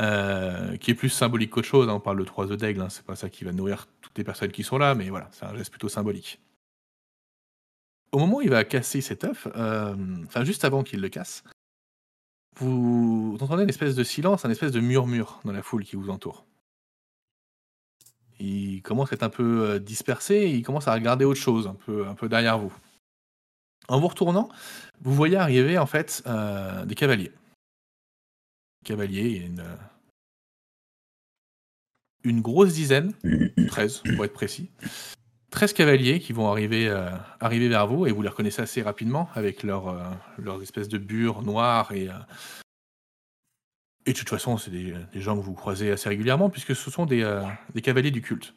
euh, 0.00 0.76
qui 0.78 0.90
est 0.90 0.94
plus 0.94 1.08
symbolique 1.10 1.50
qu'autre 1.50 1.68
chose. 1.68 1.88
On 1.88 2.00
parle 2.00 2.18
de 2.18 2.24
trois 2.24 2.50
œufs 2.50 2.56
d'aigle, 2.58 2.80
hein. 2.80 2.88
c'est 2.88 3.04
pas 3.04 3.14
ça 3.14 3.28
qui 3.30 3.44
va 3.44 3.52
nourrir 3.52 3.86
toutes 4.00 4.18
les 4.18 4.24
personnes 4.24 4.50
qui 4.50 4.64
sont 4.64 4.76
là, 4.78 4.94
mais 4.96 5.08
voilà, 5.08 5.28
c'est 5.30 5.44
un 5.44 5.54
geste 5.56 5.70
plutôt 5.70 5.88
symbolique. 5.88 6.40
Au 8.10 8.18
moment 8.18 8.38
où 8.38 8.42
il 8.42 8.50
va 8.50 8.64
casser 8.64 9.00
cet 9.00 9.22
œuf, 9.24 9.46
enfin 10.26 10.44
juste 10.44 10.64
avant 10.64 10.82
qu'il 10.82 11.00
le 11.00 11.08
casse, 11.08 11.44
vous 12.56 13.36
entendez 13.40 13.62
une 13.64 13.68
espèce 13.68 13.94
de 13.94 14.04
silence, 14.04 14.44
un 14.44 14.50
espèce 14.50 14.72
de 14.72 14.80
murmure 14.80 15.40
dans 15.44 15.52
la 15.52 15.62
foule 15.62 15.84
qui 15.84 15.96
vous 15.96 16.10
entoure. 16.10 16.44
Il 18.40 18.82
commence 18.82 19.12
à 19.12 19.14
être 19.14 19.22
un 19.22 19.30
peu 19.30 19.68
euh, 19.68 19.78
dispersé 19.78 20.34
et 20.34 20.50
il 20.50 20.62
commence 20.62 20.88
à 20.88 20.94
regarder 20.94 21.24
autre 21.24 21.40
chose, 21.40 21.66
un 21.66 21.74
peu, 21.74 22.06
un 22.06 22.14
peu 22.14 22.28
derrière 22.28 22.58
vous. 22.58 22.72
En 23.88 24.00
vous 24.00 24.08
retournant, 24.08 24.48
vous 25.02 25.14
voyez 25.14 25.36
arriver 25.36 25.78
en 25.78 25.86
fait 25.86 26.22
euh, 26.26 26.84
des 26.84 26.94
cavaliers. 26.94 27.32
Cavaliers, 28.84 29.26
il 29.26 29.36
y 29.36 29.42
a 29.42 29.46
une, 29.46 29.60
euh, 29.60 29.76
grosse 32.40 32.72
dizaine, 32.72 33.12
13 33.68 34.02
pour 34.14 34.24
être 34.24 34.32
précis. 34.32 34.70
13 35.50 35.72
cavaliers 35.72 36.18
qui 36.18 36.32
vont 36.32 36.50
arriver, 36.50 36.90
arriver 37.38 37.68
vers 37.68 37.86
vous 37.86 38.06
et 38.06 38.12
vous 38.12 38.22
les 38.22 38.28
reconnaissez 38.28 38.62
assez 38.62 38.82
rapidement 38.82 39.28
avec 39.34 39.62
leur, 39.62 39.88
euh, 39.88 40.02
leurs 40.38 40.60
espèces 40.62 40.88
de 40.88 40.98
bure 40.98 41.42
noires 41.42 41.92
et, 41.92 42.08
et 44.06 44.12
de 44.12 44.18
toute 44.18 44.28
façon 44.28 44.56
c'est 44.58 44.70
des, 44.70 44.94
des 45.12 45.20
gens 45.20 45.36
que 45.36 45.42
vous 45.42 45.54
croisez 45.54 45.90
assez 45.90 46.08
régulièrement 46.08 46.50
puisque 46.50 46.74
ce 46.74 46.90
sont 46.90 47.06
des, 47.06 47.22
euh, 47.22 47.42
des 47.74 47.82
cavaliers 47.82 48.10
du 48.10 48.22
culte. 48.22 48.54